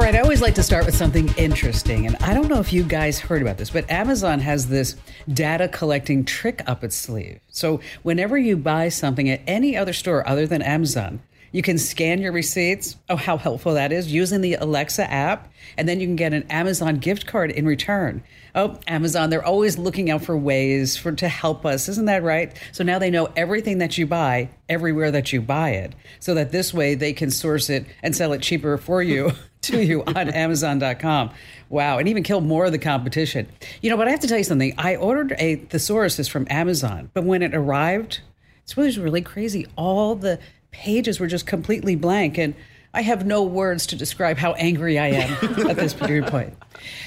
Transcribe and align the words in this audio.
All 0.00 0.06
right, 0.06 0.16
I 0.16 0.20
always 0.20 0.40
like 0.40 0.54
to 0.54 0.62
start 0.62 0.86
with 0.86 0.96
something 0.96 1.28
interesting. 1.36 2.06
And 2.06 2.16
I 2.22 2.32
don't 2.32 2.48
know 2.48 2.58
if 2.58 2.72
you 2.72 2.84
guys 2.84 3.18
heard 3.20 3.42
about 3.42 3.58
this, 3.58 3.68
but 3.68 3.88
Amazon 3.90 4.40
has 4.40 4.66
this 4.66 4.96
data 5.30 5.68
collecting 5.68 6.24
trick 6.24 6.62
up 6.66 6.82
its 6.82 6.96
sleeve. 6.96 7.38
So 7.48 7.80
whenever 8.02 8.38
you 8.38 8.56
buy 8.56 8.88
something 8.88 9.28
at 9.28 9.42
any 9.46 9.76
other 9.76 9.92
store 9.92 10.26
other 10.26 10.46
than 10.46 10.62
Amazon, 10.62 11.20
you 11.52 11.60
can 11.60 11.76
scan 11.76 12.22
your 12.22 12.32
receipts. 12.32 12.96
Oh, 13.10 13.16
how 13.16 13.36
helpful 13.36 13.74
that 13.74 13.92
is 13.92 14.10
using 14.10 14.40
the 14.40 14.54
Alexa 14.54 15.10
app. 15.10 15.52
And 15.76 15.86
then 15.86 16.00
you 16.00 16.06
can 16.06 16.16
get 16.16 16.32
an 16.32 16.44
Amazon 16.44 16.94
gift 16.94 17.26
card 17.26 17.50
in 17.50 17.66
return. 17.66 18.22
Oh, 18.54 18.78
Amazon, 18.86 19.28
they're 19.28 19.44
always 19.44 19.76
looking 19.76 20.08
out 20.08 20.24
for 20.24 20.34
ways 20.34 20.96
for 20.96 21.12
to 21.12 21.28
help 21.28 21.66
us. 21.66 21.90
Isn't 21.90 22.06
that 22.06 22.22
right? 22.22 22.58
So 22.72 22.84
now 22.84 22.98
they 22.98 23.10
know 23.10 23.28
everything 23.36 23.76
that 23.78 23.98
you 23.98 24.06
buy 24.06 24.48
everywhere 24.66 25.10
that 25.10 25.30
you 25.30 25.42
buy 25.42 25.72
it. 25.72 25.94
So 26.20 26.32
that 26.36 26.52
this 26.52 26.72
way 26.72 26.94
they 26.94 27.12
can 27.12 27.30
source 27.30 27.68
it 27.68 27.84
and 28.02 28.16
sell 28.16 28.32
it 28.32 28.40
cheaper 28.40 28.78
for 28.78 29.02
you 29.02 29.32
to 29.62 29.84
you 29.84 30.02
on 30.04 30.28
Amazon.com. 30.30 31.30
Wow, 31.68 31.98
and 31.98 32.08
even 32.08 32.22
kill 32.22 32.40
more 32.40 32.64
of 32.64 32.72
the 32.72 32.78
competition. 32.78 33.46
You 33.82 33.90
know, 33.90 33.96
but 33.96 34.08
I 34.08 34.10
have 34.10 34.20
to 34.20 34.26
tell 34.26 34.38
you 34.38 34.44
something. 34.44 34.74
I 34.78 34.96
ordered 34.96 35.34
a 35.38 35.56
thesaurus 35.56 36.28
from 36.28 36.46
Amazon, 36.50 37.10
but 37.14 37.24
when 37.24 37.42
it 37.42 37.54
arrived, 37.54 38.20
it 38.66 38.76
was 38.76 38.98
really 38.98 39.22
crazy. 39.22 39.66
All 39.76 40.14
the 40.14 40.38
pages 40.70 41.20
were 41.20 41.26
just 41.26 41.46
completely 41.46 41.96
blank 41.96 42.38
and 42.38 42.54
I 42.92 43.02
have 43.02 43.24
no 43.24 43.44
words 43.44 43.86
to 43.88 43.96
describe 43.96 44.36
how 44.36 44.54
angry 44.54 44.98
I 44.98 45.08
am 45.08 45.32
at 45.70 45.76
this 45.76 45.94
particular 45.94 46.28
point. 46.28 46.54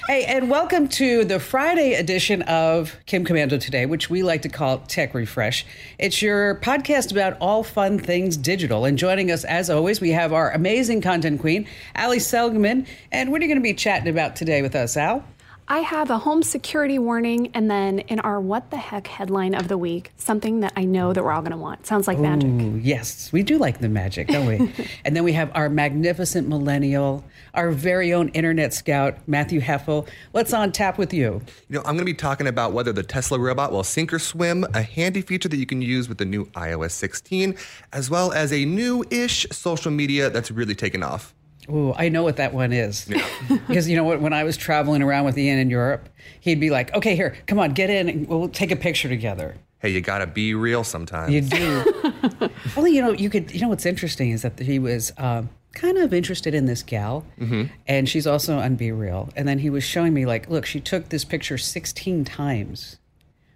Hey, 0.07 0.23
and 0.23 0.49
welcome 0.49 0.87
to 0.89 1.25
the 1.25 1.41
Friday 1.41 1.95
edition 1.95 2.41
of 2.43 2.95
Kim 3.05 3.25
Komando 3.25 3.59
Today, 3.59 3.85
which 3.85 4.09
we 4.09 4.23
like 4.23 4.43
to 4.43 4.49
call 4.49 4.77
Tech 4.79 5.13
Refresh. 5.13 5.65
It's 5.99 6.21
your 6.21 6.55
podcast 6.61 7.11
about 7.11 7.35
all 7.41 7.63
fun 7.63 7.99
things 7.99 8.37
digital. 8.37 8.85
And 8.85 8.97
joining 8.97 9.29
us, 9.29 9.43
as 9.43 9.69
always, 9.69 9.99
we 9.99 10.11
have 10.11 10.31
our 10.31 10.51
amazing 10.51 11.01
content 11.01 11.41
queen, 11.41 11.67
Ali 11.97 12.19
Seligman. 12.19 12.87
And 13.11 13.29
what 13.29 13.41
are 13.41 13.43
you 13.43 13.49
going 13.49 13.59
to 13.59 13.63
be 13.63 13.73
chatting 13.73 14.07
about 14.07 14.37
today 14.37 14.61
with 14.61 14.75
us, 14.75 14.95
Al? 14.95 15.25
I 15.67 15.79
have 15.79 16.09
a 16.09 16.17
home 16.17 16.43
security 16.43 16.99
warning, 16.99 17.49
and 17.53 17.71
then 17.71 17.99
in 17.99 18.19
our 18.19 18.41
What 18.41 18.69
the 18.69 18.77
Heck 18.77 19.07
headline 19.07 19.55
of 19.55 19.69
the 19.69 19.77
week, 19.77 20.11
something 20.17 20.59
that 20.59 20.73
I 20.75 20.83
know 20.83 21.13
that 21.13 21.23
we're 21.23 21.31
all 21.31 21.41
going 21.41 21.53
to 21.53 21.57
want. 21.57 21.87
Sounds 21.87 22.05
like 22.05 22.19
magic. 22.19 22.51
Yes, 22.83 23.31
we 23.31 23.43
do 23.43 23.57
like 23.57 23.79
the 23.79 23.87
magic, 23.87 24.27
don't 24.27 24.45
we? 24.45 24.73
and 25.05 25.15
then 25.15 25.23
we 25.23 25.31
have 25.33 25.51
our 25.55 25.69
magnificent 25.69 26.49
millennial, 26.49 27.23
our 27.53 27.71
very 27.71 28.13
own 28.13 28.27
internet 28.29 28.73
scout, 28.73 29.17
Matthew 29.25 29.61
Heffel. 29.61 30.07
What's 30.31 30.53
on 30.53 30.73
tap 30.73 30.97
with 30.97 31.13
you? 31.13 31.41
You 31.69 31.77
know, 31.77 31.79
I'm 31.79 31.95
going 31.95 31.99
to 31.99 32.05
be 32.05 32.13
talking 32.13 32.47
about 32.47 32.73
whether 32.73 32.91
the 32.91 33.03
Tesla 33.03 33.39
robot 33.39 33.71
will 33.71 33.85
sink 33.85 34.11
or 34.11 34.19
swim, 34.19 34.65
a 34.73 34.81
handy 34.81 35.21
feature 35.21 35.47
that 35.47 35.57
you 35.57 35.65
can 35.65 35.81
use 35.81 36.09
with 36.09 36.17
the 36.17 36.25
new 36.25 36.45
iOS 36.47 36.91
16, 36.91 37.55
as 37.93 38.09
well 38.09 38.33
as 38.33 38.51
a 38.51 38.65
new 38.65 39.05
ish 39.09 39.47
social 39.51 39.91
media 39.91 40.29
that's 40.29 40.51
really 40.51 40.75
taken 40.75 41.03
off. 41.03 41.33
Ooh, 41.69 41.93
I 41.95 42.09
know 42.09 42.23
what 42.23 42.37
that 42.37 42.53
one 42.53 42.73
is. 42.73 43.07
Yeah. 43.09 43.25
because 43.67 43.87
you 43.89 43.95
know 43.95 44.03
what? 44.03 44.21
When 44.21 44.33
I 44.33 44.43
was 44.43 44.57
traveling 44.57 45.01
around 45.01 45.25
with 45.25 45.37
Ian 45.37 45.59
in 45.59 45.69
Europe, 45.69 46.09
he'd 46.39 46.59
be 46.59 46.69
like, 46.69 46.93
"Okay, 46.93 47.15
here, 47.15 47.35
come 47.47 47.59
on, 47.59 47.73
get 47.73 47.89
in, 47.89 48.09
and 48.09 48.27
we'll 48.27 48.49
take 48.49 48.71
a 48.71 48.75
picture 48.75 49.09
together." 49.09 49.55
Hey, 49.79 49.89
you 49.89 50.01
gotta 50.01 50.27
be 50.27 50.53
real 50.53 50.83
sometimes. 50.83 51.33
You 51.33 51.41
do. 51.41 52.49
well, 52.75 52.87
you 52.87 53.01
know, 53.01 53.11
you 53.11 53.29
could. 53.29 53.53
You 53.53 53.61
know, 53.61 53.69
what's 53.69 53.85
interesting 53.85 54.31
is 54.31 54.41
that 54.41 54.59
he 54.59 54.79
was 54.79 55.11
um, 55.17 55.49
kind 55.73 55.97
of 55.97 56.13
interested 56.13 56.53
in 56.53 56.65
this 56.65 56.83
gal, 56.83 57.25
mm-hmm. 57.39 57.63
and 57.87 58.07
she's 58.07 58.27
also 58.27 58.57
on 58.57 58.75
Be 58.75 58.91
Real. 58.91 59.29
And 59.35 59.47
then 59.47 59.59
he 59.59 59.69
was 59.69 59.83
showing 59.83 60.13
me, 60.13 60.25
like, 60.25 60.49
look, 60.49 60.65
she 60.65 60.79
took 60.79 61.09
this 61.09 61.25
picture 61.25 61.57
16 61.57 62.23
times 62.25 62.97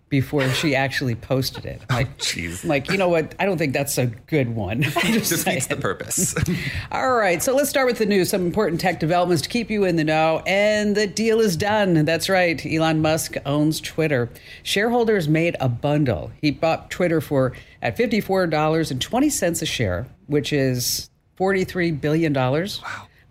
before 0.09 0.47
she 0.49 0.75
actually 0.75 1.15
posted 1.15 1.65
it. 1.65 1.81
Oh, 1.89 1.95
like, 1.95 2.17
jeez. 2.17 2.63
Oh, 2.63 2.67
like, 2.67 2.89
you 2.89 2.97
know 2.97 3.09
what? 3.09 3.35
I 3.39 3.45
don't 3.45 3.57
think 3.57 3.73
that's 3.73 3.97
a 3.97 4.05
good 4.05 4.55
one. 4.55 4.81
Just 5.03 5.45
defeats 5.45 5.67
the 5.67 5.75
purpose. 5.75 6.33
All 6.91 7.13
right, 7.15 7.43
so 7.43 7.53
let's 7.55 7.69
start 7.69 7.87
with 7.87 7.97
the 7.97 8.05
news. 8.05 8.29
Some 8.29 8.45
important 8.45 8.79
tech 8.79 8.99
developments 8.99 9.41
to 9.43 9.49
keep 9.49 9.69
you 9.69 9.83
in 9.83 9.97
the 9.97 10.03
know. 10.03 10.43
And 10.47 10.95
the 10.95 11.07
deal 11.07 11.41
is 11.41 11.57
done. 11.57 12.05
That's 12.05 12.29
right. 12.29 12.63
Elon 12.65 13.01
Musk 13.01 13.35
owns 13.45 13.81
Twitter. 13.81 14.29
Shareholders 14.63 15.27
made 15.27 15.57
a 15.59 15.67
bundle. 15.67 16.31
He 16.41 16.51
bought 16.51 16.89
Twitter 16.89 17.19
for 17.19 17.53
at 17.81 17.97
$54.20 17.97 19.61
a 19.61 19.65
share, 19.65 20.07
which 20.27 20.53
is 20.53 21.09
$43 21.37 21.99
billion. 21.99 22.33
Wow. 22.33 22.69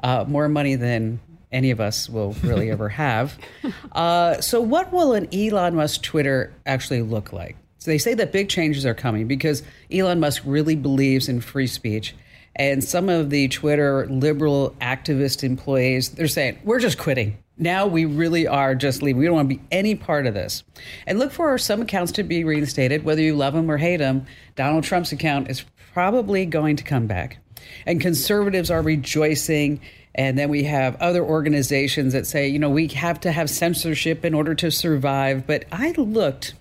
Uh, 0.01 0.25
more 0.29 0.49
money 0.49 0.75
than 0.75 1.21
any 1.53 1.71
of 1.71 1.81
us 1.81 2.09
will 2.09 2.33
really 2.43 2.71
ever 2.71 2.89
have. 2.89 3.39
Uh, 3.93 4.41
so, 4.43 4.61
what 4.61 4.93
will 4.93 5.15
an 5.15 5.27
Elon 5.35 5.75
Musk 5.75 6.03
Twitter 6.03 6.53
actually 6.67 7.01
look 7.01 7.33
like? 7.33 7.57
So, 7.79 7.91
they 7.91 7.99
say 7.99 8.13
that 8.15 8.31
big 8.31 8.49
changes 8.51 8.85
are 8.85 8.95
coming 8.95 9.27
because 9.27 9.63
Elon 9.91 10.21
Musk 10.21 10.43
really 10.45 10.77
believes 10.77 11.29
in 11.29 11.41
free 11.41 11.67
speech. 11.67 12.15
And 12.55 12.83
some 12.83 13.09
of 13.09 13.31
the 13.31 13.49
Twitter 13.49 14.07
liberal 14.07 14.75
activist 14.81 15.45
employees, 15.45 16.11
they're 16.11 16.29
saying, 16.29 16.59
we're 16.65 16.81
just 16.81 16.99
quitting. 16.99 17.39
Now 17.59 17.87
we 17.87 18.05
really 18.05 18.47
are 18.47 18.75
just 18.75 19.03
leaving. 19.03 19.19
We 19.19 19.27
don't 19.27 19.35
want 19.35 19.49
to 19.49 19.57
be 19.57 19.63
any 19.71 19.95
part 19.95 20.27
of 20.27 20.35
this. 20.35 20.63
And 21.07 21.19
look 21.19 21.33
for 21.33 21.57
some 21.59 21.83
accounts 21.83 22.13
to 22.13 22.23
be 22.23 22.45
reinstated, 22.45 23.05
whether 23.05 23.23
you 23.23 23.35
love 23.35 23.55
them 23.55 23.71
or 23.71 23.79
hate 23.79 23.99
them. 23.99 24.27
Donald 24.57 24.85
Trump's 24.85 25.13
account 25.13 25.51
is 25.51 25.65
probably 25.93 26.45
going 26.45 26.77
to 26.77 26.85
come 26.85 27.07
back. 27.07 27.39
And 27.87 28.01
conservatives 28.01 28.71
are 28.71 28.83
rejoicing 28.83 29.81
and 30.17 30.39
then 30.39 30.49
we 30.49 30.65
have 30.65 30.97
other 30.97 31.23
organizations 31.23 32.15
that 32.15 32.27
say, 32.27 32.49
you 32.49 32.59
know, 32.59 32.71
we 32.71 32.89
have 32.89 33.21
to 33.21 33.31
have 33.31 33.51
censorship 33.51 34.25
in 34.25 34.33
order 34.33 34.55
to 34.55 34.71
survive. 34.71 35.47
But 35.47 35.67
I 35.71 35.93
looked 35.93 36.55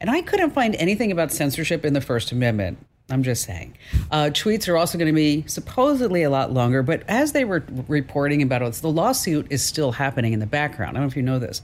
and 0.00 0.08
I 0.08 0.22
couldn't 0.22 0.52
find 0.52 0.76
anything 0.76 1.10
about 1.10 1.32
censorship 1.32 1.84
in 1.84 1.92
the 1.92 2.00
First 2.00 2.30
Amendment. 2.30 2.78
I'm 3.10 3.24
just 3.24 3.44
saying. 3.44 3.76
Uh, 4.12 4.26
tweets 4.26 4.68
are 4.68 4.76
also 4.76 4.96
going 4.96 5.08
to 5.08 5.12
be 5.12 5.44
supposedly 5.48 6.22
a 6.22 6.30
lot 6.30 6.52
longer, 6.52 6.84
but 6.84 7.02
as 7.08 7.32
they 7.32 7.44
were 7.44 7.64
reporting 7.88 8.40
about 8.40 8.62
it, 8.62 8.74
the 8.74 8.88
lawsuit 8.88 9.48
is 9.50 9.64
still 9.64 9.90
happening 9.90 10.32
in 10.32 10.38
the 10.38 10.46
background. 10.46 10.90
I 10.90 11.00
don't 11.00 11.02
know 11.02 11.10
if 11.10 11.16
you 11.16 11.22
know 11.22 11.40
this. 11.40 11.62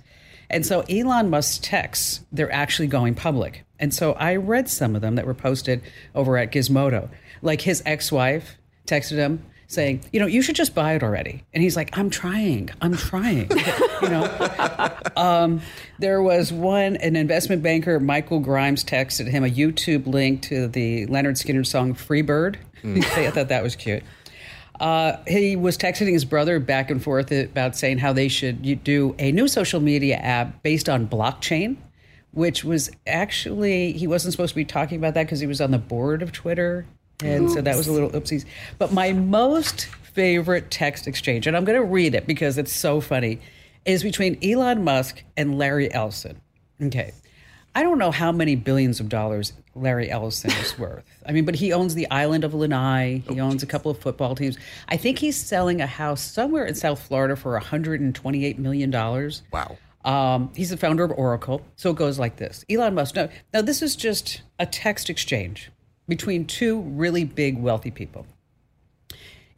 And 0.51 0.67
so 0.67 0.81
Elon 0.83 1.31
Musk's 1.31 1.59
texts, 1.59 2.21
they're 2.33 2.53
actually 2.53 2.89
going 2.89 3.15
public. 3.15 3.65
And 3.79 3.95
so 3.95 4.15
I 4.15 4.35
read 4.37 4.69
some 4.69 4.97
of 4.97 5.03
them 5.03 5.15
that 5.15 5.27
were 5.27 5.35
posted 5.35 5.83
over 6.15 6.37
at 6.37 6.51
Gizmodo. 6.51 7.09
Like 7.43 7.61
his 7.61 7.83
ex 7.87 8.11
wife 8.11 8.57
texted 8.87 9.17
him, 9.17 9.45
saying, 9.69 10.03
you 10.13 10.21
know, 10.21 10.27
you 10.27 10.43
should 10.43 10.57
just 10.57 10.75
buy 10.75 10.95
it 10.95 11.03
already. 11.03 11.45
And 11.53 11.63
he's 11.63 11.77
like, 11.77 11.97
I'm 11.97 12.11
trying, 12.11 12.71
I'm 12.81 12.97
trying. 12.97 13.51
you 14.03 14.09
know, 14.09 14.91
um, 15.17 15.61
there 15.99 16.23
was 16.23 16.53
one, 16.53 16.97
an 16.97 17.17
investment 17.17 17.63
banker, 17.63 17.99
Michael 18.01 18.41
Grimes, 18.41 18.85
texted 18.85 19.29
him 19.29 19.45
a 19.45 19.49
YouTube 19.49 20.07
link 20.07 20.43
to 20.43 20.69
the 20.69 21.07
Lynyrd 21.07 21.37
Skynyrd 21.37 21.67
song 21.67 21.95
"Free 21.95 22.23
Bird." 22.23 22.59
Mm. 22.83 23.05
I 23.27 23.31
thought 23.31 23.49
that 23.49 23.63
was 23.63 23.77
cute. 23.77 24.03
Uh, 24.79 25.17
he 25.27 25.57
was 25.57 25.79
texting 25.79 26.13
his 26.13 26.25
brother 26.25 26.61
back 26.61 26.91
and 26.91 27.03
forth 27.03 27.33
about 27.33 27.77
saying 27.77 27.99
how 27.99 28.13
they 28.13 28.29
should 28.29 28.85
do 28.85 29.15
a 29.19 29.33
new 29.33 29.49
social 29.49 29.81
media 29.81 30.17
app 30.17 30.63
based 30.63 30.89
on 30.89 31.09
blockchain 31.09 31.79
which 32.37 32.63
was 32.63 32.91
actually 33.07 33.93
he 33.93 34.07
wasn't 34.07 34.31
supposed 34.31 34.51
to 34.51 34.57
be 34.57 34.65
talking 34.65 34.99
about 34.99 35.15
that 35.15 35.25
because 35.25 35.41
he 35.41 35.47
was 35.47 35.59
on 35.59 35.71
the 35.71 35.79
board 35.79 36.21
of 36.21 36.33
Twitter 36.33 36.85
and 37.23 37.45
Oops. 37.45 37.55
so 37.55 37.61
that 37.63 37.77
was 37.77 37.89
a 37.89 37.93
little 37.93 38.11
oopsies. 38.11 38.45
But 38.79 38.93
my 38.93 39.13
most 39.13 39.87
favorite 39.87 40.71
text 40.71 41.07
exchange, 41.07 41.47
and 41.47 41.57
I'm 41.57 41.65
going 41.65 41.79
to 41.79 41.85
read 41.85 42.15
it 42.15 42.27
because 42.27 42.59
it's 42.59 42.73
so 42.73 43.01
funny, 43.01 43.41
is 43.85 44.03
between 44.03 44.39
Elon 44.43 44.85
Musk 44.85 45.23
and 45.37 45.59
Larry 45.59 45.93
Ellison. 45.93 46.41
Okay. 46.83 47.13
I 47.75 47.83
don't 47.83 47.99
know 47.99 48.11
how 48.11 48.33
many 48.33 48.57
billions 48.57 49.01
of 49.01 49.11
dollars 49.11 49.53
Larry 49.75 50.11
Ellison 50.11 50.51
is 50.51 50.79
worth. 50.79 51.05
I 51.27 51.33
mean, 51.33 51.45
but 51.45 51.55
he 51.55 51.73
owns 51.73 51.95
the 51.95 52.11
island 52.11 52.45
of 52.45 52.55
Lanai. 52.55 53.23
He 53.29 53.39
oh, 53.39 53.45
owns 53.45 53.63
a 53.63 53.67
couple 53.67 53.91
of 53.91 53.99
football 53.99 54.35
teams. 54.35 54.57
I 54.89 54.97
think 54.97 55.19
he's 55.19 55.37
selling 55.37 55.83
a 55.83 55.87
house 55.87 56.23
somewhere 56.23 56.65
in 56.65 56.75
South 56.75 57.01
Florida 57.03 57.37
for 57.37 57.53
128 57.53 58.59
million 58.59 58.91
dollars. 58.91 59.43
Wow. 59.53 59.77
Um, 60.07 60.51
he's 60.55 60.71
the 60.71 60.77
founder 60.77 61.05
of 61.05 61.13
Oracle. 61.13 61.61
So 61.75 61.91
it 61.91 61.97
goes 61.97 62.19
like 62.19 62.37
this: 62.37 62.65
Elon 62.71 62.95
Musk. 62.95 63.15
Now, 63.15 63.29
now 63.53 63.61
this 63.61 63.83
is 63.83 63.95
just 63.95 64.41
a 64.59 64.65
text 64.65 65.11
exchange 65.11 65.71
between 66.09 66.47
two 66.47 66.81
really 66.81 67.25
big 67.25 67.59
wealthy 67.59 67.91
people. 67.91 68.27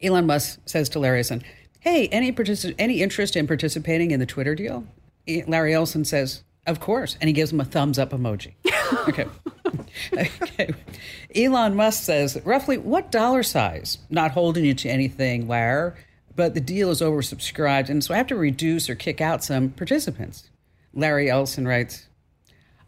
Elon 0.01 0.25
Musk 0.25 0.59
says 0.65 0.89
to 0.89 0.99
Larry 0.99 1.19
Ellison, 1.19 1.43
"Hey, 1.79 2.07
any 2.07 2.31
particip- 2.31 2.75
any 2.79 3.01
interest 3.01 3.35
in 3.35 3.47
participating 3.47 4.11
in 4.11 4.19
the 4.19 4.25
Twitter 4.25 4.55
deal?" 4.55 4.85
Larry 5.47 5.73
Ellison 5.73 6.05
says, 6.05 6.43
"Of 6.65 6.79
course," 6.79 7.17
and 7.19 7.27
he 7.27 7.33
gives 7.33 7.51
him 7.51 7.59
a 7.59 7.65
thumbs 7.65 7.99
up 7.99 8.11
emoji. 8.11 8.53
Okay. 9.07 9.27
okay. 10.13 10.73
Elon 11.35 11.75
Musk 11.75 12.03
says 12.03 12.39
roughly 12.43 12.77
what 12.77 13.11
dollar 13.11 13.43
size? 13.43 13.99
Not 14.09 14.31
holding 14.31 14.65
you 14.65 14.73
to 14.73 14.89
anything, 14.89 15.47
Larry, 15.47 15.93
but 16.35 16.53
the 16.55 16.59
deal 16.61 16.89
is 16.89 17.01
oversubscribed, 17.01 17.89
and 17.89 18.03
so 18.03 18.13
I 18.13 18.17
have 18.17 18.27
to 18.27 18.35
reduce 18.35 18.89
or 18.89 18.95
kick 18.95 19.21
out 19.21 19.43
some 19.43 19.69
participants. 19.69 20.49
Larry 20.93 21.29
Ellison 21.29 21.67
writes, 21.67 22.07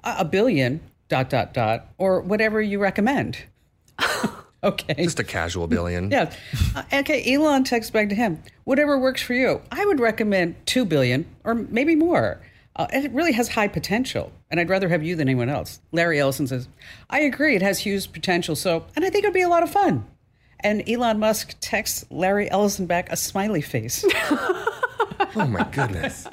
a 0.03 0.15
a 0.19 0.25
billion, 0.25 0.79
dot, 1.07 1.29
dot, 1.29 1.53
dot, 1.53 1.87
or 1.97 2.19
whatever 2.21 2.61
you 2.61 2.79
recommend. 2.79 3.37
okay. 4.63 5.03
Just 5.03 5.19
a 5.19 5.23
casual 5.23 5.67
billion. 5.67 6.11
Yeah. 6.11 6.33
Uh, 6.75 6.83
okay. 6.93 7.33
Elon 7.33 7.63
texts 7.63 7.91
back 7.91 8.09
to 8.09 8.15
him. 8.15 8.41
Whatever 8.63 8.97
works 8.99 9.21
for 9.21 9.33
you. 9.33 9.61
I 9.71 9.85
would 9.85 9.99
recommend 9.99 10.55
two 10.65 10.85
billion 10.85 11.25
or 11.43 11.55
maybe 11.55 11.95
more. 11.95 12.41
Uh, 12.75 12.87
it 12.93 13.11
really 13.11 13.33
has 13.33 13.49
high 13.49 13.67
potential, 13.67 14.31
and 14.49 14.57
I'd 14.59 14.69
rather 14.69 14.87
have 14.87 15.03
you 15.03 15.15
than 15.17 15.27
anyone 15.27 15.49
else. 15.49 15.81
Larry 15.91 16.19
Ellison 16.19 16.47
says, 16.47 16.69
"I 17.09 17.19
agree. 17.19 17.55
It 17.57 17.61
has 17.61 17.79
huge 17.79 18.11
potential. 18.13 18.55
So, 18.55 18.85
and 18.95 19.03
I 19.03 19.09
think 19.09 19.25
it'd 19.25 19.33
be 19.33 19.41
a 19.41 19.49
lot 19.49 19.61
of 19.61 19.69
fun." 19.69 20.05
And 20.61 20.87
Elon 20.87 21.19
Musk 21.19 21.55
texts 21.59 22.05
Larry 22.09 22.49
Ellison 22.49 22.85
back 22.85 23.11
a 23.11 23.17
smiley 23.17 23.61
face. 23.61 24.05
Oh 25.35 25.47
my 25.47 25.63
goodness. 25.71 26.27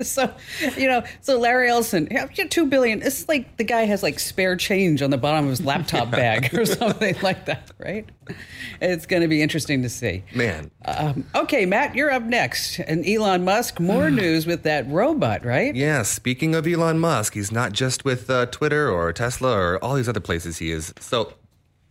so, 0.04 0.32
you 0.76 0.88
know, 0.88 1.02
so 1.20 1.38
Larry 1.38 1.68
Ellison, 1.68 2.08
yeah, 2.10 2.26
yeah, 2.34 2.46
two 2.46 2.66
billion. 2.66 3.02
It's 3.02 3.28
like 3.28 3.56
the 3.58 3.64
guy 3.64 3.82
has 3.82 4.02
like 4.02 4.18
spare 4.18 4.56
change 4.56 5.02
on 5.02 5.10
the 5.10 5.18
bottom 5.18 5.44
of 5.44 5.50
his 5.50 5.64
laptop 5.64 6.10
bag 6.10 6.54
or 6.54 6.64
something 6.64 7.16
like 7.22 7.46
that, 7.46 7.70
right? 7.78 8.08
It's 8.80 9.06
going 9.06 9.22
to 9.22 9.28
be 9.28 9.42
interesting 9.42 9.82
to 9.82 9.88
see. 9.88 10.24
Man. 10.34 10.70
Um, 10.84 11.26
okay, 11.34 11.66
Matt, 11.66 11.94
you're 11.94 12.10
up 12.10 12.22
next. 12.22 12.78
And 12.78 13.06
Elon 13.06 13.44
Musk, 13.44 13.78
more 13.78 14.10
news 14.10 14.46
with 14.46 14.62
that 14.62 14.88
robot, 14.88 15.44
right? 15.44 15.74
Yeah, 15.74 16.02
speaking 16.02 16.54
of 16.54 16.66
Elon 16.66 16.98
Musk, 16.98 17.34
he's 17.34 17.52
not 17.52 17.72
just 17.72 18.04
with 18.04 18.30
uh, 18.30 18.46
Twitter 18.46 18.90
or 18.90 19.12
Tesla 19.12 19.52
or 19.52 19.84
all 19.84 19.94
these 19.94 20.08
other 20.08 20.20
places 20.20 20.58
he 20.58 20.70
is. 20.70 20.94
So, 20.98 21.34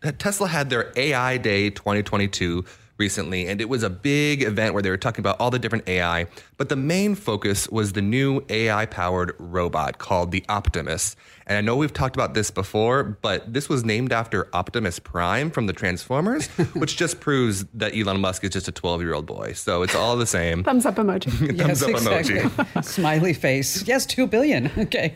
uh, 0.04 0.14
Tesla 0.18 0.48
had 0.48 0.70
their 0.70 0.94
AI 0.96 1.38
Day 1.38 1.70
2022 1.70 2.64
recently, 3.00 3.48
and 3.48 3.62
it 3.62 3.70
was 3.70 3.82
a 3.82 3.90
big 3.90 4.44
event 4.44 4.74
where 4.74 4.84
they 4.84 4.90
were 4.90 4.98
talking 4.98 5.22
about 5.22 5.40
all 5.40 5.50
the 5.50 5.60
different 5.60 5.88
AI. 5.88 6.28
But 6.58 6.70
the 6.70 6.76
main 6.76 7.16
focus 7.16 7.68
was 7.70 7.94
the 7.94 8.02
new 8.02 8.44
AI 8.50 8.86
powered 8.86 9.34
robot 9.40 9.98
called 9.98 10.32
the 10.32 10.44
Optimus. 10.50 11.16
And 11.50 11.58
I 11.58 11.62
know 11.62 11.76
we've 11.76 11.92
talked 11.92 12.16
about 12.16 12.36
this 12.36 12.52
before, 12.52 13.04
but 13.04 13.52
this 13.52 13.68
was 13.68 13.84
named 13.84 14.14
after 14.14 14.48
Optimus 14.54 15.00
Prime 15.00 15.50
from 15.50 15.66
the 15.66 15.74
Transformers, 15.74 16.46
which 16.76 16.96
just 16.96 17.20
proves 17.20 17.66
that 17.74 17.98
Elon 17.98 18.22
Musk 18.22 18.44
is 18.44 18.52
just 18.52 18.68
a 18.68 18.72
12 18.72 19.02
year 19.02 19.16
old 19.16 19.26
boy. 19.26 19.54
So 19.54 19.82
it's 19.82 19.96
all 19.96 20.16
the 20.16 20.28
same. 20.28 20.64
Thumbs 20.64 20.86
up 20.86 20.98
emoji. 20.98 21.32
Thumbs 21.58 21.82
up 21.82 21.90
emoji. 21.90 22.84
Smiley 22.84 23.34
face. 23.34 23.82
Yes, 23.88 24.06
two 24.06 24.28
billion. 24.28 24.70
Okay. 24.78 25.16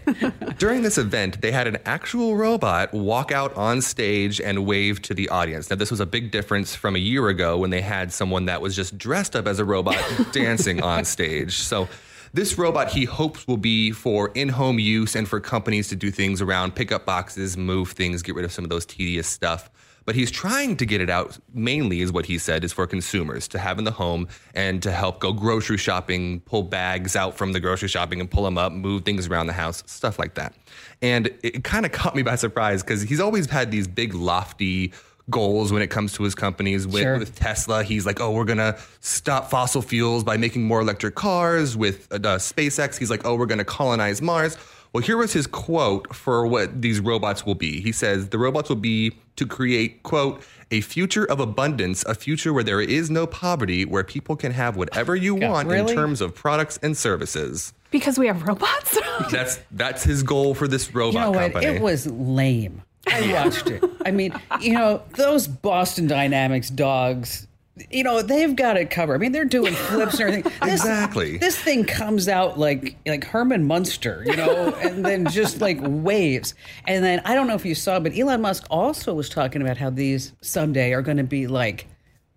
During 0.58 0.82
this 0.82 0.98
event, 0.98 1.40
they 1.42 1.52
had 1.52 1.68
an 1.68 1.78
actual 1.86 2.36
robot 2.36 2.92
walk 2.94 3.32
out 3.32 3.56
on 3.56 3.82
stage 3.82 4.42
and 4.42 4.66
wave 4.66 5.04
to 5.04 5.14
the 5.14 5.30
audience. 5.30 5.70
Now, 5.70 5.76
this 5.76 5.92
was 5.92 6.00
a 6.00 6.06
big 6.08 6.32
difference 6.32 6.74
from 6.74 6.96
a 6.96 7.00
year 7.00 7.28
ago 7.28 7.60
when 7.60 7.70
they 7.70 7.82
had 7.82 8.12
someone 8.12 8.46
that 8.46 8.60
was 8.60 8.76
just 8.76 8.98
dressed 8.98 9.36
up 9.36 9.46
as 9.46 9.60
a 9.60 9.66
robot 9.66 10.04
dancing 10.32 10.82
on 10.82 11.06
stage. 11.06 11.60
So, 11.60 11.88
this 12.34 12.58
robot 12.58 12.90
he 12.90 13.06
hopes 13.06 13.48
will 13.48 13.58
be 13.58 13.92
for 13.92 14.30
in 14.30 14.50
home 14.50 14.80
use 14.80 15.16
and 15.16 15.28
for 15.28 15.40
companies 15.40 15.88
to 15.90 15.96
do 15.96 16.10
things 16.10 16.42
around 16.42 16.76
pick 16.76 16.92
up 16.92 17.06
boxes, 17.06 17.56
move 17.56 17.92
things, 17.92 18.24
get 18.24 18.34
rid 18.36 18.44
of 18.44 18.52
some 18.52 18.64
of 18.64 18.70
those 18.70 18.86
tedious 18.86 19.28
stuff. 19.28 19.70
But 20.06 20.16
he's 20.16 20.32
trying 20.32 20.76
to 20.78 20.86
get 20.86 21.00
it 21.00 21.10
out 21.10 21.40
mainly, 21.54 22.02
is 22.02 22.12
what 22.12 22.26
he 22.26 22.38
said, 22.38 22.64
is 22.64 22.74
for 22.74 22.86
consumers 22.88 23.48
to 23.50 23.60
have 23.60 23.78
in 23.78 23.86
the 23.86 23.92
home 23.92 24.28
and 24.54 24.82
to 24.84 24.92
help 24.92 25.20
go 25.20 25.32
grocery 25.32 25.78
shopping, 25.78 26.42
pull 26.42 26.64
bags 26.64 27.16
out 27.16 27.38
from 27.38 27.54
the 27.54 27.60
grocery 27.60 27.88
shopping 27.88 28.20
and 28.20 28.30
pull 28.30 28.44
them 28.44 28.58
up, 28.58 28.74
move 28.74 29.06
things 29.06 29.28
around 29.28 29.48
the 29.48 29.54
house, 29.54 29.82
stuff 29.86 30.20
like 30.20 30.34
that. 30.34 30.56
And 31.02 31.28
it 31.42 31.64
kind 31.64 31.86
of 31.86 31.94
caught 31.94 32.16
me 32.16 32.22
by 32.22 32.36
surprise 32.36 32.84
because 32.84 33.04
he's 33.04 33.22
always 33.22 33.50
had 33.50 33.72
these 33.72 33.88
big, 33.88 34.14
lofty 34.14 34.92
goals 35.30 35.72
when 35.72 35.82
it 35.82 35.88
comes 35.88 36.14
to 36.14 36.24
his 36.24 36.36
companies. 36.36 36.86
With, 36.88 37.02
Sure. 37.04 37.18
with 37.18 37.36
Tesla, 37.36 37.84
he's 37.84 38.06
like, 38.06 38.20
oh, 38.20 38.32
we're 38.32 38.44
going 38.46 38.58
to 38.58 38.78
stop 39.00 39.50
fossil 39.50 39.82
fuels 39.82 40.24
by 40.24 40.38
making 40.38 40.64
more 40.64 40.82
electric 40.82 41.16
cars. 41.16 41.76
With 41.78 42.08
uh, 42.12 42.18
SpaceX, 42.20 42.98
he's 42.98 43.10
like, 43.10 43.26
oh, 43.26 43.36
we're 43.36 43.46
going 43.46 43.60
to 43.60 43.66
colonize 43.66 44.22
Mars. 44.22 44.58
Well, 44.92 45.02
here 45.02 45.18
was 45.18 45.34
his 45.34 45.48
quote 45.48 46.14
for 46.14 46.46
what 46.46 46.82
these 46.84 47.00
robots 47.00 47.46
will 47.48 47.56
be. 47.56 47.82
He 47.82 47.92
says, 47.92 48.30
the 48.30 48.38
robots 48.38 48.70
will 48.70 48.76
be 48.76 49.14
to 49.38 49.48
create, 49.48 50.04
quote, 50.04 50.44
a 50.70 50.82
future 50.82 51.26
of 51.26 51.40
abundance, 51.40 52.04
a 52.06 52.14
future 52.14 52.54
where 52.54 52.64
there 52.64 52.80
is 52.80 53.10
no 53.10 53.26
poverty, 53.26 53.86
where 53.86 54.04
people 54.04 54.36
can 54.36 54.52
have 54.52 54.76
whatever 54.76 55.16
you 55.16 55.36
God, 55.40 55.50
want 55.50 55.68
really? 55.70 55.92
in 55.94 55.98
terms 55.98 56.22
of 56.22 56.36
products 56.36 56.78
and 56.84 56.96
services. 56.96 57.74
because 57.90 58.20
we 58.20 58.28
have 58.28 58.44
robots. 58.44 59.00
That's 59.32 59.60
that's 59.72 60.04
his 60.04 60.22
goal 60.24 60.54
for 60.56 60.68
this 60.68 60.94
robot 60.94 61.14
You 61.14 61.20
know 61.20 61.32
what? 61.32 61.54
company. 61.54 61.66
It 61.78 61.82
was 61.82 62.06
lame. 62.08 62.82
I 63.08 63.34
watched 63.34 63.70
it. 63.70 63.84
I 64.06 64.12
mean, 64.12 64.34
you 64.62 64.74
know, 64.74 65.02
those 65.16 65.48
Boston 65.48 66.08
Dynamics 66.08 66.70
dogs, 66.70 67.48
you 67.90 68.04
know, 68.04 68.22
they've 68.22 68.56
got 68.56 68.78
it 68.78 68.90
covered. 68.90 69.16
I 69.16 69.18
mean, 69.18 69.32
they're 69.32 69.46
doing 69.46 69.74
flips 69.74 70.20
and 70.20 70.22
everything. 70.22 70.52
This, 70.62 70.82
Exactly. 70.82 71.38
This 71.38 71.58
thing 71.58 71.86
comes 71.86 72.28
out 72.28 72.60
like 72.60 72.96
like 73.06 73.24
Herman 73.24 73.66
Munster, 73.66 74.24
you 74.26 74.36
know, 74.36 74.74
and 74.84 75.06
then 75.06 75.26
just 75.28 75.60
like 75.60 75.80
waves. 75.82 76.54
And 76.86 77.04
then 77.04 77.22
I 77.26 77.34
don't 77.34 77.48
know 77.48 77.56
if 77.56 77.66
you 77.66 77.76
saw, 77.76 78.00
but 78.00 78.18
Elon 78.18 78.42
Musk 78.42 78.66
also 78.70 79.14
was 79.14 79.28
talking 79.30 79.62
about 79.62 79.78
how 79.78 79.90
these 79.90 80.34
someday 80.42 80.94
are 80.94 81.02
going 81.02 81.18
to 81.18 81.24
be 81.24 81.48
like 81.48 81.88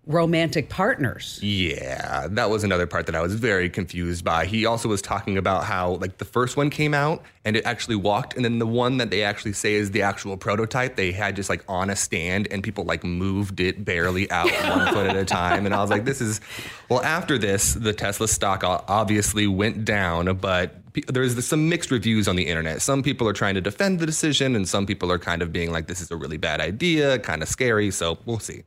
romantic 0.07 0.69
partners. 0.69 1.39
Yeah, 1.43 2.27
that 2.29 2.49
was 2.49 2.63
another 2.63 2.87
part 2.87 3.05
that 3.07 3.15
I 3.15 3.21
was 3.21 3.35
very 3.35 3.69
confused 3.69 4.23
by. 4.23 4.45
He 4.45 4.65
also 4.65 4.87
was 4.87 5.01
talking 5.01 5.37
about 5.37 5.65
how 5.65 5.95
like 5.95 6.17
the 6.17 6.25
first 6.25 6.55
one 6.55 6.69
came 6.69 6.93
out 6.93 7.23
and 7.43 7.55
it 7.55 7.65
actually 7.65 7.97
walked, 7.97 8.35
and 8.35 8.43
then 8.43 8.59
the 8.59 8.67
one 8.67 8.97
that 8.97 9.09
they 9.09 9.23
actually 9.23 9.53
say 9.53 9.73
is 9.75 9.91
the 9.91 10.01
actual 10.01 10.37
prototype, 10.37 10.95
they 10.95 11.11
had 11.11 11.35
just 11.35 11.49
like 11.49 11.63
on 11.67 11.89
a 11.89 11.95
stand 11.95 12.47
and 12.51 12.63
people 12.63 12.85
like 12.85 13.03
moved 13.03 13.59
it 13.59 13.83
barely 13.83 14.29
out 14.31 14.49
one 14.77 14.93
foot 14.93 15.07
at 15.07 15.15
a 15.15 15.25
time. 15.25 15.65
And 15.65 15.75
I 15.75 15.81
was 15.81 15.89
like, 15.89 16.05
this 16.05 16.21
is 16.21 16.41
well. 16.89 17.01
After 17.01 17.37
this, 17.37 17.73
the 17.73 17.93
Tesla 17.93 18.27
stock 18.27 18.63
obviously 18.63 19.47
went 19.47 19.85
down, 19.85 20.35
but 20.37 20.75
there's 21.07 21.45
some 21.45 21.69
mixed 21.69 21.91
reviews 21.91 22.27
on 22.27 22.35
the 22.35 22.47
internet. 22.47 22.81
Some 22.81 23.03
people 23.03 23.27
are 23.27 23.33
trying 23.33 23.55
to 23.55 23.61
defend 23.61 23.99
the 23.99 24.05
decision, 24.05 24.55
and 24.55 24.67
some 24.67 24.85
people 24.85 25.11
are 25.11 25.19
kind 25.19 25.41
of 25.41 25.51
being 25.51 25.71
like, 25.71 25.87
this 25.87 26.01
is 26.01 26.11
a 26.11 26.15
really 26.15 26.37
bad 26.37 26.61
idea, 26.61 27.19
kind 27.19 27.43
of 27.43 27.49
scary. 27.49 27.91
So 27.91 28.17
we'll 28.25 28.39
see. 28.39 28.63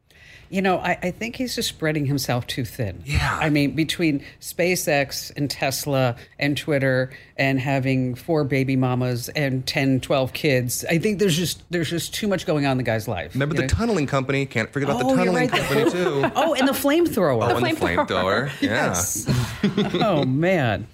You 0.51 0.61
know, 0.63 0.79
I, 0.79 0.99
I 1.01 1.11
think 1.13 1.37
he's 1.37 1.55
just 1.55 1.69
spreading 1.69 2.07
himself 2.07 2.45
too 2.47 2.65
thin. 2.65 3.03
Yeah. 3.07 3.39
I 3.41 3.51
mean, 3.51 3.77
between 3.77 4.25
SpaceX 4.41 5.31
and 5.37 5.49
Tesla 5.49 6.17
and 6.41 6.57
Twitter 6.57 7.11
and 7.37 7.61
having 7.61 8.17
four 8.17 8.43
baby 8.45 8.75
mamas 8.75 9.29
and 9.31 9.65
10, 9.65 10.01
12 10.01 10.33
kids, 10.33 10.85
I 10.91 10.99
think 10.99 11.21
there's 11.21 11.37
just 11.37 11.63
there's 11.71 11.89
just 11.89 12.13
too 12.15 12.27
much 12.27 12.47
going 12.47 12.67
on 12.67 12.73
in 12.73 12.77
the 12.79 12.83
guy's 12.83 13.07
life. 13.07 13.33
Remember 13.35 13.55
the 13.55 13.63
know? 13.63 13.69
tunneling 13.69 14.07
company? 14.09 14.45
Can't 14.45 14.71
forget 14.73 14.91
about 14.91 15.05
Oh, 15.05 15.11
the 15.11 15.17
tunneling 15.17 15.49
right. 15.49 15.51
company 15.51 15.91
too. 15.91 16.31
Oh, 16.35 16.55
and 16.55 16.67
the 16.67 16.73
flamethrower. 16.73 17.49
Oh, 17.53 17.57
and 17.57 17.65
the 17.67 17.81
flamethrower. 17.81 18.49
flamethrower. 18.49 18.51
Yeah. 18.61 18.71
Yes. 18.91 19.27
oh 20.03 20.25
man. 20.25 20.87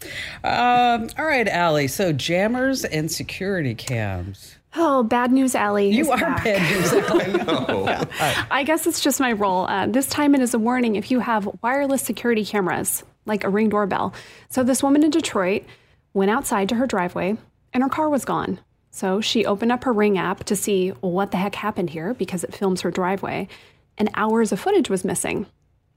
Um, 0.45 1.09
all 1.19 1.25
right, 1.25 1.49
Allie. 1.49 1.89
So 1.89 2.13
jammers 2.13 2.85
and 2.85 3.11
security 3.11 3.75
cams. 3.75 4.56
Oh, 4.77 5.03
bad 5.03 5.33
news, 5.33 5.55
Allie. 5.55 5.91
You 5.91 6.11
are 6.11 6.19
back. 6.19 6.45
bad 6.45 6.71
news. 6.71 7.47
Oh, 7.49 8.05
I 8.51 8.65
guess 8.65 8.87
it's 8.87 9.01
just 9.01 9.21
my 9.21 9.33
role. 9.33 9.67
Uh, 9.67 9.87
this 9.87 10.07
time 10.07 10.35
it 10.35 10.41
is 10.41 10.55
a 10.55 10.59
warning 10.59 10.97
if 10.97 11.11
you 11.11 11.21
have 11.21 11.49
wireless 11.63 12.03
security 12.03 12.45
cameras, 12.45 13.05
like 13.25 13.45
a 13.45 13.49
ring 13.49 13.69
doorbell. 13.69 14.15
So 14.49 14.63
this 14.63 14.83
woman 14.83 15.05
in 15.05 15.11
Detroit 15.11 15.65
went 16.15 16.31
outside 16.31 16.69
to 16.71 16.75
her 16.77 16.87
driveway 16.87 17.37
and 17.73 17.83
her 17.83 17.89
car 17.89 18.09
was 18.09 18.25
gone. 18.25 18.59
So 18.91 19.21
she 19.21 19.45
opened 19.45 19.73
up 19.73 19.85
her 19.85 19.93
Ring 19.93 20.17
app 20.17 20.45
to 20.45 20.57
see 20.57 20.89
what 20.89 21.31
the 21.31 21.37
heck 21.37 21.55
happened 21.55 21.91
here 21.91 22.15
because 22.15 22.43
it 22.43 22.55
films 22.55 22.81
her 22.81 22.91
driveway, 22.91 23.47
and 23.99 24.09
hours 24.15 24.53
of 24.53 24.59
footage 24.59 24.89
was 24.89 25.05
missing. 25.05 25.45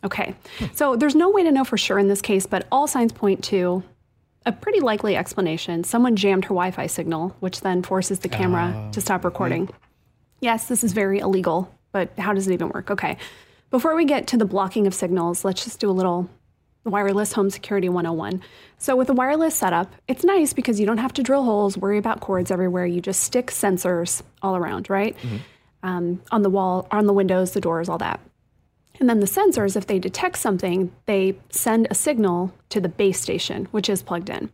Okay, 0.04 0.36
so 0.74 0.98
there's 0.98 1.16
no 1.16 1.30
way 1.30 1.44
to 1.44 1.52
know 1.52 1.64
for 1.64 1.78
sure 1.78 1.98
in 1.98 2.10
this 2.10 2.22
case, 2.22 2.46
but 2.46 2.68
all 2.74 2.88
signs 2.88 3.14
point 3.14 3.42
to 3.46 3.84
a 4.46 4.52
pretty 4.52 4.80
likely 4.80 5.16
explanation. 5.16 5.84
Someone 5.84 6.16
jammed 6.16 6.46
her 6.46 6.50
Wi 6.50 6.72
Fi 6.72 6.88
signal, 6.88 7.36
which 7.40 7.62
then 7.62 7.84
forces 7.84 8.20
the 8.20 8.30
camera 8.30 8.90
to 8.94 9.02
stop 9.02 9.26
recording. 9.26 9.70
Yes, 10.42 10.68
this 10.68 10.84
is 10.84 10.94
very 10.94 11.20
illegal, 11.20 11.74
but 11.92 12.18
how 12.18 12.34
does 12.34 12.48
it 12.48 12.54
even 12.54 12.70
work? 12.70 12.90
Okay. 12.90 13.18
Before 13.70 13.96
we 13.96 14.06
get 14.06 14.28
to 14.28 14.38
the 14.38 14.46
blocking 14.46 14.88
of 14.88 14.94
signals, 14.94 15.46
let's 15.46 15.64
just 15.64 15.80
do 15.80 15.90
a 15.90 15.92
little 15.92 16.30
wireless 16.86 17.34
home 17.34 17.50
security 17.50 17.90
101. 17.90 18.42
So, 18.78 18.96
with 18.96 19.10
a 19.10 19.14
wireless 19.14 19.54
setup, 19.56 19.94
it's 20.08 20.24
nice 20.24 20.54
because 20.54 20.80
you 20.80 20.86
don't 20.86 20.98
have 20.98 21.14
to 21.14 21.24
drill 21.24 21.44
holes, 21.44 21.78
worry 21.78 21.98
about 21.98 22.22
cords 22.22 22.50
everywhere. 22.50 22.86
You 22.86 23.02
just 23.02 23.22
stick 23.22 23.48
sensors 23.48 24.24
all 24.42 24.56
around, 24.56 24.90
right? 24.90 25.16
Um, 25.84 26.22
on 26.32 26.42
the 26.42 26.50
wall, 26.50 26.88
on 26.92 27.06
the 27.06 27.14
windows, 27.14 27.52
the 27.52 27.62
doors, 27.62 27.90
all 27.90 27.98
that. 28.00 28.20
And 29.00 29.10
then 29.10 29.20
the 29.20 29.26
sensors, 29.26 29.76
if 29.76 29.88
they 29.88 30.00
detect 30.00 30.38
something, 30.38 30.92
they 31.06 31.38
send 31.50 31.88
a 31.90 31.96
signal 31.96 32.54
to 32.70 32.82
the 32.82 32.90
base 32.90 33.20
station, 33.20 33.66
which 33.72 33.90
is 33.90 34.02
plugged 34.02 34.30
in. 34.30 34.52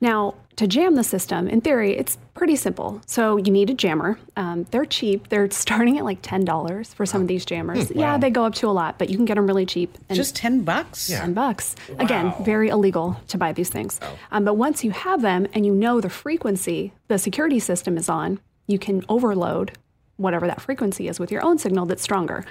Now, 0.00 0.34
to 0.56 0.66
jam 0.66 0.96
the 0.96 1.04
system, 1.04 1.48
in 1.48 1.60
theory, 1.60 1.96
it's 1.96 2.18
pretty 2.34 2.56
simple. 2.56 3.00
So 3.06 3.36
you 3.36 3.52
need 3.52 3.70
a 3.70 3.74
jammer. 3.74 4.18
Um, 4.36 4.66
they're 4.70 4.84
cheap. 4.84 5.28
They're 5.28 5.48
starting 5.64 5.96
at 5.96 6.04
like 6.04 6.18
ten 6.22 6.44
dollars 6.44 6.92
for 6.92 7.06
some 7.06 7.22
of 7.22 7.28
these 7.28 7.44
jammers. 7.44 7.90
Yeah, 7.92 8.18
they 8.18 8.28
go 8.30 8.44
up 8.44 8.54
to 8.56 8.68
a 8.68 8.72
lot, 8.72 8.98
but 8.98 9.08
you 9.10 9.16
can 9.16 9.24
get 9.24 9.36
them 9.36 9.46
really 9.46 9.64
cheap. 9.64 9.96
And 10.08 10.16
Just 10.16 10.34
ten 10.36 10.62
bucks. 10.62 11.06
ten 11.06 11.34
bucks. 11.34 11.76
Again, 11.98 12.34
very 12.42 12.68
illegal 12.68 13.16
to 13.28 13.38
buy 13.38 13.52
these 13.52 13.70
things. 13.70 14.00
Um, 14.32 14.44
but 14.44 14.54
once 14.54 14.82
you 14.84 14.90
have 14.90 15.22
them 15.22 15.46
and 15.54 15.64
you 15.64 15.72
know 15.72 16.00
the 16.00 16.10
frequency 16.10 16.92
the 17.08 17.18
security 17.18 17.60
system 17.60 17.96
is 17.96 18.08
on, 18.08 18.40
you 18.66 18.78
can 18.80 19.04
overload 19.08 19.72
whatever 20.16 20.46
that 20.48 20.60
frequency 20.60 21.08
is 21.08 21.18
with 21.20 21.30
your 21.32 21.44
own 21.44 21.58
signal 21.58 21.86
that's 21.86 22.02
stronger. 22.02 22.44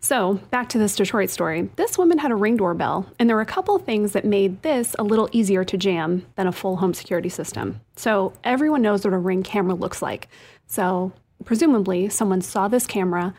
So, 0.00 0.34
back 0.50 0.68
to 0.70 0.78
this 0.78 0.94
Detroit 0.94 1.28
story. 1.28 1.68
This 1.74 1.98
woman 1.98 2.18
had 2.18 2.30
a 2.30 2.36
ring 2.36 2.56
doorbell, 2.56 3.06
and 3.18 3.28
there 3.28 3.34
were 3.36 3.42
a 3.42 3.46
couple 3.46 3.74
of 3.74 3.84
things 3.84 4.12
that 4.12 4.24
made 4.24 4.62
this 4.62 4.94
a 4.98 5.02
little 5.02 5.28
easier 5.32 5.64
to 5.64 5.76
jam 5.76 6.24
than 6.36 6.46
a 6.46 6.52
full 6.52 6.76
home 6.76 6.94
security 6.94 7.28
system. 7.28 7.80
So, 7.96 8.32
everyone 8.44 8.80
knows 8.80 9.04
what 9.04 9.12
a 9.12 9.18
ring 9.18 9.42
camera 9.42 9.74
looks 9.74 10.00
like. 10.00 10.28
So, 10.66 11.12
presumably, 11.44 12.08
someone 12.10 12.42
saw 12.42 12.68
this 12.68 12.86
camera. 12.86 13.34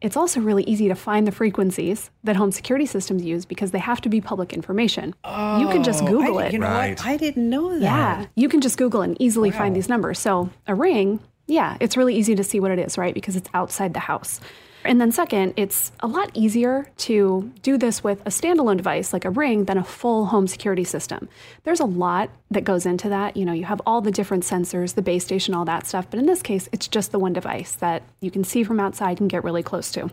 It's 0.00 0.16
also 0.16 0.40
really 0.40 0.64
easy 0.64 0.88
to 0.88 0.94
find 0.96 1.26
the 1.28 1.32
frequencies 1.32 2.10
that 2.24 2.34
home 2.34 2.50
security 2.50 2.86
systems 2.86 3.22
use 3.22 3.44
because 3.44 3.70
they 3.70 3.78
have 3.78 4.00
to 4.00 4.08
be 4.08 4.20
public 4.20 4.52
information. 4.52 5.14
you 5.24 5.68
can 5.68 5.84
just 5.84 6.02
oh, 6.02 6.06
Google 6.08 6.38
I, 6.38 6.46
it. 6.46 6.52
You 6.54 6.58
know 6.58 6.66
Right. 6.66 6.98
what? 6.98 7.06
I 7.06 7.18
didn't 7.18 7.48
know 7.48 7.70
that. 7.78 7.82
Yeah, 7.82 8.26
you 8.34 8.48
can 8.48 8.60
just 8.60 8.78
Google 8.78 9.02
and 9.02 9.16
easily 9.20 9.50
find 9.52 9.76
these 9.76 9.88
numbers. 9.88 10.18
So 10.18 10.48
a 10.66 10.74
ring, 10.74 11.20
yeah, 11.46 11.76
it's 11.80 11.96
really 11.98 12.16
easy 12.16 12.34
to 12.34 12.42
see 12.42 12.58
what 12.60 12.70
it 12.72 12.78
is, 12.78 12.96
right? 12.98 13.12
Because 13.14 13.36
it's 13.36 13.50
outside 13.54 13.92
the 13.92 14.00
house. 14.00 14.40
And 14.84 15.00
then 15.00 15.12
second, 15.12 15.54
it's 15.56 15.92
a 16.00 16.06
lot 16.06 16.30
easier 16.32 16.88
to 16.98 17.52
do 17.62 17.76
this 17.76 18.02
with 18.02 18.20
a 18.22 18.30
standalone 18.30 18.78
device 18.78 19.12
like 19.12 19.24
a 19.24 19.30
ring 19.30 19.66
than 19.66 19.76
a 19.76 19.84
full 19.84 20.26
home 20.26 20.46
security 20.46 20.84
system. 20.84 21.28
There's 21.64 21.80
a 21.80 21.84
lot 21.84 22.30
that 22.50 22.64
goes 22.64 22.86
into 22.86 23.08
that. 23.10 23.36
You 23.36 23.44
know, 23.44 23.52
you 23.52 23.64
have 23.64 23.82
all 23.84 24.00
the 24.00 24.10
different 24.10 24.44
sensors, 24.44 24.94
the 24.94 25.02
base 25.02 25.24
station, 25.24 25.54
all 25.54 25.66
that 25.66 25.86
stuff. 25.86 26.08
But 26.08 26.18
in 26.18 26.26
this 26.26 26.42
case, 26.42 26.68
it's 26.72 26.88
just 26.88 27.12
the 27.12 27.18
one 27.18 27.32
device 27.32 27.72
that 27.74 28.02
you 28.20 28.30
can 28.30 28.44
see 28.44 28.64
from 28.64 28.80
outside 28.80 29.20
and 29.20 29.28
get 29.28 29.44
really 29.44 29.62
close 29.62 29.92
to. 29.92 30.10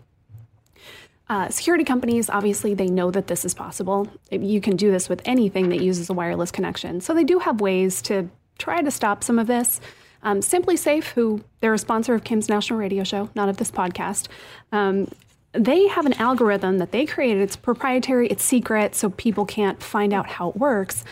Uh, 1.30 1.48
security 1.50 1.84
companies, 1.84 2.30
obviously, 2.30 2.72
they 2.74 2.86
know 2.86 3.10
that 3.10 3.26
this 3.26 3.44
is 3.44 3.52
possible. 3.52 4.08
You 4.30 4.60
can 4.60 4.76
do 4.76 4.90
this 4.90 5.08
with 5.08 5.20
anything 5.24 5.68
that 5.70 5.82
uses 5.82 6.08
a 6.08 6.14
wireless 6.14 6.50
connection. 6.50 7.00
So 7.00 7.12
they 7.12 7.24
do 7.24 7.38
have 7.38 7.60
ways 7.60 8.00
to 8.02 8.30
try 8.58 8.80
to 8.80 8.90
stop 8.90 9.22
some 9.22 9.38
of 9.38 9.46
this. 9.46 9.80
Um, 10.22 10.40
SimpliSafe, 10.40 11.04
who 11.04 11.42
they're 11.60 11.74
a 11.74 11.78
sponsor 11.78 12.14
of 12.14 12.24
Kim's 12.24 12.48
National 12.48 12.78
Radio 12.78 13.04
Show, 13.04 13.30
not 13.34 13.48
of 13.48 13.56
this 13.56 13.70
podcast, 13.70 14.28
um, 14.72 15.08
they 15.52 15.88
have 15.88 16.06
an 16.06 16.12
algorithm 16.14 16.78
that 16.78 16.92
they 16.92 17.06
created. 17.06 17.42
It's 17.42 17.56
proprietary, 17.56 18.28
it's 18.28 18.44
secret, 18.44 18.94
so 18.94 19.10
people 19.10 19.44
can't 19.44 19.82
find 19.82 20.12
out 20.12 20.26
how 20.26 20.50
it 20.50 20.56
works, 20.56 21.04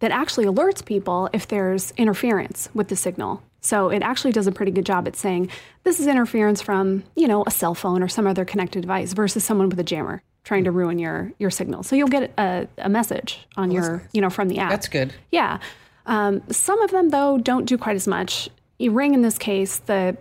that 0.00 0.10
actually 0.10 0.46
alerts 0.46 0.84
people 0.84 1.30
if 1.32 1.46
there's 1.46 1.92
interference 1.92 2.68
with 2.74 2.88
the 2.88 2.96
signal. 2.96 3.42
So 3.60 3.88
it 3.88 4.02
actually 4.02 4.32
does 4.32 4.46
a 4.46 4.52
pretty 4.52 4.72
good 4.72 4.84
job 4.84 5.08
at 5.08 5.16
saying 5.16 5.48
this 5.84 6.00
is 6.00 6.06
interference 6.06 6.60
from, 6.60 7.04
you 7.16 7.26
know, 7.26 7.44
a 7.46 7.50
cell 7.50 7.74
phone 7.74 8.02
or 8.02 8.08
some 8.08 8.26
other 8.26 8.44
connected 8.44 8.82
device 8.82 9.14
versus 9.14 9.44
someone 9.44 9.70
with 9.70 9.80
a 9.80 9.84
jammer 9.84 10.22
trying 10.42 10.64
to 10.64 10.70
ruin 10.70 10.98
your 10.98 11.32
your 11.38 11.50
signal. 11.50 11.82
So 11.82 11.96
you'll 11.96 12.08
get 12.08 12.30
a, 12.36 12.68
a 12.76 12.90
message 12.90 13.46
on 13.56 13.70
your, 13.70 14.06
you 14.12 14.20
know, 14.20 14.28
from 14.28 14.48
the 14.48 14.58
app. 14.58 14.70
That's 14.70 14.88
good. 14.88 15.14
Yeah. 15.30 15.58
Um, 16.04 16.42
some 16.50 16.82
of 16.82 16.90
them 16.90 17.08
though 17.08 17.38
don't 17.38 17.64
do 17.64 17.78
quite 17.78 17.96
as 17.96 18.06
much. 18.06 18.50
E 18.78 18.88
Ring 18.88 19.14
in 19.14 19.22
this 19.22 19.38
case, 19.38 19.78
the 19.78 20.16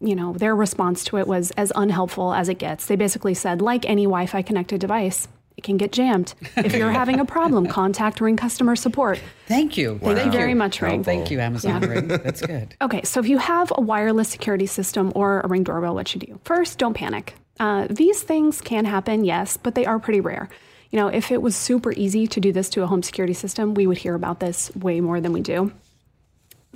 you 0.00 0.14
know 0.14 0.32
their 0.32 0.54
response 0.54 1.04
to 1.04 1.18
it 1.18 1.26
was 1.26 1.50
as 1.52 1.72
unhelpful 1.74 2.32
as 2.32 2.48
it 2.48 2.58
gets. 2.58 2.86
They 2.86 2.96
basically 2.96 3.34
said, 3.34 3.60
like 3.60 3.88
any 3.88 4.04
Wi-Fi 4.04 4.42
connected 4.42 4.80
device, 4.80 5.28
it 5.56 5.64
can 5.64 5.76
get 5.76 5.90
jammed. 5.90 6.34
If 6.56 6.74
you're 6.74 6.92
having 7.02 7.18
a 7.18 7.24
problem, 7.24 7.66
contact 7.66 8.20
Ring 8.20 8.36
customer 8.36 8.76
support. 8.76 9.20
Thank 9.46 9.76
you. 9.76 9.98
Thank 9.98 10.24
you 10.26 10.30
very 10.30 10.54
much, 10.54 10.80
Ring. 10.80 11.02
Thank 11.02 11.30
you, 11.32 11.40
Amazon 11.40 11.82
Ring. 11.82 12.08
That's 12.08 12.40
good. 12.40 12.76
Okay, 12.80 13.02
so 13.02 13.18
if 13.18 13.28
you 13.28 13.38
have 13.38 13.72
a 13.76 13.80
wireless 13.80 14.28
security 14.28 14.66
system 14.66 15.12
or 15.16 15.40
a 15.40 15.48
Ring 15.48 15.64
doorbell, 15.64 15.94
what 15.94 16.06
should 16.06 16.22
you 16.22 16.34
do? 16.34 16.40
First, 16.44 16.78
don't 16.78 16.94
panic. 16.94 17.34
Uh, 17.58 17.88
these 17.90 18.22
things 18.22 18.60
can 18.60 18.84
happen, 18.84 19.24
yes, 19.24 19.56
but 19.56 19.74
they 19.74 19.84
are 19.84 19.98
pretty 19.98 20.20
rare. 20.20 20.48
You 20.90 20.98
know, 20.98 21.08
if 21.08 21.32
it 21.32 21.42
was 21.42 21.56
super 21.56 21.92
easy 21.92 22.28
to 22.28 22.40
do 22.40 22.52
this 22.52 22.70
to 22.70 22.82
a 22.82 22.86
home 22.86 23.02
security 23.02 23.34
system, 23.34 23.74
we 23.74 23.86
would 23.86 23.98
hear 23.98 24.14
about 24.14 24.38
this 24.38 24.74
way 24.76 25.00
more 25.00 25.20
than 25.20 25.32
we 25.32 25.40
do. 25.40 25.72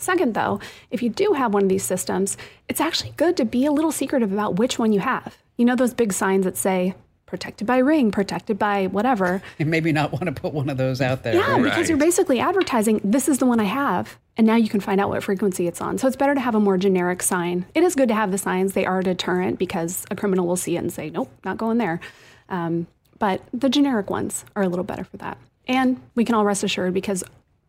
Second, 0.02 0.35
though, 0.35 0.59
if 0.90 1.02
you 1.02 1.09
do 1.09 1.35
have 1.35 1.54
one 1.54 1.62
of 1.62 1.68
these 1.68 1.85
systems, 1.85 2.37
it's 2.68 2.80
actually 2.80 3.12
good 3.16 3.37
to 3.37 3.44
be 3.44 3.64
a 3.64 3.73
little 3.73 3.92
secretive 3.92 4.32
about 4.32 4.56
which 4.56 4.78
one 4.78 4.92
you 4.92 5.00
have. 5.00 5.38
You 5.56 5.64
know, 5.64 5.76
those 5.76 5.94
big 5.94 6.12
signs 6.12 6.44
that 6.44 6.56
say, 6.56 6.94
protected 7.26 7.66
by 7.66 7.78
Ring, 7.78 8.11
protected 8.11 8.59
by 8.59 8.88
whatever. 8.88 9.40
And 9.59 9.71
maybe 9.71 9.92
not 9.92 10.12
want 10.12 10.25
to 10.25 10.32
put 10.32 10.52
one 10.52 10.68
of 10.68 10.76
those 10.76 11.00
out 11.00 11.23
there. 11.23 11.35
Yeah, 11.35 11.52
right? 11.52 11.62
because 11.62 11.88
you're 11.88 11.97
basically 11.99 12.40
advertising 12.40 13.00
this 13.04 13.28
is 13.28 13.38
the 13.38 13.47
one 13.47 13.61
I 13.61 13.64
have, 13.64 14.18
and 14.37 14.47
now 14.47 14.56
you 14.56 14.68
can 14.68 14.80
find 14.80 15.00
out 15.00 15.09
what 15.09 15.23
frequency 15.23 15.66
it's 15.66 15.80
on. 15.80 15.99
So 15.99 16.09
it's 16.09 16.16
better 16.16 16.35
to 16.35 16.40
have 16.40 16.54
a 16.54 16.61
more 16.61 16.76
generic 16.76 17.23
sign. 17.23 17.64
It 17.75 17.85
is 17.85 17.94
good 17.94 18.09
to 18.09 18.14
have 18.14 18.32
the 18.32 18.38
signs; 18.38 18.73
they 18.73 18.85
are 18.85 18.99
a 18.99 19.04
deterrent 19.04 19.59
because 19.59 20.04
a 20.11 20.16
criminal 20.16 20.47
will 20.47 20.56
see 20.56 20.76
it 20.76 20.80
and 20.80 20.92
say, 20.92 21.11
"Nope, 21.11 21.30
not 21.44 21.56
going 21.56 21.78
there." 21.78 22.00
Um, 22.49 22.87
but 23.18 23.40
the 23.54 23.68
generic 23.68 24.11
ones 24.11 24.44
are 24.56 24.64
a 24.64 24.68
little 24.68 24.85
better 24.85 25.04
for 25.04 25.16
that, 25.18 25.38
and 25.68 26.02
we 26.14 26.25
can 26.25 26.35
all 26.35 26.44
rest 26.44 26.64
assured 26.64 26.92
because 26.92 27.25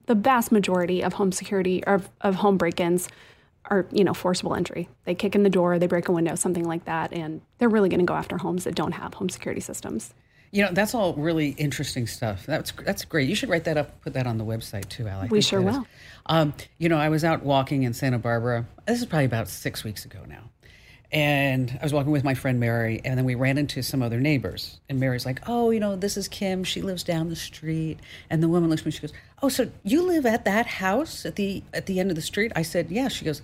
the 0.05 0.15
vast 0.15 0.51
majority 0.51 1.01
of 1.01 1.13
home 1.13 1.31
security 1.31 1.83
or 1.85 1.95
of, 1.95 2.09
of 2.21 2.35
home 2.35 2.57
break-ins 2.57 3.07
are 3.65 3.85
you 3.91 4.03
know 4.03 4.13
forcible 4.13 4.55
entry. 4.55 4.89
They 5.05 5.15
kick 5.15 5.35
in 5.35 5.43
the 5.43 5.49
door, 5.49 5.79
they 5.79 5.87
break 5.87 6.07
a 6.07 6.11
window, 6.11 6.35
something 6.35 6.65
like 6.65 6.85
that, 6.85 7.13
and 7.13 7.41
they're 7.57 7.69
really 7.69 7.89
going 7.89 7.99
to 7.99 8.05
go 8.05 8.13
after 8.13 8.37
homes 8.37 8.65
that 8.65 8.75
don't 8.75 8.91
have 8.93 9.13
home 9.13 9.29
security 9.29 9.61
systems. 9.61 10.13
You 10.51 10.63
know, 10.63 10.71
that's 10.71 10.93
all 10.93 11.13
really 11.15 11.49
interesting 11.49 12.05
stuff. 12.05 12.45
That's 12.45 12.71
that's 12.71 13.05
great. 13.05 13.27
You 13.27 13.35
should 13.35 13.49
write 13.49 13.63
that 13.63 13.77
up, 13.77 14.01
put 14.01 14.13
that 14.13 14.27
on 14.27 14.37
the 14.37 14.45
website 14.45 14.89
too, 14.89 15.07
Al. 15.07 15.27
We 15.27 15.41
sure 15.41 15.61
will. 15.61 15.85
Um, 16.27 16.53
you 16.77 16.89
know, 16.89 16.97
I 16.97 17.09
was 17.09 17.23
out 17.23 17.43
walking 17.43 17.83
in 17.83 17.93
Santa 17.93 18.19
Barbara. 18.19 18.65
This 18.85 18.99
is 18.99 19.05
probably 19.05 19.25
about 19.25 19.47
six 19.47 19.83
weeks 19.83 20.05
ago 20.05 20.19
now. 20.27 20.43
And 21.11 21.77
I 21.79 21.83
was 21.83 21.93
walking 21.93 22.11
with 22.11 22.23
my 22.23 22.33
friend 22.33 22.59
Mary, 22.59 22.99
and 23.05 23.19
then 23.19 23.25
we 23.25 23.35
ran 23.35 23.59
into 23.59 23.83
some 23.83 24.01
other 24.01 24.19
neighbors. 24.19 24.79
And 24.89 24.99
Mary's 24.99 25.25
like, 25.25 25.41
"Oh, 25.47 25.69
you 25.69 25.79
know, 25.79 25.95
this 25.95 26.17
is 26.17 26.27
Kim. 26.27 26.63
She 26.63 26.81
lives 26.81 27.03
down 27.03 27.29
the 27.29 27.35
street." 27.35 27.99
And 28.29 28.41
the 28.41 28.47
woman 28.47 28.69
looks 28.69 28.81
at 28.81 28.85
me. 28.85 28.91
She 28.91 29.01
goes, 29.01 29.13
"Oh, 29.43 29.49
so 29.49 29.69
you 29.83 30.01
live 30.03 30.25
at 30.25 30.45
that 30.45 30.65
house 30.65 31.25
at 31.25 31.35
the 31.35 31.63
at 31.73 31.85
the 31.85 31.99
end 31.99 32.09
of 32.09 32.15
the 32.15 32.21
street?" 32.21 32.53
I 32.55 32.61
said, 32.61 32.89
"Yeah." 32.89 33.09
She 33.09 33.25
goes, 33.25 33.41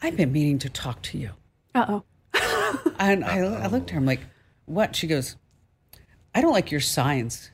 "I've 0.00 0.16
been 0.16 0.32
meaning 0.32 0.58
to 0.60 0.70
talk 0.70 1.02
to 1.02 1.18
you." 1.18 1.30
Uh 1.74 1.86
oh. 1.88 2.04
And 2.98 3.24
I, 3.24 3.38
I 3.40 3.66
looked 3.66 3.90
at 3.90 3.92
her. 3.92 3.98
I'm 3.98 4.06
like, 4.06 4.22
"What?" 4.64 4.96
She 4.96 5.06
goes, 5.06 5.36
"I 6.34 6.40
don't 6.40 6.52
like 6.52 6.70
your 6.70 6.80
signs. 6.80 7.50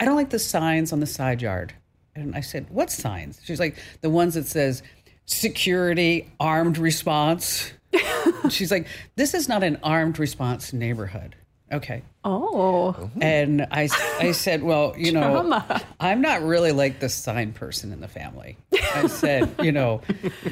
I 0.00 0.04
don't 0.04 0.16
like 0.16 0.30
the 0.30 0.38
signs 0.40 0.92
on 0.92 0.98
the 0.98 1.06
side 1.06 1.40
yard." 1.40 1.74
And 2.16 2.34
I 2.34 2.40
said, 2.40 2.66
"What 2.70 2.90
signs?" 2.90 3.40
She's 3.44 3.60
like, 3.60 3.76
"The 4.00 4.10
ones 4.10 4.34
that 4.34 4.46
says 4.48 4.82
security, 5.24 6.28
armed 6.40 6.76
response." 6.76 7.72
She's 8.50 8.72
like, 8.72 8.88
"This 9.14 9.32
is 9.32 9.48
not 9.48 9.62
an 9.62 9.78
armed 9.84 10.18
response 10.18 10.72
neighborhood." 10.72 11.36
Okay. 11.70 12.02
Oh. 12.24 13.10
And 13.20 13.66
I, 13.70 13.88
I 14.18 14.32
said, 14.32 14.62
well, 14.62 14.94
you 14.96 15.12
know, 15.12 15.62
I'm 16.00 16.20
not 16.20 16.42
really 16.42 16.72
like 16.72 17.00
the 17.00 17.08
sign 17.08 17.52
person 17.52 17.92
in 17.92 18.00
the 18.00 18.08
family. 18.08 18.56
I 18.94 19.06
said, 19.06 19.54
you 19.62 19.72
know, 19.72 20.00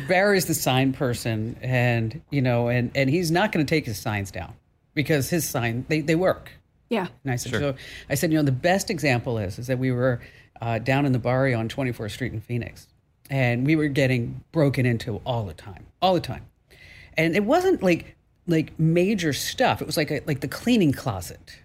Barry's 0.08 0.46
the 0.46 0.54
sign 0.54 0.92
person, 0.92 1.56
and 1.62 2.20
you 2.30 2.42
know, 2.42 2.68
and 2.68 2.90
and 2.94 3.08
he's 3.08 3.30
not 3.30 3.52
going 3.52 3.64
to 3.64 3.68
take 3.68 3.86
his 3.86 3.98
signs 3.98 4.30
down 4.30 4.54
because 4.94 5.30
his 5.30 5.48
sign 5.48 5.84
they 5.88 6.00
they 6.00 6.14
work. 6.14 6.50
Yeah. 6.88 7.08
And 7.24 7.32
I 7.32 7.36
said, 7.36 7.52
so 7.52 7.74
I 8.08 8.14
said, 8.14 8.30
you 8.30 8.38
know, 8.38 8.44
the 8.44 8.52
best 8.52 8.90
example 8.90 9.38
is 9.38 9.58
is 9.58 9.66
that 9.68 9.78
we 9.78 9.90
were 9.90 10.20
uh, 10.60 10.78
down 10.78 11.06
in 11.06 11.12
the 11.12 11.18
barrio 11.18 11.58
on 11.58 11.68
24th 11.68 12.12
Street 12.12 12.32
in 12.32 12.40
Phoenix, 12.40 12.88
and 13.30 13.66
we 13.66 13.76
were 13.76 13.88
getting 13.88 14.44
broken 14.52 14.86
into 14.86 15.20
all 15.24 15.44
the 15.44 15.54
time, 15.54 15.86
all 16.02 16.14
the 16.14 16.20
time, 16.20 16.46
and 17.16 17.34
it 17.34 17.44
wasn't 17.44 17.82
like 17.82 18.15
like 18.46 18.78
major 18.78 19.32
stuff. 19.32 19.80
It 19.80 19.86
was 19.86 19.96
like 19.96 20.10
a, 20.10 20.20
like 20.26 20.40
the 20.40 20.48
cleaning 20.48 20.92
closet 20.92 21.58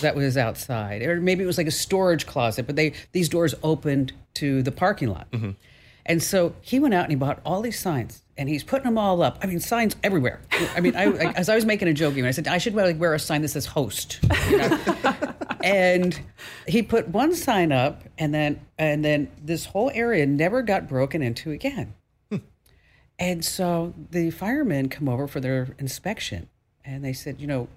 that 0.00 0.14
was 0.14 0.36
outside, 0.36 1.02
or 1.02 1.20
maybe 1.20 1.42
it 1.42 1.46
was 1.46 1.58
like 1.58 1.66
a 1.66 1.72
storage 1.72 2.26
closet. 2.26 2.66
But 2.66 2.76
they 2.76 2.92
these 3.12 3.28
doors 3.28 3.54
opened 3.62 4.12
to 4.34 4.62
the 4.62 4.72
parking 4.72 5.08
lot, 5.08 5.30
mm-hmm. 5.30 5.50
and 6.06 6.22
so 6.22 6.54
he 6.60 6.78
went 6.78 6.94
out 6.94 7.04
and 7.04 7.10
he 7.10 7.16
bought 7.16 7.40
all 7.44 7.62
these 7.62 7.78
signs. 7.78 8.22
And 8.36 8.48
he's 8.48 8.62
putting 8.62 8.84
them 8.84 8.98
all 8.98 9.20
up. 9.20 9.40
I 9.42 9.46
mean, 9.46 9.58
signs 9.58 9.96
everywhere. 10.04 10.38
I 10.76 10.78
mean, 10.78 10.94
I, 10.94 11.06
I, 11.06 11.32
as 11.36 11.48
I 11.48 11.56
was 11.56 11.64
making 11.64 11.88
a 11.88 11.92
joke, 11.92 12.16
I 12.16 12.30
said 12.30 12.46
I 12.46 12.58
should 12.58 12.72
wear, 12.72 12.86
like, 12.86 13.00
wear 13.00 13.12
a 13.12 13.18
sign 13.18 13.42
that 13.42 13.48
says 13.48 13.66
"host." 13.66 14.20
you 14.48 14.56
know? 14.58 14.78
and 15.64 16.20
he 16.68 16.82
put 16.82 17.08
one 17.08 17.34
sign 17.34 17.72
up, 17.72 18.04
and 18.16 18.32
then 18.32 18.60
and 18.78 19.04
then 19.04 19.28
this 19.42 19.64
whole 19.64 19.90
area 19.92 20.24
never 20.24 20.62
got 20.62 20.88
broken 20.88 21.20
into 21.20 21.50
again. 21.50 21.94
And 23.18 23.44
so 23.44 23.94
the 24.10 24.30
firemen 24.30 24.88
come 24.88 25.08
over 25.08 25.26
for 25.26 25.40
their 25.40 25.68
inspection 25.78 26.48
and 26.84 27.04
they 27.04 27.12
said, 27.12 27.40
you 27.40 27.46
know, 27.46 27.68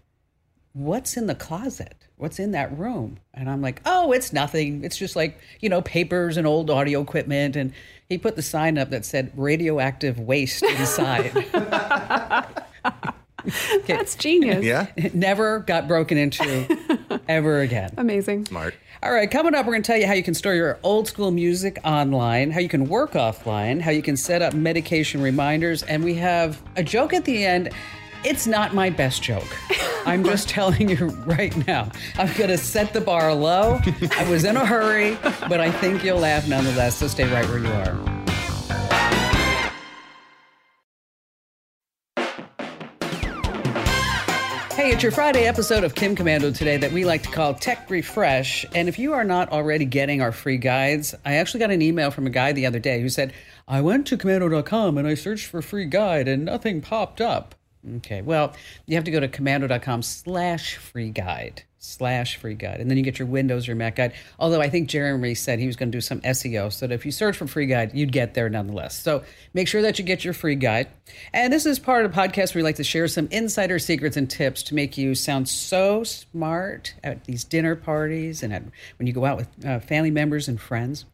what's 0.74 1.18
in 1.18 1.28
the 1.28 1.36
closet? 1.36 1.96
What's 2.18 2.40
in 2.40 2.52
that 2.52 2.78
room? 2.78 3.18
And 3.34 3.50
I'm 3.50 3.62
like, 3.62 3.82
oh, 3.86 4.12
it's 4.12 4.32
nothing. 4.32 4.84
It's 4.84 4.98
just 4.98 5.16
like, 5.16 5.40
you 5.60 5.70
know, 5.70 5.82
papers 5.82 6.38
and 6.38 6.46
old 6.46 6.70
audio 6.70 7.02
equipment. 7.02 7.56
And 7.56 7.74
he 8.08 8.18
put 8.18 8.36
the 8.36 8.44
sign 8.44 8.78
up 8.78 8.92
that 8.92 9.06
said 9.06 9.32
radioactive 9.36 10.20
waste 10.20 10.64
inside. 10.64 11.32
That's 13.88 14.16
genius. 14.16 14.64
Yeah. 14.64 14.88
it 14.96 15.16
never 15.16 15.60
got 15.60 15.88
broken 15.88 16.18
into 16.18 17.20
ever 17.28 17.62
again. 17.62 17.92
Amazing. 17.98 18.46
Smart. 18.46 18.76
All 19.04 19.12
right, 19.12 19.32
coming 19.32 19.56
up, 19.56 19.66
we're 19.66 19.72
going 19.74 19.82
to 19.82 19.88
tell 19.88 19.98
you 19.98 20.06
how 20.06 20.14
you 20.14 20.22
can 20.22 20.36
store 20.36 20.54
your 20.54 20.78
old 20.84 21.08
school 21.08 21.32
music 21.32 21.80
online, 21.84 22.52
how 22.52 22.60
you 22.60 22.70
can 22.70 22.88
work 22.88 23.14
offline, 23.14 23.82
how 23.82 23.90
you 23.90 24.04
can 24.04 24.16
set 24.16 24.44
up 24.44 24.54
medication 24.54 25.24
reminders, 25.24 25.82
and 25.82 26.04
we 26.04 26.14
have 26.16 26.62
a 26.76 26.84
joke 26.84 27.12
at 27.12 27.26
the 27.26 27.44
end. 27.44 27.70
It's 28.24 28.46
not 28.46 28.76
my 28.76 28.92
best 28.92 29.24
joke. 29.24 29.58
I'm 30.06 30.24
just 30.24 30.50
telling 30.50 30.88
you 30.88 31.08
right 31.26 31.66
now. 31.66 31.92
I'm 32.16 32.32
going 32.38 32.52
to 32.52 32.60
set 32.60 32.94
the 32.94 33.02
bar 33.02 33.34
low. 33.34 33.80
I 34.12 34.30
was 34.30 34.44
in 34.44 34.56
a 34.56 34.64
hurry, 34.64 35.18
but 35.50 35.60
I 35.60 35.72
think 35.72 36.04
you'll 36.04 36.20
laugh 36.20 36.48
nonetheless, 36.48 36.98
so 36.98 37.08
stay 37.08 37.24
right 37.24 37.48
where 37.50 37.58
you 37.58 37.72
are. 37.72 38.21
Hey, 44.82 44.94
it's 44.94 45.04
your 45.04 45.12
Friday 45.12 45.46
episode 45.46 45.84
of 45.84 45.94
Kim 45.94 46.16
Komando 46.16 46.52
today 46.58 46.76
that 46.78 46.92
we 46.92 47.06
like 47.06 47.22
to 47.22 47.30
call 47.30 47.54
Tech 47.54 47.88
Refresh. 47.88 48.66
And 48.74 48.90
if 48.90 48.98
you 48.98 49.14
are 49.14 49.24
not 49.24 49.52
already 49.52 49.86
getting 49.86 50.24
our 50.24 50.32
free 50.32 50.58
guides, 50.58 51.14
I 51.24 51.36
actually 51.36 51.60
got 51.60 51.70
an 51.70 51.84
email 51.84 52.10
from 52.10 52.26
a 52.26 52.32
guy 52.32 52.52
the 52.52 52.66
other 52.66 52.80
day 52.80 53.00
who 53.00 53.08
said, 53.08 53.32
I 53.68 53.82
went 53.82 54.08
to 54.08 54.18
komando.com 54.18 54.98
and 54.98 55.08
I 55.08 55.14
searched 55.14 55.46
for 55.46 55.62
free 55.62 55.86
guide 55.86 56.28
and 56.28 56.46
nothing 56.46 56.82
popped 56.82 57.22
up. 57.22 57.54
Okay, 57.98 58.24
well, 58.24 58.56
you 58.88 58.96
have 58.96 59.04
to 59.04 59.12
go 59.12 59.20
to 59.20 59.28
komando.com 59.28 60.02
slash 60.02 60.78
free 60.78 61.12
guide 61.12 61.62
slash 61.84 62.38
free 62.38 62.54
guide. 62.54 62.80
And 62.80 62.90
then 62.90 62.98
you 62.98 63.04
get 63.04 63.18
your 63.18 63.28
Windows 63.28 63.68
or 63.68 63.74
Mac 63.74 63.96
guide. 63.96 64.14
Although 64.38 64.62
I 64.62 64.70
think 64.70 64.88
Jeremy 64.88 65.34
said 65.34 65.58
he 65.58 65.66
was 65.66 65.76
going 65.76 65.92
to 65.92 65.96
do 65.96 66.02
some 66.02 66.22
SEO 66.22 66.72
so 66.72 66.86
that 66.86 66.94
if 66.94 67.08
you 67.08 67.12
search 67.12 67.36
for 67.36 67.48
free 67.48 67.66
guide, 67.66 67.92
you'd 67.96 68.12
get 68.12 68.36
there 68.36 68.50
nonetheless. 68.50 68.98
So 69.00 69.24
make 69.56 69.68
sure 69.68 69.82
that 69.82 69.98
you 69.98 70.06
get 70.06 70.24
your 70.24 70.36
free 70.36 70.54
guide. 70.54 70.90
And 71.34 71.52
this 71.52 71.66
is 71.66 71.80
part 71.80 72.06
of 72.06 72.14
the 72.14 72.18
podcast 72.18 72.54
where 72.54 72.60
we 72.60 72.64
like 72.64 72.76
to 72.76 72.84
share 72.84 73.08
some 73.08 73.28
insider 73.32 73.80
secrets 73.80 74.16
and 74.16 74.30
tips 74.30 74.62
to 74.64 74.76
make 74.76 74.96
you 74.96 75.16
sound 75.16 75.50
so 75.50 76.04
smart 76.04 76.94
at 77.04 77.24
these 77.26 77.44
dinner 77.44 77.76
parties 77.76 78.44
and 78.44 78.54
at, 78.54 78.64
when 79.00 79.08
you 79.08 79.14
go 79.14 79.26
out 79.26 79.38
with 79.38 79.66
uh, 79.66 79.80
family 79.80 80.12
members 80.12 80.48
and 80.48 80.62
friends. 80.62 81.06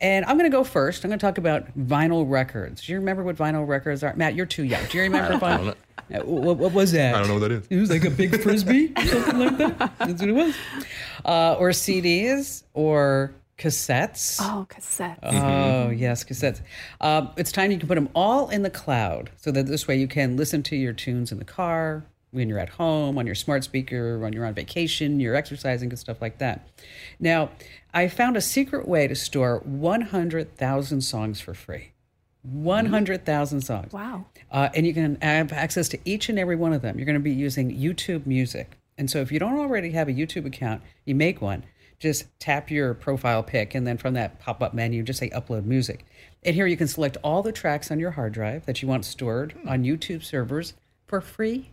And 0.00 0.24
I'm 0.24 0.36
going 0.36 0.50
to 0.50 0.56
go 0.56 0.64
first. 0.64 1.04
I'm 1.04 1.10
going 1.10 1.20
to 1.20 1.24
talk 1.24 1.38
about 1.38 1.78
vinyl 1.78 2.28
records. 2.28 2.84
Do 2.84 2.92
you 2.92 2.98
remember 2.98 3.22
what 3.22 3.36
vinyl 3.36 3.66
records 3.66 4.02
are? 4.02 4.12
Matt, 4.16 4.34
you're 4.34 4.44
too 4.44 4.64
young. 4.64 4.84
Do 4.90 4.98
you 4.98 5.04
remember 5.04 5.38
vinyl? 5.46 5.76
Uh, 6.12 6.20
What, 6.24 6.58
what 6.58 6.72
was 6.72 6.92
that? 6.92 7.14
I 7.14 7.18
don't 7.18 7.28
know 7.28 7.34
what 7.34 7.40
that 7.48 7.52
is. 7.52 7.66
It 7.68 7.76
was 7.80 7.90
like 7.90 8.04
a 8.04 8.10
big 8.10 8.40
frisbee, 8.42 8.92
or 8.96 9.04
something 9.06 9.38
like 9.38 9.58
that. 9.58 9.78
That's 9.98 10.20
what 10.20 10.28
it 10.28 10.32
was. 10.32 10.54
Uh, 11.24 11.54
or 11.58 11.70
CDs 11.70 12.62
or 12.74 13.34
cassettes. 13.58 14.36
Oh, 14.40 14.66
cassettes. 14.68 15.18
Oh, 15.22 15.90
yes, 15.90 16.22
cassettes. 16.24 16.60
Um, 17.00 17.30
it's 17.36 17.50
time 17.50 17.70
you 17.72 17.78
can 17.78 17.88
put 17.88 17.94
them 17.94 18.08
all 18.14 18.48
in 18.50 18.62
the 18.62 18.70
cloud 18.70 19.30
so 19.36 19.50
that 19.50 19.66
this 19.66 19.88
way 19.88 19.96
you 19.96 20.06
can 20.08 20.36
listen 20.36 20.62
to 20.64 20.76
your 20.76 20.92
tunes 20.92 21.32
in 21.32 21.38
the 21.38 21.44
car, 21.44 22.04
when 22.32 22.48
you're 22.50 22.58
at 22.58 22.68
home, 22.68 23.16
on 23.16 23.24
your 23.24 23.34
smart 23.34 23.64
speaker, 23.64 24.18
when 24.18 24.32
you're 24.34 24.44
on 24.44 24.52
vacation, 24.52 25.20
you're 25.20 25.34
exercising, 25.34 25.88
and 25.88 25.98
stuff 25.98 26.20
like 26.20 26.36
that. 26.38 26.68
Now, 27.18 27.50
I 27.94 28.08
found 28.08 28.36
a 28.36 28.42
secret 28.42 28.86
way 28.86 29.06
to 29.08 29.14
store 29.14 29.60
100,000 29.64 31.00
songs 31.00 31.40
for 31.40 31.54
free. 31.54 31.92
100,000 32.52 33.60
songs. 33.60 33.92
Wow. 33.92 34.26
Uh, 34.50 34.68
and 34.74 34.86
you 34.86 34.94
can 34.94 35.18
have 35.20 35.52
access 35.52 35.88
to 35.90 35.98
each 36.04 36.28
and 36.28 36.38
every 36.38 36.56
one 36.56 36.72
of 36.72 36.82
them. 36.82 36.98
You're 36.98 37.06
going 37.06 37.14
to 37.14 37.20
be 37.20 37.32
using 37.32 37.76
YouTube 37.76 38.26
Music. 38.26 38.78
And 38.98 39.10
so 39.10 39.20
if 39.20 39.30
you 39.30 39.38
don't 39.38 39.58
already 39.58 39.90
have 39.90 40.08
a 40.08 40.12
YouTube 40.12 40.46
account, 40.46 40.82
you 41.04 41.14
make 41.14 41.40
one. 41.40 41.64
Just 41.98 42.26
tap 42.38 42.70
your 42.70 42.92
profile 42.92 43.42
pic, 43.42 43.74
and 43.74 43.86
then 43.86 43.96
from 43.96 44.14
that 44.14 44.38
pop 44.38 44.62
up 44.62 44.74
menu, 44.74 45.02
just 45.02 45.18
say 45.18 45.30
upload 45.30 45.64
music. 45.64 46.04
And 46.42 46.54
here 46.54 46.66
you 46.66 46.76
can 46.76 46.88
select 46.88 47.16
all 47.22 47.42
the 47.42 47.52
tracks 47.52 47.90
on 47.90 47.98
your 47.98 48.10
hard 48.10 48.32
drive 48.32 48.66
that 48.66 48.82
you 48.82 48.88
want 48.88 49.04
stored 49.06 49.54
on 49.66 49.82
YouTube 49.82 50.22
servers 50.22 50.74
for 51.06 51.20
free. 51.20 51.70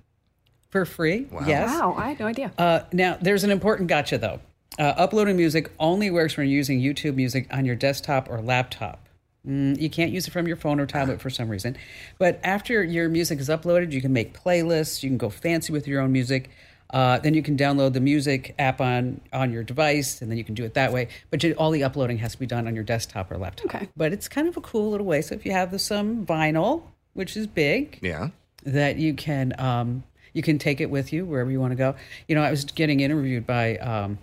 For 0.69 0.85
free. 0.85 1.27
Yes. 1.45 1.69
Wow, 1.69 1.95
I 1.97 2.09
had 2.09 2.19
no 2.19 2.25
idea. 2.25 2.51
Uh, 2.57 2.81
now, 2.93 3.17
there's 3.21 3.43
an 3.43 3.51
important 3.51 3.89
gotcha 3.89 4.17
though. 4.17 4.39
Uh, 4.79 4.93
uploading 4.97 5.37
music 5.37 5.71
only 5.79 6.09
works 6.09 6.35
when 6.35 6.47
you're 6.47 6.55
using 6.55 6.79
YouTube 6.79 7.15
Music 7.15 7.47
on 7.51 7.63
your 7.65 7.75
desktop 7.75 8.27
or 8.29 8.41
laptop. 8.41 9.07
Mm, 9.47 9.79
you 9.79 9.89
can't 9.89 10.11
use 10.11 10.27
it 10.27 10.31
from 10.31 10.47
your 10.47 10.55
phone 10.55 10.79
or 10.79 10.85
tablet 10.85 11.19
for 11.21 11.29
some 11.29 11.49
reason. 11.49 11.75
But 12.17 12.39
after 12.43 12.83
your 12.83 13.09
music 13.09 13.39
is 13.39 13.49
uploaded, 13.49 13.91
you 13.91 14.01
can 14.01 14.13
make 14.13 14.37
playlists. 14.39 15.03
You 15.03 15.09
can 15.09 15.17
go 15.17 15.29
fancy 15.29 15.73
with 15.73 15.87
your 15.87 16.01
own 16.01 16.11
music. 16.11 16.49
Uh, 16.89 17.17
then 17.19 17.33
you 17.33 17.41
can 17.41 17.57
download 17.57 17.93
the 17.93 17.99
music 17.99 18.53
app 18.59 18.79
on 18.79 19.19
on 19.33 19.51
your 19.51 19.63
device, 19.63 20.21
and 20.21 20.29
then 20.29 20.37
you 20.37 20.43
can 20.43 20.53
do 20.53 20.63
it 20.63 20.75
that 20.75 20.93
way. 20.93 21.07
But 21.31 21.43
you, 21.43 21.53
all 21.53 21.71
the 21.71 21.83
uploading 21.83 22.19
has 22.19 22.33
to 22.33 22.39
be 22.39 22.45
done 22.45 22.67
on 22.67 22.75
your 22.75 22.83
desktop 22.83 23.31
or 23.31 23.37
laptop. 23.37 23.65
Okay. 23.75 23.89
But 23.97 24.13
it's 24.13 24.27
kind 24.29 24.47
of 24.47 24.55
a 24.57 24.61
cool 24.61 24.91
little 24.91 25.05
way. 25.07 25.21
So 25.23 25.33
if 25.35 25.43
you 25.45 25.51
have 25.53 25.71
the, 25.71 25.79
some 25.79 26.25
vinyl, 26.25 26.83
which 27.13 27.35
is 27.35 27.47
big, 27.47 27.97
Yeah. 28.01 28.29
that 28.63 28.97
you 28.97 29.13
can 29.15 29.59
um, 29.59 30.03
you 30.33 30.43
can 30.43 30.59
take 30.59 30.79
it 30.81 30.89
with 30.91 31.11
you 31.11 31.25
wherever 31.25 31.49
you 31.51 31.59
want 31.59 31.71
to 31.71 31.75
go. 31.75 31.95
You 32.27 32.35
know, 32.35 32.43
I 32.43 32.51
was 32.51 32.63
getting 32.63 32.99
interviewed 32.99 33.47
by 33.47 33.77
um, 33.77 34.19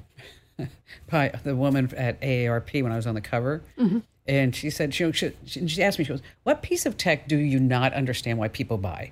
by 1.11 1.31
the 1.43 1.57
woman 1.57 1.93
at 1.97 2.21
AARP 2.21 2.83
when 2.85 2.93
I 2.93 2.97
was 2.97 3.07
on 3.09 3.15
the 3.17 3.21
cover, 3.21 3.63
and 4.31 4.55
she 4.55 4.71
said 4.71 4.95
she, 4.95 5.11
she 5.13 5.33
she 5.45 5.83
asked 5.83 5.99
me 5.99 6.05
she 6.05 6.11
goes, 6.11 6.23
"What 6.45 6.63
piece 6.63 6.87
of 6.87 6.97
tech 6.97 7.27
do 7.27 7.37
you 7.37 7.59
not 7.59 7.93
understand 7.93 8.39
why 8.39 8.47
people 8.47 8.79
buy?" 8.79 9.11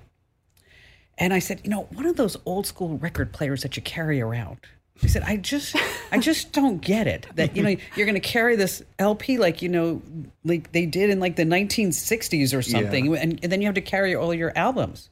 And 1.17 1.33
I 1.33 1.39
said, 1.39 1.59
"You 1.65 1.69
know, 1.69 1.89
one 1.91 2.05
of 2.05 2.15
those 2.15 2.37
old 2.45 2.65
school 2.65 2.97
record 2.97 3.33
players 3.33 3.61
that 3.63 3.75
you 3.75 3.83
carry 3.83 4.21
around." 4.21 4.59
I 5.03 5.07
said, 5.07 5.23
"I 5.23 5.35
just 5.35 5.75
I 6.13 6.19
just 6.19 6.53
don't 6.53 6.79
get 6.79 7.05
it 7.05 7.27
that 7.35 7.57
you 7.57 7.63
know 7.63 7.75
you're 7.97 8.05
going 8.05 8.15
to 8.15 8.21
carry 8.21 8.55
this 8.55 8.81
LP 8.97 9.37
like 9.37 9.61
you 9.61 9.67
know 9.67 10.01
like 10.45 10.71
they 10.71 10.85
did 10.85 11.09
in 11.09 11.19
like 11.19 11.35
the 11.35 11.43
1960s 11.43 12.57
or 12.57 12.61
something, 12.61 13.13
and, 13.17 13.41
and 13.43 13.51
then 13.51 13.59
you 13.59 13.67
have 13.67 13.75
to 13.75 13.81
carry 13.81 14.15
all 14.15 14.33
your 14.33 14.57
albums." 14.57 15.09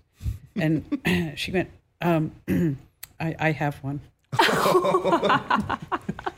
And 0.55 1.33
she 1.35 1.51
went, 1.51 1.69
um, 2.01 2.31
I, 3.19 3.35
I 3.39 3.51
have 3.51 3.75
one. 3.83 3.99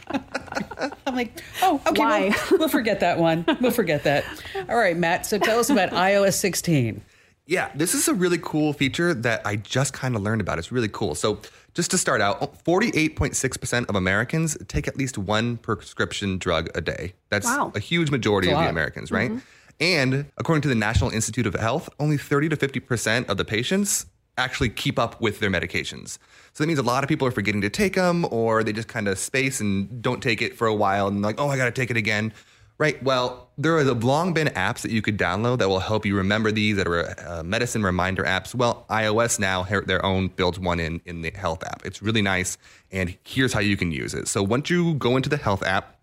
I'm 1.10 1.16
like, 1.16 1.42
oh, 1.62 1.82
okay, 1.88 2.00
Why? 2.02 2.36
We'll, 2.52 2.60
we'll 2.60 2.70
forget 2.70 3.00
that 3.02 3.18
one. 3.20 3.46
We'll 3.60 3.72
forget 3.72 4.04
that. 4.04 4.24
All 4.70 4.78
right, 4.78 4.96
Matt. 4.96 5.26
So 5.26 5.38
tell 5.38 5.60
us 5.60 5.70
about 5.70 5.90
iOS 5.92 6.34
16. 6.36 7.02
Yeah, 7.48 7.72
this 7.74 7.96
is 7.96 8.08
a 8.08 8.14
really 8.14 8.38
cool 8.38 8.74
feature 8.74 9.12
that 9.14 9.42
I 9.44 9.56
just 9.56 9.92
kind 9.92 10.16
of 10.16 10.22
learned 10.22 10.40
about. 10.40 10.60
It's 10.60 10.72
really 10.72 10.88
cool. 10.88 11.16
So, 11.16 11.40
just 11.74 11.90
to 11.92 11.98
start 11.98 12.22
out, 12.22 12.64
48.6% 12.64 13.90
of 13.90 13.96
Americans 13.96 14.56
take 14.68 14.88
at 14.88 14.98
least 14.98 15.18
one 15.18 15.58
prescription 15.58 16.38
drug 16.38 16.70
a 16.76 16.82
day. 16.82 17.14
That's 17.30 17.48
Wow. 17.48 17.72
a 17.74 17.80
huge 17.80 18.12
majority 18.12 18.50
a 18.50 18.54
of 18.54 18.64
the. 18.64 18.70
Americans, 18.70 19.12
right? 19.12 19.32
Mm-hmm. 19.32 19.40
And 19.82 20.26
according 20.38 20.62
to 20.64 20.68
the 20.68 20.76
National 20.76 21.10
Institute 21.10 21.48
of 21.48 21.56
Health, 21.56 21.90
only 22.00 22.18
30 22.18 22.50
to 22.50 22.58
50% 22.58 23.30
of 23.30 23.38
the 23.38 23.46
patients 23.46 24.06
actually 24.40 24.70
keep 24.70 24.98
up 24.98 25.20
with 25.22 25.40
their 25.40 25.50
medications. 25.50 26.18
So 26.54 26.64
that 26.64 26.68
means 26.68 26.80
a 26.80 26.84
lot 26.84 27.04
of 27.04 27.08
people 27.08 27.28
are 27.28 27.32
forgetting 27.32 27.62
to 27.62 27.70
take 27.70 27.96
them 27.96 28.26
or 28.32 28.64
they 28.64 28.74
just 28.74 28.88
kind 28.88 29.08
of 29.08 29.20
space 29.20 29.60
and 29.60 30.02
don't 30.02 30.22
take 30.22 30.42
it 30.42 30.58
for 30.58 30.68
a 30.68 30.74
while 30.74 31.08
and 31.08 31.22
like, 31.22 31.40
oh, 31.40 31.50
I 31.50 31.58
got 31.58 31.66
to 31.66 31.72
take 31.72 31.92
it 31.92 31.98
again. 31.98 32.34
Right. 32.78 33.02
Well, 33.04 33.50
there 33.58 33.78
have 33.78 34.06
long 34.06 34.34
been 34.34 34.48
apps 34.48 34.84
that 34.84 34.92
you 34.92 35.02
could 35.02 35.18
download 35.18 35.60
that 35.60 35.68
will 35.68 35.82
help 35.82 36.06
you 36.06 36.16
remember 36.16 36.50
these 36.50 36.78
that 36.78 36.88
are 36.88 37.14
uh, 37.28 37.44
medicine 37.44 37.84
reminder 37.84 38.24
apps. 38.24 38.56
Well, 38.56 38.86
iOS 38.90 39.38
now 39.38 39.64
their 39.64 40.04
own 40.06 40.30
builds 40.30 40.60
one 40.60 40.80
in 40.80 41.02
in 41.06 41.22
the 41.22 41.32
health 41.32 41.62
app. 41.66 41.86
It's 41.86 42.02
really 42.02 42.22
nice, 42.22 42.58
and 42.90 43.18
here's 43.26 43.52
how 43.52 43.60
you 43.60 43.76
can 43.76 43.92
use 43.92 44.14
it. 44.14 44.30
So 44.30 44.42
once 44.42 44.70
you 44.70 44.94
go 44.94 45.18
into 45.18 45.28
the 45.28 45.36
health 45.36 45.62
app, 45.62 46.00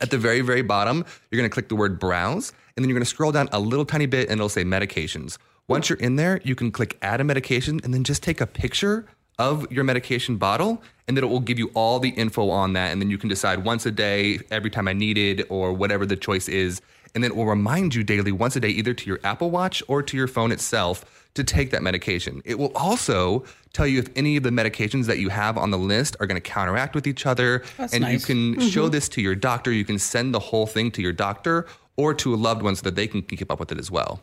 at 0.00 0.10
the 0.10 0.18
very, 0.18 0.40
very 0.40 0.62
bottom, 0.62 1.04
you're 1.30 1.38
going 1.38 1.48
to 1.48 1.52
click 1.52 1.68
the 1.68 1.76
word 1.76 1.98
browse, 1.98 2.52
and 2.76 2.84
then 2.84 2.88
you're 2.88 2.96
going 2.96 3.04
to 3.04 3.10
scroll 3.10 3.32
down 3.32 3.48
a 3.52 3.60
little 3.60 3.84
tiny 3.84 4.06
bit, 4.06 4.28
and 4.28 4.38
it'll 4.38 4.48
say 4.48 4.64
medications. 4.64 5.38
Once 5.68 5.90
you're 5.90 5.98
in 5.98 6.16
there, 6.16 6.40
you 6.44 6.54
can 6.54 6.72
click 6.72 6.96
add 7.02 7.20
a 7.20 7.24
medication, 7.24 7.78
and 7.84 7.92
then 7.92 8.02
just 8.02 8.22
take 8.22 8.40
a 8.40 8.46
picture 8.46 9.06
of 9.38 9.70
your 9.70 9.84
medication 9.84 10.36
bottle, 10.36 10.82
and 11.06 11.16
then 11.16 11.22
it 11.22 11.28
will 11.28 11.40
give 11.40 11.58
you 11.58 11.70
all 11.74 12.00
the 12.00 12.08
info 12.10 12.50
on 12.50 12.72
that. 12.72 12.90
And 12.90 13.00
then 13.00 13.10
you 13.10 13.18
can 13.18 13.28
decide 13.28 13.64
once 13.64 13.86
a 13.86 13.90
day, 13.90 14.40
every 14.50 14.70
time 14.70 14.88
I 14.88 14.94
need 14.94 15.16
it, 15.18 15.46
or 15.50 15.72
whatever 15.72 16.06
the 16.06 16.16
choice 16.16 16.48
is. 16.48 16.80
And 17.14 17.22
then 17.22 17.30
it 17.30 17.36
will 17.36 17.46
remind 17.46 17.94
you 17.94 18.02
daily, 18.02 18.32
once 18.32 18.56
a 18.56 18.60
day, 18.60 18.68
either 18.68 18.94
to 18.94 19.06
your 19.06 19.20
Apple 19.24 19.50
Watch 19.50 19.82
or 19.88 20.02
to 20.02 20.16
your 20.16 20.26
phone 20.26 20.52
itself, 20.52 21.28
to 21.34 21.44
take 21.44 21.70
that 21.70 21.82
medication. 21.82 22.42
It 22.44 22.58
will 22.58 22.72
also 22.74 23.44
tell 23.72 23.86
you 23.86 24.00
if 24.00 24.08
any 24.16 24.36
of 24.36 24.42
the 24.42 24.50
medications 24.50 25.06
that 25.06 25.18
you 25.18 25.28
have 25.28 25.56
on 25.56 25.70
the 25.70 25.78
list 25.78 26.16
are 26.18 26.26
going 26.26 26.40
to 26.40 26.50
counteract 26.50 26.94
with 26.94 27.06
each 27.06 27.26
other. 27.26 27.62
That's 27.76 27.92
and 27.92 28.02
nice. 28.02 28.12
you 28.12 28.26
can 28.26 28.54
mm-hmm. 28.56 28.68
show 28.68 28.88
this 28.88 29.08
to 29.10 29.22
your 29.22 29.34
doctor. 29.34 29.70
You 29.70 29.84
can 29.84 29.98
send 29.98 30.34
the 30.34 30.40
whole 30.40 30.66
thing 30.66 30.90
to 30.92 31.02
your 31.02 31.12
doctor 31.12 31.66
or 31.96 32.14
to 32.14 32.34
a 32.34 32.36
loved 32.36 32.62
one 32.62 32.74
so 32.74 32.82
that 32.82 32.96
they 32.96 33.06
can 33.06 33.22
keep 33.22 33.50
up 33.50 33.60
with 33.60 33.70
it 33.70 33.78
as 33.78 33.90
well. 33.90 34.20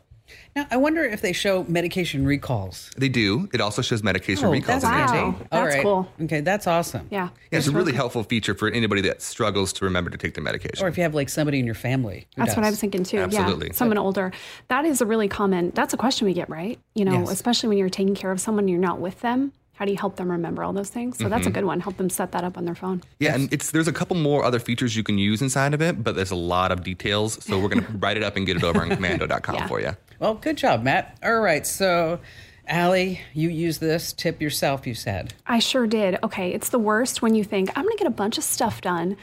Now, 0.56 0.66
I 0.72 0.78
wonder 0.78 1.04
if 1.04 1.22
they 1.22 1.34
show 1.34 1.64
medication 1.66 2.26
recalls. 2.26 2.90
They 2.98 3.10
do. 3.10 3.50
It 3.54 3.62
also 3.62 3.82
shows 3.82 4.02
medication 4.04 4.46
Oh, 4.46 4.52
recalls. 4.52 4.82
that's 4.82 5.12
in 5.12 5.16
there, 5.16 5.26
Wow. 5.26 5.36
All 5.52 5.62
That's 5.64 5.76
right. 5.76 5.84
cool. 5.84 6.08
Okay, 6.22 6.40
that's 6.42 6.66
awesome. 6.68 7.08
Yeah. 7.12 7.30
Yeah, 7.52 7.58
it's 7.60 7.68
a 7.68 7.72
really 7.72 7.94
helpful 7.94 8.24
feature 8.24 8.56
for 8.56 8.70
anybody 8.70 9.02
that 9.02 9.22
struggles 9.22 9.74
to 9.74 9.86
remember 9.86 10.10
to 10.10 10.18
take 10.18 10.34
their 10.34 10.44
medication. 10.44 10.84
Or 10.86 10.88
if 10.88 10.98
you 10.98 11.04
have 11.04 11.14
like 11.14 11.30
somebody 11.30 11.60
in 11.60 11.66
your 11.66 11.76
family. 11.76 12.26
who 12.36 12.44
That's 12.44 12.56
what 12.56 12.64
I 12.64 12.68
does. 12.68 12.74
was 12.74 12.80
thinking 12.82 13.04
too. 13.04 13.20
Absolutely. 13.20 13.68
Yeah, 13.68 13.74
someone 13.74 13.98
older. 13.98 14.32
That 14.70 14.86
is 14.86 15.02
a 15.02 15.06
really 15.06 15.28
common. 15.28 15.72
That's 15.76 15.94
a 15.94 15.98
question 15.98 16.26
we 16.26 16.34
get, 16.34 16.50
right? 16.50 16.80
You 16.96 17.06
know, 17.06 17.20
Yes. 17.20 17.32
especially 17.32 17.70
when 17.70 17.78
you're 17.78 17.90
taking 17.90 18.16
care 18.16 18.32
of 18.32 18.40
someone, 18.40 18.68
you're 18.68 18.80
not 18.80 19.00
with 19.00 19.22
them. 19.22 19.52
How 19.74 19.84
do 19.84 19.92
you 19.92 19.98
help 19.98 20.16
them 20.16 20.32
remember 20.32 20.64
all 20.64 20.72
those 20.72 20.90
things? 20.90 21.18
So 21.18 21.26
Mm-hmm. 21.26 21.32
that's 21.34 21.48
a 21.48 21.50
good 21.52 21.66
one. 21.66 21.82
Help 21.82 21.98
them 21.98 22.10
set 22.10 22.32
that 22.32 22.46
up 22.46 22.58
on 22.58 22.64
their 22.64 22.76
phone. 22.76 23.04
Yeah, 23.20 23.36
and 23.36 23.52
it's 23.54 23.72
there's 23.72 23.90
a 23.90 23.94
couple 23.94 24.16
more 24.16 24.46
other 24.46 24.58
features 24.60 24.96
you 24.96 25.04
can 25.04 25.18
use 25.18 25.42
inside 25.42 25.74
of 25.74 25.82
it, 25.82 26.02
but 26.02 26.16
there's 26.16 26.32
a 26.32 26.36
lot 26.36 26.72
of 26.72 26.82
details. 26.82 27.44
So 27.44 27.60
we're 27.60 27.68
gonna 27.68 27.86
write 28.00 28.16
it 28.16 28.24
up 28.24 28.38
and 28.38 28.46
get 28.46 28.56
it 28.56 28.64
over 28.64 28.82
on 28.82 28.90
komando.com 28.90 29.56
Yeah. 29.56 29.68
for 29.68 29.82
you. 29.82 29.92
Well, 30.20 30.36
good 30.36 30.58
job, 30.58 30.84
Matt. 30.84 31.18
All 31.24 31.40
right. 31.40 31.66
So, 31.66 32.20
Allie, 32.68 33.22
you 33.34 33.50
use 33.50 33.78
this 33.80 34.14
tip 34.14 34.42
yourself, 34.42 34.88
you 34.88 34.94
said. 34.94 35.34
I 35.46 35.60
sure 35.60 35.88
did. 35.88 36.18
Okay, 36.24 36.52
it's 36.52 36.70
the 36.70 36.80
worst 36.80 37.22
when 37.22 37.36
you 37.36 37.44
think 37.44 37.70
I'm 37.76 37.84
going 37.84 37.98
to 37.98 38.04
get 38.04 38.08
a 38.08 38.16
bunch 38.16 38.38
of 38.38 38.44
stuff 38.44 38.82
done, 38.82 39.18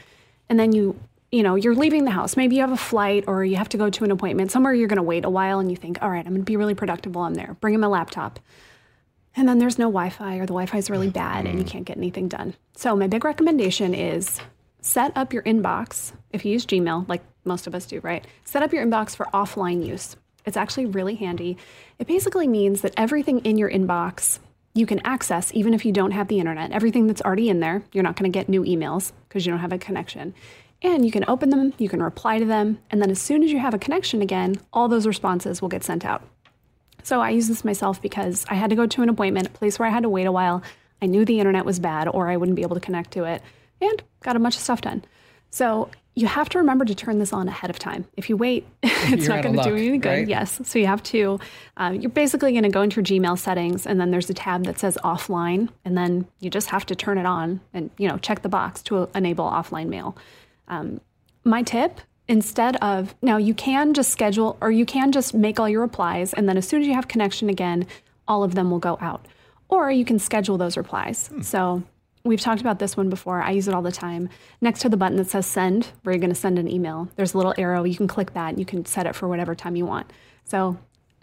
and 0.49 0.59
then 0.59 0.71
you, 0.71 0.99
you 1.31 1.43
know, 1.43 1.55
you're 1.55 1.75
leaving 1.75 2.05
the 2.05 2.11
house. 2.11 2.37
Maybe 2.37 2.55
you 2.55 2.61
have 2.61 2.71
a 2.71 2.77
flight 2.77 3.25
or 3.27 3.43
you 3.43 3.55
have 3.55 3.69
to 3.69 3.77
go 3.77 3.89
to 3.89 4.03
an 4.03 4.11
appointment 4.11 4.51
somewhere. 4.51 4.73
You're 4.73 4.87
going 4.87 4.97
to 4.97 5.03
wait 5.03 5.25
a 5.25 5.29
while, 5.29 5.59
and 5.59 5.69
you 5.69 5.77
think, 5.77 5.97
all 6.01 6.09
right, 6.09 6.25
I'm 6.25 6.31
going 6.33 6.41
to 6.41 6.45
be 6.45 6.57
really 6.57 6.75
productive 6.75 7.15
while 7.15 7.25
I'm 7.25 7.33
there. 7.33 7.55
Bring 7.59 7.73
in 7.73 7.79
my 7.79 7.87
laptop, 7.87 8.39
and 9.35 9.47
then 9.47 9.57
there's 9.57 9.79
no 9.79 9.85
Wi-Fi 9.85 10.35
or 10.35 10.41
the 10.45 10.53
Wi-Fi 10.53 10.77
is 10.77 10.89
really 10.89 11.09
bad 11.09 11.45
and 11.47 11.57
you 11.57 11.65
mm. 11.65 11.67
can't 11.67 11.85
get 11.85 11.97
anything 11.97 12.27
done. 12.27 12.53
So 12.75 12.95
my 12.95 13.07
big 13.07 13.25
recommendation 13.25 13.93
is 13.93 14.39
set 14.81 15.11
up 15.15 15.33
your 15.33 15.43
inbox. 15.43 16.13
If 16.31 16.45
you 16.45 16.51
use 16.51 16.65
Gmail, 16.65 17.07
like 17.09 17.23
most 17.43 17.67
of 17.67 17.73
us 17.73 17.85
do, 17.85 17.99
right? 18.01 18.25
Set 18.45 18.61
up 18.61 18.73
your 18.73 18.85
inbox 18.85 19.15
for 19.15 19.25
offline 19.33 19.85
use. 19.85 20.15
It's 20.45 20.57
actually 20.57 20.85
really 20.85 21.15
handy. 21.15 21.57
It 21.99 22.07
basically 22.07 22.47
means 22.47 22.81
that 22.81 22.93
everything 22.97 23.39
in 23.39 23.57
your 23.57 23.69
inbox 23.69 24.39
you 24.75 24.85
can 24.85 24.99
access 25.05 25.53
even 25.53 25.73
if 25.73 25.85
you 25.85 25.91
don't 25.91 26.11
have 26.11 26.27
the 26.27 26.39
internet. 26.39 26.71
Everything 26.71 27.07
that's 27.07 27.21
already 27.21 27.49
in 27.49 27.59
there, 27.59 27.83
you're 27.91 28.03
not 28.03 28.15
going 28.15 28.31
to 28.31 28.35
get 28.35 28.49
new 28.49 28.63
emails 28.63 29.11
because 29.27 29.45
you 29.45 29.51
don't 29.51 29.59
have 29.59 29.71
a 29.71 29.77
connection. 29.77 30.33
And 30.81 31.05
you 31.05 31.11
can 31.11 31.23
open 31.27 31.49
them, 31.49 31.73
you 31.77 31.87
can 31.87 32.03
reply 32.03 32.39
to 32.39 32.45
them, 32.45 32.79
and 32.89 33.01
then 33.01 33.09
as 33.09 33.21
soon 33.21 33.43
as 33.43 33.51
you 33.51 33.59
have 33.59 33.73
a 33.73 33.79
connection 33.79 34.21
again, 34.21 34.55
all 34.73 34.87
those 34.87 35.07
responses 35.07 35.61
will 35.61 35.69
get 35.69 35.83
sent 35.83 36.03
out. 36.03 36.23
So 37.03 37.21
I 37.21 37.29
use 37.29 37.47
this 37.47 37.63
myself 37.63 38.01
because 38.01 38.45
I 38.49 38.55
had 38.55 38.69
to 38.69 38.75
go 38.75 38.85
to 38.87 39.01
an 39.01 39.09
appointment, 39.09 39.47
a 39.47 39.51
place 39.51 39.77
where 39.77 39.87
I 39.87 39.91
had 39.91 40.03
to 40.03 40.09
wait 40.09 40.25
a 40.25 40.31
while. 40.31 40.61
I 41.01 41.05
knew 41.05 41.23
the 41.23 41.39
internet 41.39 41.65
was 41.65 41.79
bad 41.79 42.07
or 42.07 42.29
I 42.29 42.37
wouldn't 42.37 42.55
be 42.55 42.63
able 42.63 42.75
to 42.75 42.81
connect 42.81 43.11
to 43.11 43.23
it, 43.25 43.41
and 43.79 44.03
got 44.23 44.35
a 44.35 44.39
bunch 44.39 44.55
of 44.55 44.61
stuff 44.61 44.81
done. 44.81 45.05
So 45.51 45.89
you 46.15 46.27
have 46.27 46.47
to 46.49 46.59
remember 46.59 46.85
to 46.85 46.93
turn 46.93 47.17
this 47.17 47.33
on 47.33 47.47
ahead 47.47 47.69
of 47.69 47.79
time. 47.79 48.05
If 48.15 48.29
you 48.29 48.37
wait, 48.37 48.67
it's 48.83 49.25
You're 49.25 49.35
not 49.35 49.43
going 49.43 49.55
to 49.57 49.63
do 49.63 49.75
any 49.75 49.97
good. 49.97 50.09
right? 50.09 50.27
Yes. 50.27 50.61
So 50.63 50.77
you 50.77 50.85
have 50.85 51.01
to, 51.03 51.39
uh, 51.77 51.95
you're 51.99 52.11
basically 52.11 52.51
going 52.51 52.63
to 52.63 52.69
go 52.69 52.81
into 52.83 53.01
your 53.01 53.05
Gmail 53.05 53.37
settings 53.39 53.87
and 53.87 53.99
then 53.99 54.11
there's 54.11 54.29
a 54.29 54.33
tab 54.33 54.65
that 54.65 54.77
says 54.79 54.97
offline. 55.03 55.69
And 55.83 55.97
then 55.97 56.27
you 56.39 56.49
just 56.49 56.69
have 56.69 56.85
to 56.87 56.95
turn 56.95 57.17
it 57.17 57.25
on 57.25 57.61
and, 57.73 57.89
you 57.97 58.07
know, 58.07 58.17
check 58.17 58.43
the 58.43 58.49
box 58.49 58.83
to 58.83 59.09
enable 59.15 59.45
offline 59.45 59.87
mail. 59.87 60.15
Um, 60.67 61.01
my 61.43 61.63
tip 61.63 61.99
instead 62.27 62.75
of, 62.77 63.15
now 63.21 63.37
you 63.37 63.53
can 63.53 63.93
just 63.93 64.11
schedule 64.11 64.57
or 64.61 64.71
you 64.71 64.85
can 64.85 65.11
just 65.11 65.33
make 65.33 65.59
all 65.59 65.67
your 65.67 65.81
replies. 65.81 66.33
And 66.33 66.47
then 66.47 66.57
as 66.57 66.67
soon 66.67 66.81
as 66.81 66.87
you 66.87 66.93
have 66.93 67.07
connection 67.07 67.49
again, 67.49 67.87
all 68.27 68.43
of 68.43 68.53
them 68.55 68.69
will 68.69 68.79
go 68.79 68.97
out. 69.01 69.25
Or 69.67 69.89
you 69.89 70.05
can 70.05 70.19
schedule 70.19 70.57
those 70.59 70.77
replies. 70.77 71.31
So 71.41 71.81
we've 72.25 72.41
talked 72.41 72.61
about 72.61 72.79
this 72.79 72.95
one 72.95 73.09
before. 73.09 73.41
I 73.41 73.51
use 73.51 73.67
it 73.67 73.73
all 73.73 73.81
the 73.81 73.91
time. 73.91 74.29
Next 74.61 74.79
to 74.81 74.89
the 74.89 74.97
button 74.97 75.17
that 75.17 75.29
says 75.29 75.45
send, 75.45 75.89
where 76.03 76.13
you're 76.13 76.21
going 76.21 76.29
to 76.29 76.35
send 76.35 76.57
an 76.57 76.69
email, 76.69 77.09
there's 77.15 77.33
a 77.33 77.37
little 77.37 77.53
arrow. 77.57 77.83
You 77.83 77.95
can 77.95 78.07
click 78.07 78.33
that 78.33 78.49
and 78.49 78.59
you 78.59 78.65
can 78.65 78.85
set 78.85 79.05
it 79.05 79.15
for 79.15 79.27
whatever 79.27 79.55
time 79.55 79.75
you 79.75 79.85
want. 79.85 80.11
So, 80.45 80.77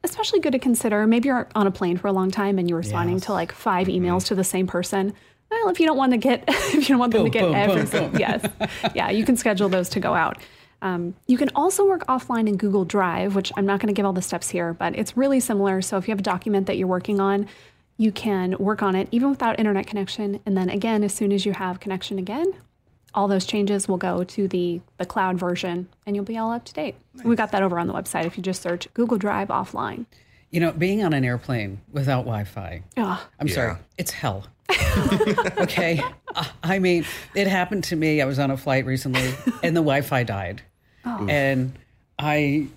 especially 0.05 0.41
good 0.41 0.53
to 0.53 0.59
consider. 0.59 1.07
Maybe 1.07 1.29
you're 1.29 1.49
on 1.55 1.67
a 1.67 1.71
plane 1.71 1.97
for 1.97 2.09
a 2.09 2.13
long 2.13 2.31
time 2.31 2.59
and 2.59 2.69
you're 2.69 2.79
responding 2.79 3.21
to 3.21 3.33
like 3.33 3.53
five 3.53 3.87
emails 3.87 4.27
to 4.27 4.35
the 4.35 4.45
same 4.45 4.67
person. 4.67 5.15
Well, 5.51 5.69
if 5.69 5.81
you 5.81 5.87
don't 5.87 5.97
want 5.97 6.13
to 6.13 6.19
get, 6.19 6.45
if 6.49 6.75
you 6.75 6.95
don't 6.95 6.99
want 6.99 7.13
them 7.13 7.25
to 7.25 7.31
Boom, 7.31 7.33
get 7.33 7.43
boom, 7.43 7.53
boom, 7.53 7.71
everything, 7.79 8.19
yes, 8.19 8.47
yeah, 8.95 9.11
you 9.11 9.25
can 9.25 9.37
schedule 9.37 9.69
those 9.69 9.89
to 9.91 10.01
go 10.01 10.15
out. 10.15 10.39
Um, 10.83 11.15
you 11.27 11.37
can 11.37 11.51
also 11.55 11.87
work 11.87 12.07
offline 12.07 12.49
in 12.49 12.57
Google 12.57 12.87
Drive, 12.87 13.35
which 13.35 13.53
I'm 13.57 13.67
not 13.67 13.81
going 13.81 13.89
to 13.89 13.93
give 13.93 14.07
all 14.07 14.15
the 14.15 14.23
steps 14.23 14.49
here, 14.49 14.73
but 14.73 14.97
it's 14.97 15.17
really 15.17 15.41
similar. 15.41 15.83
So 15.83 15.99
if 15.99 16.09
you 16.09 16.13
have 16.13 16.21
a 16.21 16.23
document 16.23 16.67
that 16.69 16.79
you're 16.79 16.89
working 16.89 17.21
on, 17.21 17.47
you 18.01 18.11
can 18.11 18.57
work 18.59 18.83
on 18.83 18.97
it 18.97 19.07
even 19.13 19.29
without 19.29 19.59
internet 19.59 19.87
connection. 19.87 20.41
And 20.47 20.57
then 20.57 20.71
again, 20.71 21.05
as 21.05 21.13
soon 21.13 21.33
as 21.33 21.45
you 21.45 21.53
have 21.53 21.81
connection 21.81 22.19
again, 22.19 22.55
all 23.13 23.29
those 23.29 23.45
changes 23.45 23.89
will 23.89 23.99
go 23.99 24.25
to 24.25 24.49
the, 24.49 24.81
the 24.97 25.05
cloud 25.05 25.39
version 25.39 25.87
and 26.07 26.17
you'll 26.17 26.25
be 26.25 26.39
all 26.39 26.51
up 26.51 26.65
to 26.65 26.73
date. 26.73 26.95
We 27.23 27.37
got 27.37 27.53
that 27.53 27.63
over 27.63 27.79
on 27.79 27.89
the 27.89 27.93
website 27.93 28.25
if 28.25 28.39
you 28.39 28.43
just 28.43 28.63
search 28.63 28.89
Google 28.95 29.19
Drive 29.19 29.49
offline. 29.49 30.07
You 30.51 30.61
know, 30.61 30.73
being 30.73 31.05
on 31.05 31.13
an 31.13 31.27
airplane 31.27 31.83
without 31.93 32.25
Wi 32.25 32.45
Fi, 32.45 32.83
Ugh. 32.97 33.21
I'm 33.39 33.49
sorry, 33.49 33.77
it's 33.99 34.13
hell. 34.13 34.47
okay. 35.59 36.03
I 36.63 36.79
mean, 36.79 37.05
it 37.35 37.49
happened 37.49 37.85
to 37.85 37.97
me. 37.97 38.23
I 38.23 38.25
was 38.25 38.39
on 38.39 38.51
a 38.51 38.57
flight 38.57 38.87
recently 38.87 39.35
and 39.63 39.77
the 39.77 39.83
Wi 39.83 40.01
Fi 40.01 40.23
died. 40.23 40.63
Oh. 41.05 41.27
And 41.29 41.79
I 42.19 42.69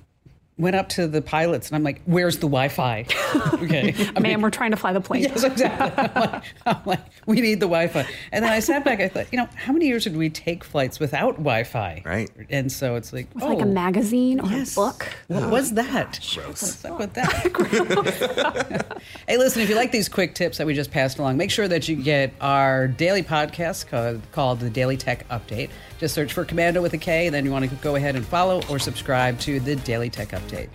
went 0.57 0.75
up 0.75 0.89
to 0.89 1.07
the 1.07 1.21
pilots 1.21 1.69
and 1.69 1.75
I'm 1.75 1.83
like, 1.83 2.01
where's 2.05 2.35
the 2.35 2.47
Wi 2.47 2.67
Fi? 2.67 3.05
okay. 3.53 3.95
I 4.15 4.19
Man, 4.19 4.41
we're 4.41 4.49
trying 4.49 4.71
to 4.71 4.77
fly 4.77 4.93
the 4.93 5.01
plane. 5.01 5.23
Yes, 5.33 5.43
exactly. 5.43 6.03
I'm 6.03 6.31
like, 6.31 6.43
I'm 6.65 6.81
like, 6.85 6.99
we 7.25 7.39
need 7.39 7.55
the 7.55 7.67
Wi-Fi. 7.67 8.05
And 8.31 8.43
then 8.43 8.51
I 8.51 8.59
sat 8.59 8.83
back. 8.83 8.99
I 8.99 9.07
thought, 9.07 9.31
you 9.31 9.37
know, 9.37 9.47
how 9.55 9.71
many 9.71 9.87
years 9.87 10.03
did 10.03 10.17
we 10.17 10.29
take 10.29 10.63
flights 10.63 10.99
without 10.99 11.35
Wi-Fi? 11.35 12.01
Right. 12.05 12.29
And 12.49 12.71
so 12.71 12.95
it's 12.95 13.13
like, 13.13 13.27
It's 13.35 13.43
oh, 13.43 13.47
like 13.47 13.59
a 13.59 13.67
oh. 13.67 13.71
magazine 13.71 14.39
or 14.39 14.49
yes. 14.49 14.73
a 14.73 14.75
book. 14.75 15.07
What 15.27 15.49
was 15.49 15.71
that? 15.73 16.19
What's 16.45 16.83
up 16.85 16.99
with 16.99 17.13
that? 17.13 19.01
hey, 19.27 19.37
listen, 19.37 19.61
if 19.61 19.69
you 19.69 19.75
like 19.75 19.91
these 19.91 20.09
quick 20.09 20.35
tips 20.35 20.57
that 20.57 20.67
we 20.67 20.73
just 20.73 20.91
passed 20.91 21.19
along, 21.19 21.37
make 21.37 21.51
sure 21.51 21.67
that 21.67 21.87
you 21.87 21.95
get 21.95 22.33
our 22.41 22.87
daily 22.87 23.23
podcast 23.23 23.87
called, 23.87 24.21
called 24.31 24.59
the 24.59 24.69
Daily 24.69 24.97
Tech 24.97 25.27
Update. 25.29 25.69
Just 25.99 26.15
search 26.15 26.33
for 26.33 26.43
Komando 26.43 26.81
with 26.81 26.93
a 26.93 26.97
K, 26.97 27.27
and 27.27 27.33
then 27.33 27.45
you 27.45 27.51
want 27.51 27.69
to 27.69 27.75
go 27.77 27.95
ahead 27.95 28.15
and 28.15 28.25
follow 28.25 28.61
or 28.69 28.79
subscribe 28.79 29.39
to 29.41 29.59
the 29.59 29.75
Daily 29.77 30.09
Tech 30.09 30.29
Update. 30.29 30.69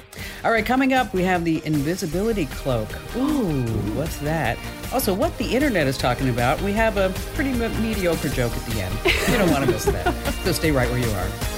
All 0.44 0.50
right, 0.50 0.64
coming 0.64 0.94
up, 0.94 1.12
we 1.12 1.22
have 1.22 1.44
the 1.44 1.61
invisibility 1.66 2.46
cloak. 2.46 2.88
Ooh, 3.16 3.62
what's 3.94 4.16
that? 4.18 4.57
Also, 4.92 5.12
what 5.12 5.37
the 5.38 5.54
internet 5.54 5.87
is 5.87 5.98
talking 5.98 6.28
about. 6.31 6.61
We 6.62 6.72
have 6.72 6.96
a 6.96 7.11
pretty 7.35 7.52
me- 7.52 7.68
mediocre 7.81 8.28
joke 8.31 8.52
at 8.52 8.64
the 8.70 8.81
end. 8.81 8.94
You 9.31 9.38
don't 9.38 9.50
want 9.50 9.64
to 9.64 9.70
miss 9.70 9.85
that. 9.85 10.14
So 10.44 10.52
stay 10.52 10.70
right 10.70 10.88
where 10.90 11.00
you 11.00 11.11
are. 11.11 11.58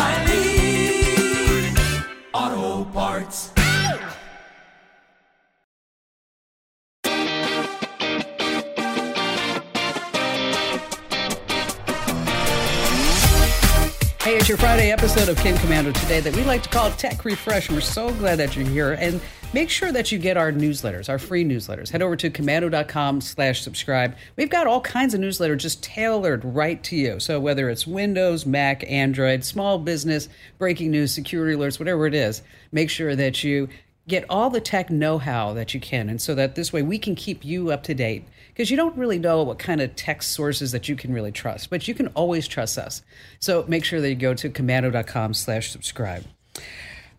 it's 14.41 14.49
your 14.49 14.57
Friday 14.57 14.89
episode 14.89 15.29
of 15.29 15.37
Kim 15.37 15.55
Komando 15.57 15.93
today 15.93 16.19
that 16.19 16.35
we 16.35 16.43
like 16.43 16.63
to 16.63 16.69
call 16.69 16.89
Tech 16.89 17.23
Refresh. 17.25 17.67
And 17.67 17.77
we're 17.77 17.81
so 17.81 18.11
glad 18.15 18.37
that 18.37 18.55
you're 18.55 18.67
here. 18.67 18.93
And 18.93 19.21
make 19.53 19.69
sure 19.69 19.91
that 19.91 20.11
you 20.11 20.17
get 20.17 20.35
our 20.35 20.51
newsletters, 20.51 21.09
our 21.09 21.19
free 21.19 21.45
newsletters. 21.45 21.91
Head 21.91 22.01
over 22.01 22.15
to 22.15 22.31
komando.com 22.31 23.21
slash 23.21 23.61
subscribe. 23.61 24.15
We've 24.37 24.49
got 24.49 24.65
all 24.65 24.81
kinds 24.81 25.13
of 25.13 25.21
newsletters 25.21 25.57
just 25.57 25.83
tailored 25.83 26.43
right 26.43 26.81
to 26.85 26.95
you. 26.95 27.19
So 27.19 27.39
whether 27.39 27.69
it's 27.69 27.85
Windows, 27.85 28.47
Mac, 28.47 28.83
Android, 28.89 29.45
small 29.45 29.77
business, 29.77 30.27
breaking 30.57 30.89
news, 30.89 31.13
security 31.13 31.55
alerts, 31.55 31.77
whatever 31.77 32.07
it 32.07 32.15
is, 32.15 32.41
make 32.71 32.89
sure 32.89 33.15
that 33.15 33.43
you 33.43 33.69
get 34.07 34.25
all 34.27 34.49
the 34.49 34.59
tech 34.59 34.89
know-how 34.89 35.53
that 35.53 35.75
you 35.75 35.79
can 35.79 36.09
and 36.09 36.19
so 36.19 36.33
that 36.33 36.55
this 36.55 36.73
way 36.73 36.81
we 36.81 36.97
can 36.97 37.13
keep 37.13 37.45
you 37.45 37.69
up 37.69 37.83
to 37.83 37.93
date 37.93 38.25
because 38.53 38.69
you 38.69 38.77
don't 38.77 38.97
really 38.97 39.19
know 39.19 39.43
what 39.43 39.59
kind 39.59 39.81
of 39.81 39.95
text 39.95 40.31
sources 40.31 40.71
that 40.71 40.87
you 40.89 40.95
can 40.95 41.13
really 41.13 41.31
trust 41.31 41.69
but 41.69 41.87
you 41.87 41.93
can 41.93 42.07
always 42.09 42.47
trust 42.47 42.77
us 42.77 43.01
so 43.39 43.65
make 43.67 43.83
sure 43.83 44.01
that 44.01 44.09
you 44.09 44.15
go 44.15 44.33
to 44.33 44.49
komando.com 44.49 45.33
slash 45.33 45.71
subscribe 45.71 46.23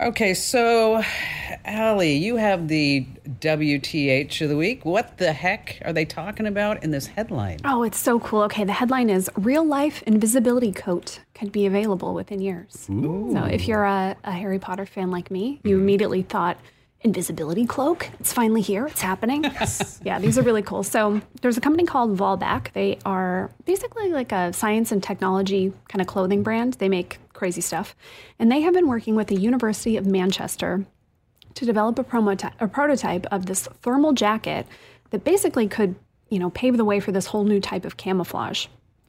okay 0.00 0.34
so 0.34 1.02
Allie, 1.64 2.16
you 2.16 2.36
have 2.36 2.68
the 2.68 3.06
wth 3.40 4.40
of 4.40 4.48
the 4.48 4.56
week 4.56 4.84
what 4.84 5.18
the 5.18 5.32
heck 5.32 5.80
are 5.84 5.92
they 5.92 6.04
talking 6.04 6.46
about 6.46 6.82
in 6.82 6.90
this 6.90 7.06
headline 7.06 7.58
Oh, 7.64 7.82
it's 7.84 7.98
so 7.98 8.18
cool. 8.20 8.42
Okay, 8.42 8.64
the 8.64 8.72
headline 8.72 9.08
is 9.08 9.30
Real 9.36 9.64
Life 9.64 10.02
Invisibility 10.02 10.72
Coat 10.72 11.20
could 11.34 11.52
be 11.52 11.66
available 11.66 12.14
within 12.14 12.40
years. 12.40 12.86
Ooh. 12.90 13.30
So 13.32 13.44
if 13.44 13.68
you're 13.68 13.84
a, 13.84 14.16
a 14.24 14.32
Harry 14.32 14.58
Potter 14.58 14.86
fan 14.86 15.10
like 15.10 15.30
me, 15.30 15.60
you 15.62 15.76
mm-hmm. 15.76 15.82
immediately 15.82 16.22
thought, 16.22 16.58
Invisibility 17.04 17.66
cloak? 17.66 18.08
It's 18.20 18.32
finally 18.32 18.60
here. 18.60 18.86
It's 18.86 19.00
happening. 19.00 19.44
yeah, 20.04 20.18
these 20.18 20.38
are 20.38 20.42
really 20.42 20.62
cool. 20.62 20.82
So 20.82 21.20
there's 21.40 21.56
a 21.56 21.60
company 21.60 21.84
called 21.84 22.16
Vollebak. 22.16 22.72
They 22.72 22.98
are 23.04 23.50
basically 23.64 24.12
like 24.12 24.30
a 24.30 24.52
science 24.52 24.92
and 24.92 25.02
technology 25.02 25.72
kind 25.88 26.00
of 26.00 26.06
clothing 26.06 26.42
brand. 26.42 26.74
They 26.74 26.88
make 26.88 27.18
crazy 27.32 27.60
stuff. 27.60 27.96
And 28.38 28.52
they 28.52 28.60
have 28.60 28.72
been 28.72 28.86
working 28.86 29.16
with 29.16 29.26
the 29.26 29.34
University 29.34 29.96
of 29.96 30.06
Manchester 30.06 30.86
to 31.54 31.64
develop 31.64 31.98
a, 31.98 32.04
promoty- 32.04 32.48
a 32.60 32.68
prototype 32.68 33.26
of 33.32 33.46
this 33.46 33.66
thermal 33.82 34.12
jacket 34.12 34.66
that 35.10 35.24
basically 35.24 35.68
could, 35.68 35.96
you 36.28 36.38
know, 36.38 36.50
pave 36.50 36.76
the 36.76 36.84
way 36.84 37.00
for 37.00 37.12
this 37.12 37.26
whole 37.26 37.44
new 37.44 37.60
type 37.60 37.84
of 37.84 37.96
camouflage. 37.96 38.66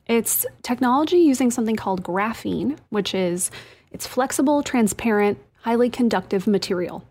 It's 0.08 0.45
technology 0.63 1.17
using 1.17 1.51
something 1.51 1.75
called 1.75 2.03
graphene, 2.03 2.77
which 2.89 3.13
is 3.13 3.51
it's 3.91 4.08
flexible, 4.08 4.63
transparent, 4.63 5.38
highly 5.62 5.89
conductive 5.89 6.45
material. 6.47 7.08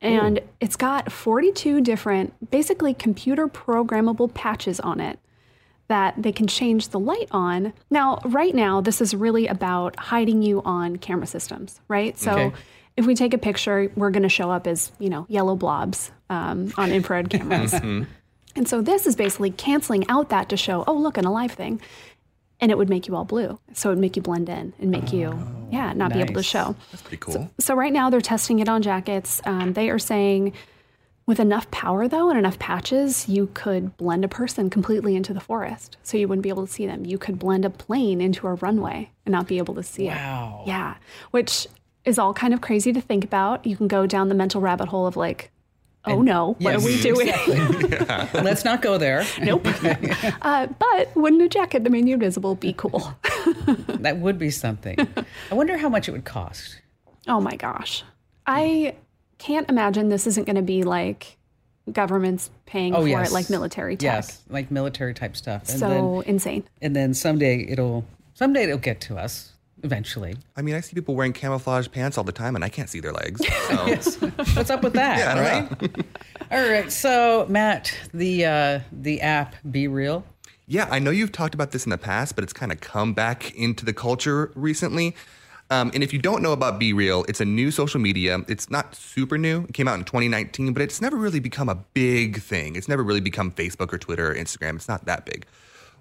And 0.00 0.40
it's 0.60 0.76
got 0.76 1.10
42 1.10 1.80
different, 1.80 2.50
basically 2.50 2.94
computer 2.94 3.48
programmable 3.48 4.32
patches 4.32 4.78
on 4.80 5.00
it 5.00 5.18
that 5.88 6.14
they 6.22 6.32
can 6.32 6.46
change 6.46 6.88
the 6.90 6.98
light 7.00 7.28
on. 7.30 7.72
Now, 7.90 8.20
right 8.24 8.54
now, 8.54 8.80
this 8.80 9.00
is 9.00 9.14
really 9.14 9.46
about 9.46 9.98
hiding 9.98 10.42
you 10.42 10.62
on 10.64 10.96
camera 10.96 11.26
systems, 11.26 11.80
right? 11.88 12.16
So 12.18 12.30
Okay. 12.32 12.56
if 12.96 13.06
we 13.06 13.14
take 13.14 13.32
a 13.34 13.38
picture, 13.38 13.90
we're 13.96 14.10
going 14.10 14.22
to 14.22 14.28
show 14.28 14.50
up 14.50 14.66
as, 14.66 14.92
you 14.98 15.08
know, 15.08 15.24
yellow 15.28 15.56
blobs 15.56 16.12
um, 16.30 16.72
on 16.76 16.92
infrared 16.92 17.30
cameras. 17.30 17.72
And 18.54 18.66
so 18.68 18.82
this 18.82 19.06
is 19.06 19.14
basically 19.16 19.50
canceling 19.50 20.08
out 20.10 20.30
that 20.30 20.48
to 20.48 20.56
show, 20.56 20.82
oh, 20.86 20.94
look, 20.94 21.16
an 21.16 21.24
alive 21.24 21.52
thing. 21.52 21.80
And 22.60 22.70
it 22.72 22.78
would 22.78 22.88
make 22.88 23.06
you 23.06 23.14
all 23.14 23.24
blue. 23.24 23.60
So 23.72 23.90
it 23.90 23.92
would 23.92 24.00
make 24.00 24.16
you 24.16 24.22
blend 24.22 24.48
in 24.48 24.72
and 24.80 24.90
make 24.90 25.12
you, 25.12 25.38
yeah, 25.70 25.92
not 25.92 26.12
be 26.12 26.20
able 26.20 26.34
to 26.34 26.42
show. 26.42 26.74
That's 26.90 27.02
pretty 27.02 27.18
cool. 27.18 27.50
So 27.60 27.74
right 27.74 27.92
now 27.92 28.10
they're 28.10 28.20
testing 28.20 28.58
it 28.58 28.68
on 28.68 28.82
jackets. 28.82 29.40
Um, 29.44 29.74
they 29.74 29.90
are 29.90 29.98
saying 29.98 30.52
With 31.26 31.40
enough 31.40 31.70
power, 31.70 32.08
though, 32.08 32.30
and 32.30 32.38
enough 32.38 32.58
patches, 32.58 33.28
you 33.28 33.50
could 33.52 33.94
blend 33.98 34.24
a 34.24 34.28
person 34.28 34.70
completely 34.70 35.14
into 35.14 35.34
the 35.34 35.40
forest. 35.40 35.98
So 36.02 36.16
you 36.16 36.26
wouldn't 36.26 36.42
be 36.42 36.48
able 36.48 36.66
to 36.66 36.72
see 36.72 36.86
them. 36.86 37.04
You 37.04 37.18
could 37.18 37.38
blend 37.38 37.66
a 37.66 37.70
plane 37.70 38.22
into 38.22 38.46
a 38.46 38.54
runway 38.54 39.10
and 39.26 39.32
not 39.34 39.46
be 39.46 39.58
able 39.58 39.74
to 39.74 39.82
see 39.82 40.06
Wow. 40.06 40.62
it. 40.64 40.68
Yeah. 40.68 40.94
Which 41.30 41.66
is 42.06 42.18
all 42.18 42.32
kind 42.32 42.54
of 42.54 42.62
crazy 42.62 42.94
to 42.94 43.00
think 43.02 43.24
about. 43.24 43.66
You 43.66 43.76
can 43.76 43.88
go 43.88 44.06
down 44.06 44.30
the 44.30 44.34
mental 44.34 44.62
rabbit 44.62 44.88
hole 44.88 45.06
of 45.06 45.18
like, 45.18 45.50
oh 46.10 46.22
no, 46.22 46.56
what 46.60 46.72
Yes, 46.72 46.82
are 46.82 46.86
we 46.86 47.00
doing? 47.00 47.28
exactly. 47.98 48.40
Let's 48.42 48.64
not 48.64 48.82
go 48.82 48.98
there. 48.98 49.24
nope. 49.42 49.66
uh, 50.42 50.66
but 50.66 51.14
wouldn't 51.16 51.42
a 51.42 51.48
jacket 51.48 51.84
that 51.84 51.90
made 51.90 52.06
you 52.08 52.14
invisible 52.14 52.54
be 52.54 52.72
cool? 52.72 53.14
That 54.00 54.18
would 54.18 54.38
be 54.38 54.50
something. 54.50 54.96
I 55.50 55.54
wonder 55.54 55.76
how 55.76 55.88
much 55.88 56.08
it 56.08 56.12
would 56.12 56.24
cost. 56.24 56.80
Oh 57.26 57.40
my 57.40 57.56
gosh. 57.56 58.04
I 58.46 58.94
can't 59.38 59.68
imagine 59.68 60.08
this 60.08 60.26
isn't 60.26 60.44
going 60.46 60.56
to 60.56 60.62
be 60.62 60.82
like 60.82 61.36
governments 61.92 62.50
paying 62.66 62.94
Oh 62.94 63.02
for 63.02 63.08
yes, 63.08 63.30
it 63.30 63.34
like 63.34 63.50
military 63.50 63.96
tech. 63.96 64.02
Yes, 64.02 64.42
like 64.48 64.70
military 64.70 65.14
type 65.14 65.36
stuff. 65.36 65.68
And 65.68 65.80
then 65.80 65.90
So 66.00 66.20
insane. 66.20 66.64
and 66.82 66.94
then 66.94 67.14
someday 67.14 67.64
it'll 67.68 68.04
someday 68.34 68.64
it'll 68.64 68.78
get 68.78 69.00
to 69.02 69.16
us 69.16 69.52
eventually. 69.82 70.36
I 70.56 70.62
mean, 70.62 70.74
I 70.74 70.80
see 70.80 70.94
people 70.94 71.14
wearing 71.14 71.32
camouflage 71.32 71.88
pants 71.90 72.18
all 72.18 72.24
the 72.24 72.32
time, 72.32 72.54
and 72.54 72.64
I 72.64 72.68
can't 72.68 72.88
see 72.88 73.00
their 73.00 73.12
legs. 73.12 73.40
So. 73.46 74.26
What's 74.54 74.70
up 74.70 74.82
with 74.82 74.94
that? 74.94 75.18
Yeah, 75.18 75.40
right? 75.40 76.06
All 76.50 76.68
right. 76.68 76.90
So 76.90 77.46
Matt, 77.48 77.92
the 78.12 78.46
uh, 78.46 78.80
the 78.92 79.20
app 79.20 79.54
Be 79.70 79.88
Real. 79.88 80.24
Yeah, 80.66 80.86
I 80.90 80.98
know 80.98 81.10
you've 81.10 81.32
talked 81.32 81.54
about 81.54 81.70
this 81.70 81.86
in 81.86 81.90
the 81.90 81.98
past, 81.98 82.34
but 82.34 82.44
it's 82.44 82.52
kind 82.52 82.72
of 82.72 82.80
come 82.80 83.14
back 83.14 83.54
into 83.54 83.84
the 83.84 83.92
culture 83.94 84.52
recently. 84.54 85.14
Um, 85.70 85.90
and 85.92 86.02
if 86.02 86.12
you 86.12 86.18
don't 86.18 86.42
know 86.42 86.52
about 86.52 86.78
Be 86.78 86.92
Real, 86.92 87.24
it's 87.28 87.40
a 87.40 87.44
new 87.44 87.70
social 87.70 88.00
media. 88.00 88.40
It's 88.48 88.70
not 88.70 88.94
super 88.94 89.36
new. 89.36 89.64
It 89.64 89.74
came 89.74 89.86
out 89.86 89.98
in 89.98 90.04
2019, 90.04 90.72
but 90.72 90.82
it's 90.82 91.00
never 91.00 91.16
really 91.16 91.40
become 91.40 91.68
a 91.68 91.74
big 91.74 92.40
thing. 92.40 92.76
It's 92.76 92.88
never 92.88 93.02
really 93.02 93.20
become 93.20 93.50
Facebook 93.52 93.92
or 93.92 93.98
Twitter 93.98 94.30
or 94.30 94.34
Instagram. 94.34 94.76
It's 94.76 94.88
not 94.88 95.04
that 95.04 95.26
big. 95.26 95.46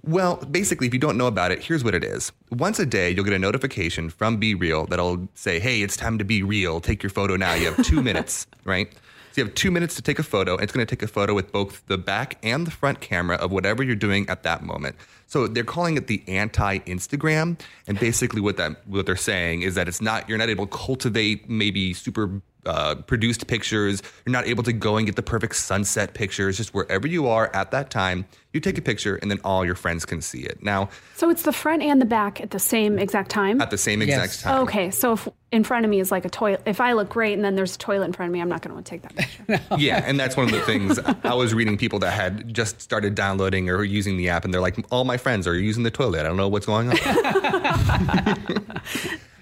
Well, 0.04 0.38
basically, 0.38 0.88
if 0.88 0.94
you 0.94 1.00
don't 1.00 1.18
know 1.18 1.28
about 1.28 1.52
it, 1.52 1.64
here's 1.64 1.84
what 1.84 1.94
it 1.94 2.04
is. 2.04 2.32
Once 2.52 2.80
a 2.80 2.86
day, 2.86 3.12
you'll 3.12 3.26
get 3.26 3.34
a 3.34 3.40
notification 3.40 4.10
from 4.10 4.38
Be 4.38 4.56
Real 4.56 4.86
that'll 4.86 5.28
say, 5.34 5.60
hey, 5.60 5.82
it's 5.82 5.98
time 5.98 6.18
to 6.18 6.24
be 6.24 6.44
real. 6.44 6.80
Take 6.80 7.04
your 7.04 7.10
photo 7.10 7.36
now. 7.36 7.54
You 7.54 7.72
have 7.72 7.86
two 7.86 8.02
minutes, 8.02 8.48
right? 8.64 8.92
So 9.38 9.42
you 9.42 9.46
have 9.46 9.56
two 9.56 9.70
minutes 9.70 9.96
to 9.96 10.02
take 10.02 10.18
a 10.18 10.24
photo. 10.24 10.54
and 10.54 10.64
It's 10.64 10.72
going 10.72 10.86
to 10.86 10.96
take 10.96 11.04
a 11.04 11.08
photo 11.08 11.34
with 11.34 11.52
both 11.52 11.86
the 11.88 11.98
back 11.98 12.38
and 12.42 12.66
the 12.66 12.72
front 12.72 13.02
camera 13.02 13.36
of 13.38 13.52
whatever 13.52 13.84
you're 13.84 13.96
doing 13.96 14.28
at 14.30 14.44
that 14.44 14.64
moment. 14.64 14.96
So 15.28 15.46
they're 15.46 15.64
calling 15.64 15.98
it 15.98 16.08
the 16.08 16.24
anti-Instagram, 16.28 17.60
and 17.86 18.00
basically 18.00 18.40
what 18.42 18.58
that 18.58 18.88
what 18.88 19.06
they're 19.06 19.16
saying 19.16 19.62
is 19.62 19.76
that 19.76 19.88
it's 19.88 20.02
not 20.02 20.28
you're 20.30 20.38
not 20.38 20.50
able 20.50 20.66
to 20.66 20.78
cultivate 20.78 21.50
maybe 21.50 21.94
super 21.94 22.42
uh, 22.68 22.96
produced 22.96 23.48
pictures. 23.48 24.02
You're 24.26 24.34
not 24.34 24.48
able 24.48 24.64
to 24.64 24.74
go 24.74 24.98
and 24.98 25.06
get 25.06 25.16
the 25.16 25.24
perfect 25.24 25.56
sunset 25.56 26.14
pictures. 26.14 26.58
Just 26.58 26.74
wherever 26.74 27.08
you 27.08 27.28
are 27.28 27.50
at 27.56 27.72
that 27.72 27.90
time, 27.90 28.26
you 28.54 28.60
take 28.60 28.78
a 28.78 28.82
picture, 28.82 29.16
and 29.18 29.30
then 29.32 29.40
all 29.44 29.66
your 29.66 29.76
friends 29.76 30.06
can 30.06 30.22
see 30.22 30.40
it. 30.42 30.62
Now, 30.64 30.90
So 31.16 31.30
it's 31.30 31.44
the 31.44 31.54
front 31.54 31.82
and 31.84 32.02
the 32.02 32.06
back 32.06 32.42
at 32.42 32.52
the 32.52 32.60
same 32.60 32.98
exact 33.00 33.30
time? 33.30 33.62
at 33.62 33.72
the 33.72 33.78
same 33.78 34.02
exact 34.02 34.34
Yes. 34.34 34.42
time. 34.42 34.62
okay. 34.64 34.92
So 34.92 35.14
if 35.14 35.28
in 35.52 35.64
front 35.64 35.86
of 35.86 35.92
me 35.92 36.00
is 36.00 36.12
like 36.12 36.26
a 36.26 36.30
toilet, 36.30 36.62
if 36.66 36.82
I 36.82 36.94
look 36.94 37.10
great 37.10 37.34
and 37.34 37.44
then 37.46 37.56
there's 37.56 37.76
a 37.76 37.78
toilet 37.78 38.06
in 38.06 38.14
front 38.14 38.30
of 38.30 38.34
me, 38.34 38.42
I'm 38.42 38.50
not 38.50 38.62
going 38.62 38.72
to 38.72 38.76
want 38.76 38.86
to 38.86 38.90
take 38.90 39.02
that 39.04 39.16
picture. 39.16 39.62
Yeah, 39.78 40.04
and 40.06 40.20
that's 40.20 40.36
one 40.36 40.48
of 40.48 40.52
the 40.52 40.62
things 40.62 41.00
I 41.24 41.34
was 41.36 41.54
reading 41.54 41.78
people 41.78 42.00
that 42.00 42.12
had 42.12 42.54
just 42.54 42.82
started 42.82 43.16
downloading 43.16 43.70
or 43.70 43.84
using 43.84 44.18
the 44.18 44.30
app, 44.30 44.44
and 44.44 44.54
they're 44.54 44.60
like, 44.62 44.76
all 44.92 45.06
my 45.06 45.18
friends 45.18 45.48
are 45.48 45.56
using 45.56 45.84
the 45.84 45.92
toilet. 45.92 46.22
I 46.22 46.24
don't 46.24 46.38
know 46.38 46.48
what's 46.50 46.66
going 46.66 46.90
on. 46.90 46.98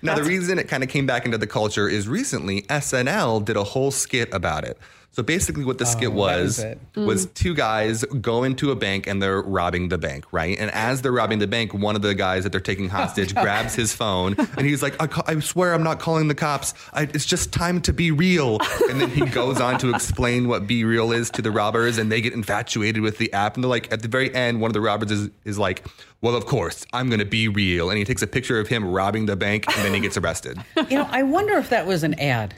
now, 0.06 0.16
the 0.16 0.24
reason 0.24 0.60
it 0.60 0.68
kind 0.68 0.84
of 0.84 0.90
came 0.90 1.06
back 1.06 1.26
into 1.26 1.38
the 1.38 1.48
culture 1.48 1.88
is 1.88 2.08
recently 2.08 2.64
SNL 2.64 3.44
did 3.44 3.58
a 3.58 3.64
whole 3.64 3.92
skit 3.92 4.34
about 4.34 4.64
it. 4.64 4.78
So 5.16 5.24
basically, 5.24 5.64
what 5.64 5.78
the 5.78 5.86
skit 5.86 6.10
Oh, 6.10 6.12
was 6.12 6.42
was 6.44 6.60
it. 6.60 6.80
was 6.94 7.28
mm. 7.28 7.34
two 7.36 7.54
guys 7.56 8.04
go 8.20 8.44
into 8.44 8.72
a 8.72 8.76
bank 8.76 9.08
and 9.08 9.24
they're 9.24 9.42
robbing 9.42 9.88
the 9.88 9.98
bank, 9.98 10.26
right? 10.34 10.58
And 10.60 10.70
as 10.72 11.02
they're 11.02 11.14
robbing 11.14 11.40
the 11.40 11.48
bank, 11.48 11.74
one 11.74 11.96
of 11.96 12.02
the 12.02 12.14
guys 12.14 12.44
that 12.44 12.52
they're 12.52 12.60
taking 12.60 12.90
hostage 12.90 13.34
grabs 13.44 13.76
his 13.76 13.94
phone 13.96 14.36
and 14.58 14.68
he's 14.68 14.84
like, 14.84 15.02
I, 15.02 15.08
ca- 15.08 15.24
I 15.26 15.40
swear 15.40 15.74
I'm 15.74 15.84
not 15.84 16.02
calling 16.02 16.28
the 16.28 16.36
cops. 16.36 16.74
I, 16.92 17.04
it's 17.04 17.26
just 17.26 17.54
time 17.54 17.80
to 17.84 17.94
be 17.94 18.12
real. 18.12 18.60
And 18.90 19.00
then 19.00 19.10
he 19.10 19.22
goes 19.26 19.62
on 19.62 19.80
to 19.80 19.96
explain 19.96 20.50
what 20.50 20.68
be 20.68 20.84
real 20.84 21.14
is 21.14 21.30
to 21.32 21.42
the 21.42 21.50
robbers 21.52 21.98
and 21.98 22.12
they 22.12 22.20
get 22.20 22.34
infatuated 22.34 23.02
with 23.02 23.18
the 23.18 23.32
app. 23.32 23.56
And 23.56 23.64
they're 23.64 23.70
like, 23.70 23.90
at 23.94 24.02
the 24.02 24.10
very 24.10 24.36
end, 24.36 24.60
one 24.60 24.68
of 24.70 24.74
the 24.74 24.82
robbers 24.82 25.12
is, 25.12 25.30
is 25.46 25.58
like, 25.58 25.86
well, 26.20 26.36
of 26.36 26.46
course, 26.46 26.86
I'm 26.92 27.08
going 27.08 27.20
to 27.20 27.26
be 27.26 27.48
real. 27.48 27.90
And 27.90 27.98
he 27.98 28.04
takes 28.04 28.22
a 28.22 28.28
picture 28.28 28.60
of 28.60 28.68
him 28.68 28.84
robbing 28.84 29.28
the 29.28 29.38
bank 29.38 29.66
and 29.78 29.86
then 29.86 29.94
he 29.94 30.02
gets 30.02 30.18
arrested. 30.18 30.58
You 30.90 30.98
know, 30.98 31.08
I 31.10 31.24
wonder 31.24 31.54
if 31.54 31.70
that 31.70 31.88
was 31.88 32.04
an 32.04 32.20
ad. 32.20 32.54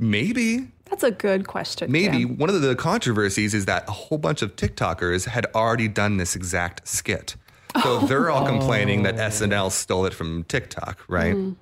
Maybe. 0.00 0.68
That's 0.90 1.02
a 1.02 1.10
good 1.10 1.46
question. 1.46 1.90
Maybe 1.92 2.24
Tim. 2.24 2.38
one 2.38 2.50
of 2.50 2.60
the 2.60 2.74
controversies 2.74 3.54
is 3.54 3.66
that 3.66 3.88
a 3.88 3.92
whole 3.92 4.18
bunch 4.18 4.42
of 4.42 4.56
TikTokers 4.56 5.26
had 5.26 5.46
already 5.54 5.88
done 5.88 6.16
this 6.16 6.34
exact 6.34 6.88
skit. 6.88 7.36
So 7.82 8.00
they're 8.00 8.30
all 8.30 8.44
oh. 8.44 8.46
complaining 8.46 9.02
that 9.02 9.16
SNL 9.16 9.70
stole 9.70 10.06
it 10.06 10.14
from 10.14 10.44
TikTok, 10.44 11.04
right? 11.08 11.34
Hmm. 11.34 11.52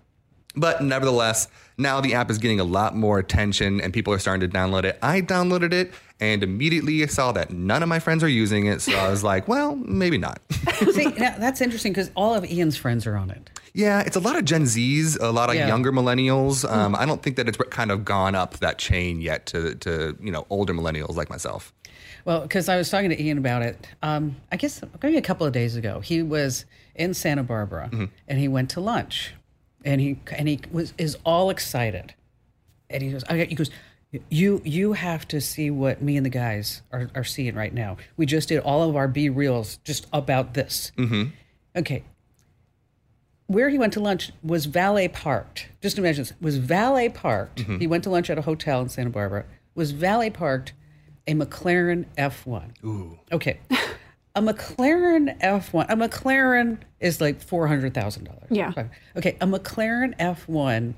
But 0.57 0.83
nevertheless, 0.83 1.49
now 1.79 2.01
the 2.01 2.15
app 2.15 2.31
is 2.31 2.39
getting 2.39 2.61
a 2.61 2.65
lot 2.65 2.97
more 2.97 3.19
attention 3.19 3.81
and 3.81 3.93
people 3.93 4.13
are 4.13 4.19
starting 4.19 4.49
to 4.49 4.57
download 4.57 4.85
it. 4.85 4.99
I 5.03 5.21
downloaded 5.21 5.73
it 5.73 5.93
and 6.19 6.43
immediately 6.43 7.03
I 7.03 7.07
saw 7.07 7.33
that 7.33 7.51
none 7.51 7.83
of 7.83 7.89
my 7.91 7.99
friends 7.99 8.25
are 8.25 8.29
using 8.29 8.67
it. 8.67 8.81
So 8.81 8.93
I 8.97 9.11
was 9.11 9.23
like, 9.23 9.47
well, 9.55 9.77
maybe 9.77 10.17
not. 10.19 10.41
See, 10.93 11.05
now, 11.19 11.35
that's 11.39 11.61
interesting 11.61 11.93
because 11.93 12.11
all 12.17 12.35
of 12.35 12.45
Ian's 12.51 12.77
friends 12.77 13.07
are 13.07 13.17
on 13.17 13.31
it. 13.31 13.51
yeah, 13.75 14.01
it's 14.01 14.17
a 14.17 14.21
lot 14.21 14.37
of 14.37 14.47
Gen 14.47 14.63
Zs, 14.65 15.19
a 15.21 15.27
lot 15.31 15.51
of 15.51 15.57
Yeah. 15.57 15.69
younger 15.69 15.93
millennials. 15.93 16.65
Um, 16.71 16.95
I 16.97 17.05
don't 17.05 17.23
think 17.23 17.37
that 17.37 17.47
it's 17.49 17.59
kind 17.71 17.91
of 17.91 18.05
gone 18.07 18.35
up 18.35 18.57
that 18.59 18.79
chain 18.79 19.21
yet 19.21 19.45
to, 19.47 19.75
to 19.75 20.17
you 20.21 20.31
know, 20.33 20.47
older 20.49 20.73
millennials 20.73 21.17
like 21.17 21.29
myself. 21.29 21.75
Well, 22.25 22.41
because 22.41 22.69
I 22.71 22.77
was 22.79 22.89
talking 22.89 23.11
to 23.11 23.23
Ian 23.23 23.37
about 23.39 23.61
it, 23.63 23.87
um, 24.03 24.37
I 24.51 24.57
guess 24.57 24.81
maybe 25.03 25.19
a 25.19 25.23
couple 25.23 25.47
of 25.47 25.53
days 25.53 25.77
ago. 25.77 26.01
He 26.01 26.23
was 26.23 26.65
in 26.95 27.13
Santa 27.13 27.43
Barbara 27.43 27.91
and 28.27 28.39
he 28.39 28.49
went 28.49 28.71
to 28.71 28.81
lunch, 28.81 29.35
and 29.87 30.01
he 30.01 30.19
and 30.37 30.49
he 30.49 30.61
was 30.71 30.93
is 30.99 31.17
all 31.25 31.49
excited, 31.49 32.13
and 32.91 33.03
he 33.03 33.13
goes, 33.13 33.25
I, 33.25 33.45
he 33.45 33.55
goes, 33.55 33.71
you 34.29 34.61
you 34.65 34.93
have 34.93 35.27
to 35.29 35.41
see 35.41 35.71
what 35.71 36.03
me 36.03 36.17
and 36.17 36.27
the 36.27 36.31
guys 36.31 36.83
are, 36.93 37.09
are 37.15 37.25
seeing 37.25 37.55
right 37.55 37.73
now. 37.73 37.97
We 38.17 38.27
just 38.27 38.49
did 38.49 38.59
all 38.61 38.89
of 38.89 38.97
our 38.97 39.09
Be 39.09 39.31
Reals 39.31 39.79
just 39.85 40.07
about 40.13 40.53
this. 40.55 40.93
Mm-hmm. 40.99 41.31
Okay. 41.77 42.03
Where 43.47 43.69
he 43.69 43.79
went 43.79 43.93
to 43.93 44.01
lunch 44.01 44.33
was 44.43 44.67
valet 44.67 45.07
parked. 45.07 45.69
Just 45.81 45.99
imagine 45.99 46.25
this 46.25 46.33
was 46.41 46.57
valet 46.59 47.09
parked. 47.09 47.61
He 47.61 47.87
went 47.87 48.03
to 48.05 48.11
lunch 48.11 48.29
at 48.29 48.39
a 48.39 48.43
hotel 48.43 48.83
in 48.83 48.89
Santa 48.89 49.11
Barbara. 49.11 49.45
Was 49.77 49.93
valet 49.93 50.31
parked 50.31 50.73
a 51.29 51.35
McLaren 51.35 52.07
F1. 52.19 52.71
Ooh. 52.85 53.19
Okay. 53.31 53.61
A 54.37 54.41
McLaren 54.43 55.41
F1. 55.41 55.87
A 55.89 55.97
McLaren 55.97 56.79
is 57.01 57.21
like 57.21 57.41
four 57.41 57.67
hundred 57.67 57.95
thousand 57.95 58.25
dollars. 58.25 58.47
Yeah. 58.51 58.73
Okay. 59.17 59.37
A 59.41 59.47
McLaren 59.47 60.17
F1 60.19 60.95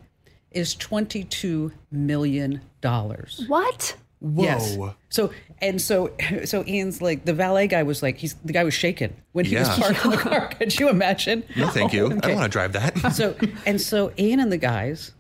is 0.50 0.74
twenty 0.74 1.24
two 1.24 1.72
million 1.90 2.60
dollars. 2.80 3.44
What? 3.48 3.96
Yes. 4.20 4.76
So 5.10 5.30
and 5.62 5.80
so 5.80 6.10
so 6.44 6.64
Ian's 6.66 7.00
like 7.00 7.24
the 7.24 7.32
valet 7.32 7.68
guy 7.68 7.84
was 7.84 8.02
like 8.02 8.18
he's 8.18 8.34
the 8.44 8.52
guy 8.52 8.64
was 8.64 8.74
shaking 8.74 9.14
when 9.32 9.44
he 9.44 9.54
was 9.54 9.68
Yeah. 9.68 9.84
parked 9.84 10.04
in 10.04 10.10
the 10.10 10.16
car. 10.16 10.48
Could 10.58 10.78
you 10.78 10.88
imagine? 10.88 11.44
No, 11.56 11.68
thank 11.68 11.92
you. 11.92 12.06
I 12.06 12.16
don't 12.16 12.34
want 12.34 12.44
to 12.44 12.48
drive 12.48 12.72
that. 12.72 12.98
So 13.14 13.36
and 13.64 13.80
so 13.80 14.12
Ian 14.18 14.40
and 14.40 14.50
the 14.50 14.58
guys 14.58 15.12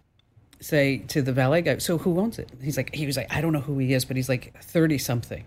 say 0.60 0.98
to 1.08 1.22
the 1.22 1.32
valet 1.32 1.62
guy, 1.62 1.78
"So 1.78 1.98
who 1.98 2.18
owns 2.18 2.40
it?" 2.40 2.50
He's 2.60 2.76
like, 2.76 2.92
he 2.92 3.06
was 3.06 3.16
like, 3.16 3.32
"I 3.32 3.40
don't 3.40 3.52
know 3.52 3.60
who 3.60 3.78
he 3.78 3.92
is, 3.92 4.04
but 4.04 4.16
he's 4.16 4.28
like 4.28 4.60
thirty 4.60 4.98
something." 4.98 5.44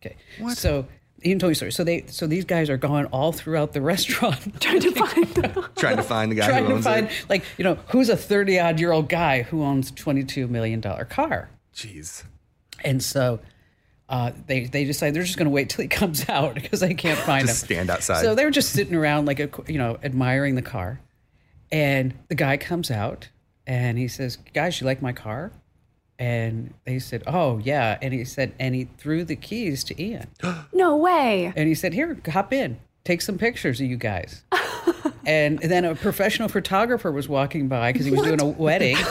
Okay. 0.00 0.14
What? 0.38 0.56
So 0.56 0.86
Ian 1.24 1.38
told 1.38 1.50
me 1.50 1.52
a 1.52 1.54
story. 1.56 1.72
So 1.72 1.84
they 1.84 2.04
so 2.08 2.26
these 2.26 2.44
guys 2.44 2.68
are 2.70 2.76
going 2.76 3.06
all 3.06 3.32
throughout 3.32 3.72
the 3.72 3.80
restaurant 3.92 4.38
Trying 4.60 4.80
to 4.80 4.90
find. 4.92 5.66
trying 5.76 5.96
to 5.96 6.02
find 6.02 6.30
the 6.32 6.36
guy 6.36 6.46
trying 6.48 6.66
who 6.66 6.76
to 6.76 6.82
find 6.82 7.06
it. 7.06 7.12
like 7.28 7.44
you 7.58 7.64
know 7.64 7.78
who's 7.88 8.08
a 8.08 8.16
thirty 8.16 8.58
odd 8.58 8.78
year 8.80 8.92
old 8.92 9.08
guy 9.08 9.42
who 9.42 9.62
owns 9.62 9.90
twenty 9.90 10.24
two 10.24 10.46
million 10.48 10.80
dollar 10.80 11.04
car. 11.04 11.50
Jeez. 11.74 12.24
And 12.84 13.02
so 13.02 13.40
uh, 14.08 14.32
they 14.46 14.64
they 14.64 14.84
decide 14.84 15.14
they're 15.14 15.22
just 15.22 15.38
going 15.38 15.46
to 15.46 15.50
wait 15.52 15.70
till 15.70 15.82
he 15.82 15.88
comes 15.88 16.28
out 16.28 16.54
because 16.54 16.80
they 16.80 16.94
can't 16.94 17.18
find 17.18 17.46
Just 17.46 17.62
him. 17.62 17.66
stand 17.66 17.90
outside. 17.90 18.22
So 18.22 18.34
they 18.34 18.44
were 18.44 18.50
just 18.50 18.70
sitting 18.70 18.94
around, 18.94 19.24
like 19.26 19.40
a, 19.40 19.48
you 19.66 19.78
know, 19.78 19.98
admiring 20.02 20.54
the 20.54 20.62
car. 20.62 21.00
And 21.70 22.12
the 22.28 22.34
guy 22.34 22.58
comes 22.58 22.90
out 22.90 23.28
and 23.66 23.96
he 23.96 24.08
says, 24.08 24.36
"Guys, 24.52 24.80
you 24.80 24.86
like 24.86 25.00
my 25.00 25.12
car?" 25.12 25.52
And 26.18 26.74
they 26.84 26.98
said, 26.98 27.22
"Oh 27.26 27.58
yeah." 27.58 27.98
And 28.00 28.12
he 28.14 28.24
said, 28.24 28.54
and 28.60 28.74
he 28.74 28.84
threw 28.98 29.24
the 29.24 29.36
keys 29.36 29.82
to 29.84 30.02
Ian, 30.02 30.28
No 30.72 30.96
way. 30.96 31.52
and 31.56 31.68
he 31.68 31.74
said, 31.74 31.92
"Here, 31.94 32.16
hop 32.30 32.52
in, 32.52 32.78
take 33.04 33.20
some 33.22 33.38
pictures 33.38 33.80
of 33.80 33.86
you 33.86 33.96
guys." 33.96 34.44
and 35.26 35.58
then 35.58 35.84
a 35.84 35.94
professional 35.94 36.48
photographer 36.48 37.10
was 37.10 37.28
walking 37.28 37.66
by 37.68 37.92
because 37.92 38.04
he 38.06 38.12
was 38.12 38.22
doing 38.22 38.40
a 38.40 38.46
wedding. 38.46 38.96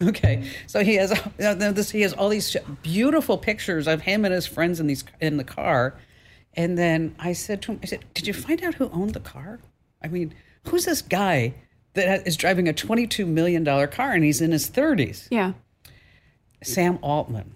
Okay, 0.00 0.44
so 0.68 0.84
he 0.84 0.94
has 0.94 1.10
uh, 1.10 1.54
this. 1.54 1.90
He 1.90 2.02
has 2.02 2.12
all 2.12 2.28
these 2.28 2.56
beautiful 2.84 3.36
pictures 3.36 3.88
of 3.88 4.02
him 4.02 4.24
and 4.24 4.32
his 4.32 4.46
friends 4.46 4.78
in 4.78 4.86
these 4.86 5.02
in 5.20 5.38
the 5.38 5.42
car. 5.44 5.98
And 6.54 6.78
then 6.78 7.16
I 7.18 7.32
said 7.32 7.62
to 7.62 7.72
him, 7.72 7.80
I 7.82 7.86
said, 7.86 8.04
"Did 8.14 8.28
you 8.28 8.32
find 8.32 8.62
out 8.62 8.74
who 8.74 8.88
owned 8.90 9.14
the 9.14 9.18
car? 9.18 9.58
I 10.00 10.06
mean, 10.06 10.34
who's 10.68 10.84
this 10.84 11.02
guy 11.02 11.54
that 11.94 12.28
is 12.28 12.36
driving 12.36 12.68
a 12.68 12.72
twenty-two 12.72 13.26
million 13.26 13.64
dollar 13.64 13.88
car 13.88 14.12
and 14.12 14.22
he's 14.22 14.40
in 14.40 14.52
his 14.52 14.68
thirties? 14.68 15.26
Yeah. 15.32 15.54
Sam 16.62 16.98
Altman. 17.02 17.52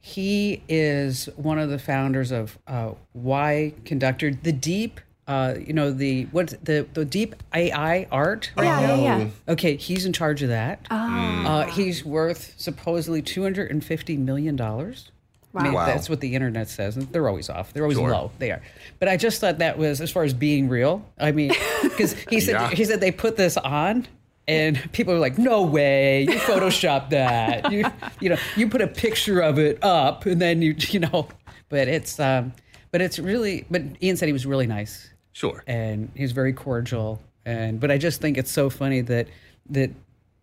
He 0.00 0.62
is 0.68 1.28
one 1.36 1.58
of 1.58 1.70
the 1.70 1.78
founders 1.78 2.30
of 2.30 2.58
uh, 2.66 2.92
Y 3.14 3.74
Conductor, 3.84 4.30
the 4.32 4.52
deep, 4.52 5.00
uh, 5.26 5.54
you 5.60 5.72
know, 5.74 5.90
the 5.90 6.24
what 6.26 6.54
the 6.64 6.86
the 6.94 7.04
deep 7.04 7.34
AI 7.54 8.06
art. 8.10 8.50
Right 8.56 8.64
Yeah, 8.64 8.80
now? 8.86 8.94
yeah, 8.94 9.18
yeah. 9.18 9.28
Okay, 9.48 9.76
he's 9.76 10.06
in 10.06 10.12
charge 10.12 10.42
of 10.42 10.48
that. 10.48 10.86
Uh, 10.90 11.64
he's 11.66 12.04
worth 12.04 12.54
supposedly 12.56 13.20
two 13.22 13.42
hundred 13.42 13.70
and 13.70 13.84
fifty 13.84 14.16
million 14.16 14.56
dollars. 14.56 15.10
I 15.54 15.62
mean, 15.64 15.72
Wow. 15.72 15.80
Wow. 15.80 15.86
that's 15.86 16.08
what 16.08 16.20
the 16.20 16.34
internet 16.34 16.68
says. 16.68 16.96
and 16.96 17.10
They're 17.10 17.26
always 17.28 17.48
off. 17.50 17.72
They're 17.72 17.82
always 17.82 17.98
Sure. 17.98 18.10
low. 18.10 18.30
They 18.38 18.50
are. 18.52 18.62
But 19.00 19.08
I 19.08 19.16
just 19.16 19.40
thought 19.40 19.58
that 19.58 19.76
was 19.78 20.00
as 20.00 20.10
far 20.10 20.22
as 20.22 20.32
being 20.32 20.68
real. 20.68 21.04
I 21.18 21.32
mean, 21.32 21.52
because 21.82 22.12
he 22.30 22.40
said 22.40 22.52
Yeah. 22.52 22.70
he 22.70 22.84
said 22.84 23.00
they 23.00 23.10
put 23.10 23.36
this 23.36 23.56
on. 23.56 24.06
And 24.48 24.90
people 24.92 25.12
are 25.14 25.18
like, 25.18 25.36
"No 25.38 25.62
way! 25.62 26.22
You 26.22 26.38
photoshopped 26.38 27.10
that. 27.10 27.70
You, 27.70 27.84
you 28.20 28.30
know, 28.30 28.36
you 28.56 28.68
put 28.68 28.80
a 28.80 28.86
picture 28.88 29.40
of 29.40 29.58
it 29.58 29.82
up, 29.84 30.24
and 30.26 30.40
then 30.40 30.62
you, 30.62 30.74
you 30.88 31.00
know." 31.00 31.28
But 31.68 31.86
it's, 31.88 32.18
um, 32.18 32.52
but 32.90 33.00
it's 33.02 33.18
really. 33.18 33.66
But 33.70 33.82
Ian 34.02 34.16
said 34.16 34.26
he 34.26 34.32
was 34.32 34.46
really 34.46 34.66
nice 34.66 35.10
Sure. 35.32 35.62
and 35.68 36.10
he 36.16 36.22
was 36.22 36.32
very 36.32 36.52
cordial 36.52 37.20
and 37.44 37.78
but 37.78 37.92
i 37.92 37.96
just 37.98 38.20
think 38.20 38.36
it's 38.36 38.50
so 38.50 38.68
funny 38.68 39.02
that 39.02 39.28
that 39.70 39.90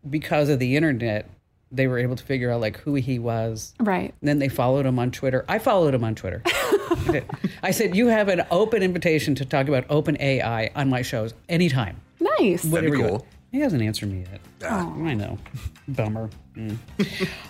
because 0.09 0.47
of 0.47 0.57
the 0.59 0.77
internet 0.77 1.27
they 1.69 1.85
were 1.87 1.99
able 1.99 2.15
to 2.15 2.23
figure 2.23 2.49
out 2.49 2.61
like 2.61 2.77
who 2.77 2.93
he 2.95 3.19
was 3.19 3.73
Right. 3.81 4.13
and 4.21 4.27
then 4.29 4.39
they 4.39 4.47
followed 4.47 4.85
him 4.85 4.97
on 4.97 5.11
twitter 5.11 5.43
i 5.49 5.59
followed 5.59 5.93
him 5.93 6.05
on 6.05 6.15
twitter 6.15 6.41
i 7.63 7.71
said 7.71 7.93
you 7.93 8.07
have 8.07 8.29
an 8.29 8.43
open 8.51 8.81
invitation 8.83 9.35
to 9.35 9.43
talk 9.45 9.67
about 9.67 9.83
open 9.89 10.15
ai 10.21 10.71
on 10.75 10.89
my 10.89 11.01
shows 11.01 11.33
anytime 11.49 11.99
Nice. 12.39 12.63
That'd 12.63 12.71
Whatever 12.71 12.91
be 12.95 12.97
you 13.03 13.09
cool. 13.09 13.27
He 13.55 13.61
hasn't 13.61 13.81
answered 13.81 14.11
me 14.11 14.25
yet. 14.29 14.69
I 14.69 15.13
know. 15.13 15.37
Bummer. 15.87 16.29
Mm. 16.57 16.77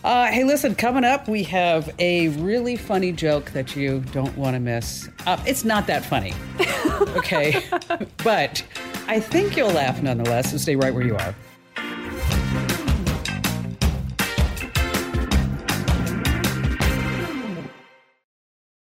uh, 0.04 0.26
hey 0.26 0.44
listen 0.44 0.74
coming 0.74 1.04
up 1.04 1.28
we 1.28 1.44
have 1.44 1.94
a 2.00 2.30
really 2.30 2.76
funny 2.76 3.12
joke 3.12 3.52
that 3.52 3.76
you 3.76 4.02
don't 4.12 4.36
want 4.38 4.56
to 4.56 4.60
miss. 4.60 5.10
Uh, 5.26 5.42
it's 5.48 5.64
not 5.64 5.88
that 5.88 6.04
funny 6.04 6.34
okay? 7.18 7.64
But 8.24 8.64
i 9.08 9.20
think 9.20 9.56
you'll 9.56 9.70
laugh 9.72 10.02
nonetheless 10.02 10.52
so 10.52 10.58
stay 10.58 10.76
right 10.76 10.92
where 10.92 11.06
you 11.06 11.16
are 11.16 11.36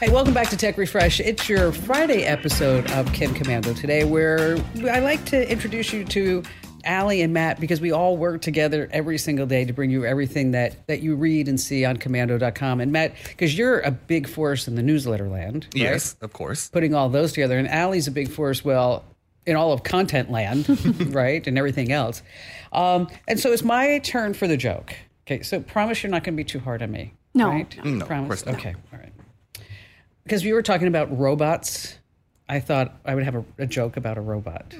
Hey, 0.00 0.10
welcome 0.10 0.32
back 0.32 0.48
to 0.50 0.56
Tech 0.56 0.78
Refresh. 0.78 1.18
It's 1.18 1.48
your 1.48 1.72
Friday 1.72 2.22
episode 2.22 2.88
of 2.92 3.12
Kim 3.12 3.34
Komando 3.34 3.76
today, 3.76 4.04
where 4.04 4.56
I 4.88 5.00
like 5.00 5.24
to 5.24 5.50
introduce 5.50 5.92
you 5.92 6.04
to 6.04 6.44
Allie 6.84 7.20
and 7.20 7.34
Matt 7.34 7.58
because 7.58 7.80
we 7.80 7.90
all 7.90 8.16
work 8.16 8.40
together 8.40 8.88
every 8.92 9.18
single 9.18 9.44
day 9.44 9.64
to 9.64 9.72
bring 9.72 9.90
you 9.90 10.04
everything 10.04 10.52
that, 10.52 10.86
that 10.86 11.02
you 11.02 11.16
read 11.16 11.48
and 11.48 11.60
see 11.60 11.84
on 11.84 11.96
komando.com. 11.96 12.80
And 12.80 12.92
Matt, 12.92 13.16
because 13.24 13.58
you're 13.58 13.80
a 13.80 13.90
big 13.90 14.28
force 14.28 14.68
in 14.68 14.76
the 14.76 14.84
newsletter 14.84 15.28
land, 15.28 15.64
right? 15.74 15.82
Yes, 15.82 16.14
of 16.20 16.32
course. 16.32 16.68
Putting 16.68 16.94
all 16.94 17.08
those 17.08 17.32
together. 17.32 17.58
And 17.58 17.66
Allie's 17.66 18.06
a 18.06 18.12
big 18.12 18.30
force, 18.30 18.64
well, 18.64 19.04
in 19.46 19.56
all 19.56 19.72
of 19.72 19.82
content 19.82 20.30
land, 20.30 20.68
right? 21.12 21.44
And 21.44 21.58
everything 21.58 21.90
else. 21.90 22.22
Um, 22.72 23.08
and 23.26 23.40
so 23.40 23.50
it's 23.50 23.64
my 23.64 23.98
turn 23.98 24.32
for 24.34 24.46
the 24.46 24.56
joke. 24.56 24.94
Okay, 25.26 25.42
so 25.42 25.58
promise 25.58 26.04
you're 26.04 26.12
not 26.12 26.22
going 26.22 26.34
to 26.34 26.40
be 26.40 26.44
too 26.44 26.60
hard 26.60 26.84
on 26.84 26.92
me. 26.92 27.14
No. 27.34 27.48
Right? 27.48 27.84
No, 27.84 28.04
of 28.04 28.08
course 28.08 28.46
not. 28.46 28.54
Okay, 28.54 28.76
all 28.92 29.00
right 29.00 29.12
because 30.28 30.44
we 30.44 30.52
were 30.52 30.62
talking 30.62 30.88
about 30.88 31.18
robots, 31.18 31.98
I 32.50 32.60
thought 32.60 32.94
I 33.02 33.14
would 33.14 33.24
have 33.24 33.34
a, 33.34 33.44
a 33.56 33.66
joke 33.66 33.96
about 33.96 34.18
a 34.18 34.20
robot. 34.20 34.74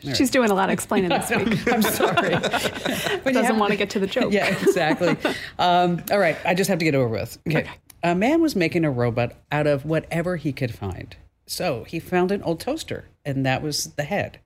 She's 0.00 0.28
doing 0.28 0.50
a 0.50 0.54
lot 0.54 0.70
of 0.70 0.72
explaining 0.72 1.08
this 1.10 1.30
week. 1.30 1.72
I'm 1.72 1.82
sorry. 1.82 2.34
When 3.22 3.32
you 3.32 3.40
Doesn't 3.40 3.58
want 3.60 3.70
to 3.70 3.76
get 3.76 3.90
to 3.90 4.00
the 4.00 4.08
joke. 4.08 4.32
Yeah, 4.32 4.48
exactly. 4.48 5.16
um, 5.60 6.02
all 6.10 6.18
right, 6.18 6.36
I 6.44 6.54
just 6.54 6.68
have 6.68 6.80
to 6.80 6.84
get 6.84 6.96
over 6.96 7.06
with. 7.06 7.38
Okay. 7.46 7.70
A 8.02 8.16
man 8.16 8.40
was 8.40 8.56
making 8.56 8.84
a 8.84 8.90
robot 8.90 9.34
out 9.52 9.68
of 9.68 9.86
whatever 9.86 10.36
he 10.36 10.52
could 10.52 10.74
find. 10.74 11.14
So 11.46 11.84
he 11.84 12.00
found 12.00 12.32
an 12.32 12.42
old 12.42 12.58
toaster, 12.58 13.04
and 13.24 13.46
that 13.46 13.62
was 13.62 13.92
the 13.94 14.02
head. 14.02 14.40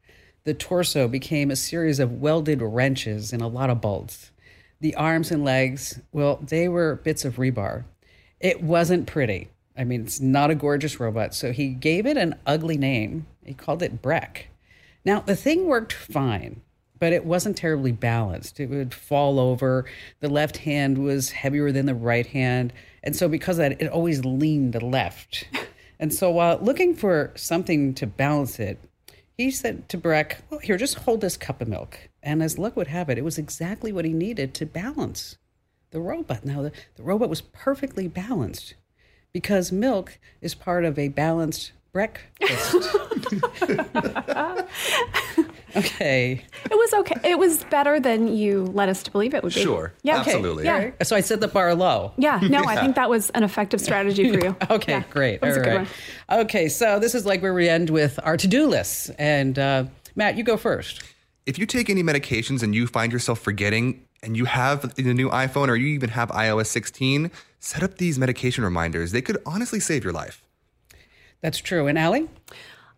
The 0.44 0.53
torso 0.53 1.09
became 1.09 1.51
a 1.51 1.57
series 1.57 1.99
of 1.99 2.20
welded 2.20 2.61
wrenches 2.61 3.33
and 3.33 3.40
a 3.40 3.46
lot 3.46 3.70
of 3.70 3.81
bolts. 3.81 4.33
The 4.81 4.94
arms 4.96 5.31
and 5.31 5.42
legs, 5.42 5.99
well, 6.12 6.37
they 6.42 6.68
were 6.68 6.96
bits 6.96 7.25
of 7.25 7.37
rebar. 7.37 7.85
It 8.38 8.62
wasn't 8.62 9.07
pretty. 9.07 9.49
I 9.78 9.84
mean, 9.84 10.02
it's 10.02 10.20
not 10.20 10.50
a 10.50 10.54
gorgeous 10.54 10.98
robot. 10.98 11.34
So 11.34 11.52
he 11.52 11.68
gave 11.68 12.06
it 12.06 12.16
an 12.16 12.36
ugly 12.46 12.78
name. 12.78 13.26
He 13.44 13.54
called 13.54 13.82
it 13.82 14.02
Breck. 14.02 14.48
Now, 15.04 15.20
the 15.20 15.36
thing 15.36 15.66
worked 15.66 15.92
fine, 15.92 16.62
but 16.98 17.12
it 17.12 17.24
wasn't 17.24 17.56
terribly 17.56 17.92
balanced. 17.92 18.58
It 18.58 18.70
would 18.70 18.92
fall 18.92 19.38
over. 19.38 19.84
The 20.20 20.28
left 20.28 20.58
hand 20.58 20.98
was 20.98 21.30
heavier 21.30 21.70
than 21.70 21.86
the 21.86 21.94
right 21.94 22.26
hand. 22.26 22.72
And 23.02 23.14
so, 23.14 23.28
because 23.28 23.58
of 23.58 23.70
that, 23.70 23.80
it 23.80 23.88
always 23.88 24.24
leaned 24.24 24.72
to 24.72 24.80
the 24.80 24.86
left. 24.86 25.46
And 25.98 26.12
so, 26.12 26.30
while 26.30 26.58
looking 26.58 26.94
for 26.94 27.32
something 27.36 27.94
to 27.94 28.06
balance 28.06 28.58
it, 28.58 28.78
he 29.36 29.50
said 29.50 29.88
to 29.88 29.96
Breck, 29.96 30.42
Well, 30.50 30.60
here, 30.60 30.76
just 30.76 30.98
hold 30.98 31.22
this 31.22 31.38
cup 31.38 31.62
of 31.62 31.68
milk. 31.68 31.98
And 32.22 32.42
as 32.42 32.58
luck 32.58 32.76
would 32.76 32.88
have 32.88 33.08
it, 33.08 33.16
it 33.16 33.24
was 33.24 33.38
exactly 33.38 33.92
what 33.92 34.04
he 34.04 34.12
needed 34.12 34.52
to 34.54 34.66
balance 34.66 35.38
the 35.90 36.00
robot. 36.00 36.44
Now, 36.44 36.62
the, 36.62 36.72
the 36.96 37.02
robot 37.02 37.30
was 37.30 37.40
perfectly 37.40 38.08
balanced 38.08 38.74
because 39.32 39.72
milk 39.72 40.18
is 40.40 40.54
part 40.54 40.84
of 40.84 40.98
a 40.98 41.08
balanced 41.08 41.72
breakfast. 41.92 42.74
okay. 45.76 46.42
It 46.64 46.74
was 46.74 46.92
okay. 46.92 47.14
It 47.24 47.38
was 47.38 47.64
better 47.64 47.98
than 47.98 48.28
you 48.28 48.64
led 48.64 48.90
us 48.90 49.02
to 49.04 49.10
believe 49.10 49.32
it 49.32 49.42
would 49.42 49.54
be. 49.54 49.62
Sure. 49.62 49.94
Yeah. 50.02 50.18
Absolutely. 50.18 50.64
Yeah. 50.64 50.90
So 51.02 51.16
I 51.16 51.20
set 51.20 51.40
the 51.40 51.48
bar 51.48 51.74
low. 51.74 52.12
Yeah. 52.18 52.38
No, 52.42 52.64
I 52.64 52.76
think 52.76 52.96
that 52.96 53.08
was 53.08 53.30
an 53.30 53.42
effective 53.44 53.80
strategy 53.80 54.30
for 54.30 54.44
you. 54.44 54.56
Okay, 54.70 54.92
Yeah, 54.92 55.04
great. 55.10 55.40
That 55.40 55.46
was 55.46 55.56
All 55.56 55.62
a 55.62 55.64
good 55.64 55.74
one. 55.74 56.40
Okay, 56.40 56.68
so 56.68 56.98
this 56.98 57.14
is 57.14 57.24
like 57.24 57.40
where 57.40 57.54
we 57.54 57.68
end 57.68 57.88
with 57.88 58.18
our 58.22 58.36
to 58.36 58.46
do 58.46 58.66
lists. 58.66 59.10
And 59.18 59.58
uh, 59.58 59.84
Matt, 60.14 60.36
you 60.36 60.44
go 60.44 60.56
first. 60.56 61.02
If 61.46 61.58
you 61.58 61.66
take 61.66 61.88
any 61.88 62.02
medications 62.02 62.62
and 62.62 62.74
you 62.74 62.86
find 62.86 63.12
yourself 63.12 63.38
forgetting 63.38 64.05
and 64.22 64.37
you 64.37 64.44
have 64.46 64.94
the 64.94 65.14
new 65.14 65.31
iPhone 65.31 65.68
or 65.68 65.76
you 65.76 65.88
even 65.88 66.11
have 66.11 66.31
iOS 66.31 66.66
16, 66.66 67.31
set 67.61 67.83
up 67.83 67.98
these 67.98 68.18
medication 68.18 68.64
reminders. 68.64 69.12
They 69.12 69.22
could 69.22 69.38
honestly 69.46 69.81
save 69.81 70.05
your 70.05 70.12
life. 70.12 70.42
That's 71.40 71.59
true. 71.59 71.87
And 71.87 71.98
Allie? 71.98 72.29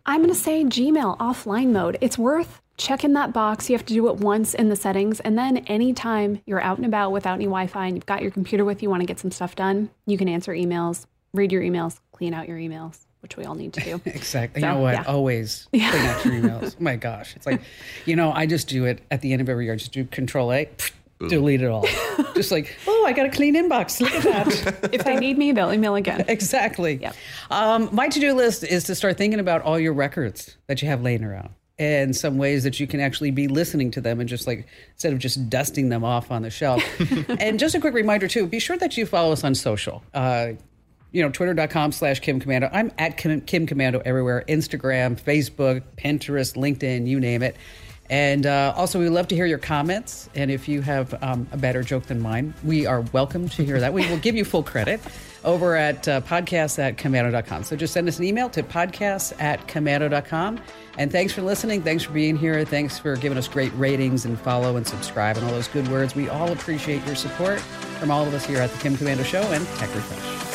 I'm 0.05 0.21
going 0.21 0.29
to 0.29 0.35
say 0.35 0.63
Gmail 0.63 1.17
offline 1.17 1.71
mode. 1.71 1.97
It's 2.01 2.17
worth 2.17 2.61
checking 2.77 3.13
that 3.13 3.33
box. 3.33 3.69
You 3.69 3.77
have 3.77 3.85
to 3.85 3.93
do 3.93 4.07
it 4.07 4.15
once 4.15 4.53
in 4.53 4.69
the 4.69 4.75
settings. 4.75 5.19
And 5.19 5.37
then 5.37 5.57
anytime 5.67 6.41
you're 6.45 6.61
out 6.61 6.77
and 6.77 6.85
about 6.85 7.11
without 7.11 7.35
any 7.35 7.45
Wi 7.45 7.67
Fi 7.67 7.85
and 7.85 7.95
you've 7.95 8.05
got 8.05 8.21
your 8.21 8.31
computer 8.31 8.65
with 8.65 8.81
you, 8.81 8.89
want 8.89 9.01
to 9.01 9.05
get 9.05 9.19
some 9.19 9.31
stuff 9.31 9.55
done, 9.55 9.89
you 10.05 10.17
can 10.17 10.27
answer 10.27 10.53
emails, 10.53 11.05
read 11.33 11.51
your 11.51 11.61
emails, 11.61 11.99
clean 12.11 12.33
out 12.33 12.47
your 12.47 12.57
emails, 12.57 13.05
which 13.19 13.37
we 13.37 13.43
all 13.43 13.55
need 13.55 13.73
to 13.73 13.81
do. 13.81 14.01
Exactly. 14.05 14.61
So, 14.61 14.67
you 14.67 14.73
know 14.73 14.79
what? 14.79 14.93
yeah. 14.93 15.03
Always 15.03 15.67
clean 15.71 15.83
out 15.83 16.25
your 16.25 16.33
emails. 16.35 16.75
Oh 16.79 16.83
my 16.83 16.95
gosh. 16.95 17.35
It's 17.35 17.45
like, 17.45 17.61
you 18.05 18.15
know, 18.15 18.31
I 18.31 18.45
just 18.45 18.67
do 18.67 18.85
it 18.85 19.01
at 19.11 19.21
the 19.21 19.33
end 19.33 19.41
of 19.41 19.49
every 19.49 19.65
year. 19.65 19.73
I 19.73 19.77
just 19.77 19.91
do 19.91 20.05
control 20.05 20.51
A, 20.53 20.69
delete 21.27 21.61
it 21.61 21.69
all. 21.69 21.85
just 22.35 22.51
like, 22.51 22.77
oh, 22.87 23.05
I 23.05 23.13
got 23.13 23.25
a 23.25 23.29
clean 23.29 23.55
inbox. 23.55 23.99
Look 23.99 24.13
at 24.13 24.23
that. 24.23 24.89
if 24.93 25.03
they 25.03 25.17
need 25.17 25.37
me, 25.37 25.51
they'll 25.51 25.73
email 25.73 25.95
again. 25.95 26.25
exactly. 26.27 26.95
Yep. 26.95 27.15
Um, 27.49 27.89
my 27.91 28.07
to 28.07 28.19
do 28.19 28.33
list 28.33 28.63
is 28.63 28.85
to 28.85 28.95
start 28.95 29.17
thinking 29.17 29.39
about 29.39 29.61
all 29.63 29.79
your 29.79 29.93
records 29.93 30.57
that 30.67 30.81
you 30.81 30.87
have 30.87 31.01
laying 31.01 31.23
around 31.23 31.49
and 31.79 32.15
some 32.15 32.37
ways 32.37 32.63
that 32.63 32.79
you 32.79 32.85
can 32.85 32.99
actually 32.99 33.31
be 33.31 33.47
listening 33.47 33.89
to 33.91 34.01
them 34.01 34.19
and 34.19 34.27
just 34.27 34.45
like 34.45 34.67
instead 34.91 35.13
of 35.13 35.19
just 35.19 35.49
dusting 35.49 35.89
them 35.89 36.03
off 36.03 36.29
on 36.29 36.41
the 36.41 36.49
shelf. 36.49 36.83
and 37.39 37.57
just 37.57 37.73
a 37.73 37.79
quick 37.79 37.93
reminder 37.93 38.27
too, 38.27 38.45
be 38.45 38.59
sure 38.59 38.77
that 38.77 38.97
you 38.97 39.05
follow 39.05 39.31
us 39.31 39.43
on 39.43 39.55
social. 39.55 40.03
Uh, 40.13 40.49
you 41.11 41.23
know, 41.23 41.29
twitter.com 41.29 41.91
slash 41.91 42.19
Kim 42.19 42.39
Komando. 42.39 42.69
I'm 42.71 42.91
at 42.99 43.17
Kim, 43.17 43.41
Kim 43.41 43.65
Komando 43.65 44.01
everywhere 44.05 44.43
Instagram, 44.47 45.19
Facebook, 45.19 45.81
Pinterest, 45.97 46.55
LinkedIn, 46.55 47.07
you 47.07 47.19
name 47.19 47.41
it. 47.41 47.55
And 48.09 48.45
uh, 48.45 48.73
also, 48.75 48.99
we 48.99 49.09
love 49.09 49.27
to 49.27 49.35
hear 49.35 49.45
your 49.45 49.59
comments. 49.59 50.29
And 50.33 50.49
if 50.49 50.67
you 50.67 50.81
have 50.81 51.21
um, 51.23 51.47
a 51.51 51.57
better 51.57 51.83
joke 51.83 52.07
than 52.07 52.19
mine, 52.19 52.53
we 52.63 52.85
are 52.85 53.01
welcome 53.13 53.47
to 53.49 53.63
hear 53.63 53.79
that. 53.79 53.93
We 53.93 54.07
will 54.09 54.17
give 54.17 54.35
you 54.35 54.45
full 54.45 54.63
credit. 54.63 54.99
over 55.43 55.75
at 55.75 56.07
uh, 56.07 56.21
podcasts 56.21 56.79
at 56.79 56.97
komando.com. 56.97 57.63
So 57.63 57.75
just 57.75 57.93
send 57.93 58.07
us 58.07 58.19
an 58.19 58.25
email 58.25 58.49
to 58.49 58.63
podcasts 58.63 59.33
at 59.41 59.65
komando.com. 59.67 60.59
And 60.97 61.11
thanks 61.11 61.31
for 61.31 61.41
listening. 61.41 61.81
Thanks 61.81 62.03
for 62.03 62.11
being 62.11 62.35
here. 62.35 62.65
Thanks 62.65 62.99
for 62.99 63.15
giving 63.15 63.37
us 63.37 63.47
great 63.47 63.73
ratings 63.75 64.25
and 64.25 64.39
follow 64.39 64.75
and 64.75 64.85
subscribe 64.85 65.37
and 65.37 65.45
all 65.45 65.51
those 65.51 65.67
good 65.69 65.87
words. 65.87 66.15
We 66.15 66.27
all 66.29 66.51
appreciate 66.51 67.05
your 67.05 67.15
support 67.15 67.59
from 67.99 68.11
all 68.11 68.25
of 68.25 68.33
us 68.33 68.45
here 68.45 68.59
at 68.59 68.71
the 68.71 68.79
Kim 68.79 68.95
Komando 68.95 69.23
Show 69.23 69.41
and 69.41 69.65
Tech 69.77 69.93
Refresh. 69.95 70.48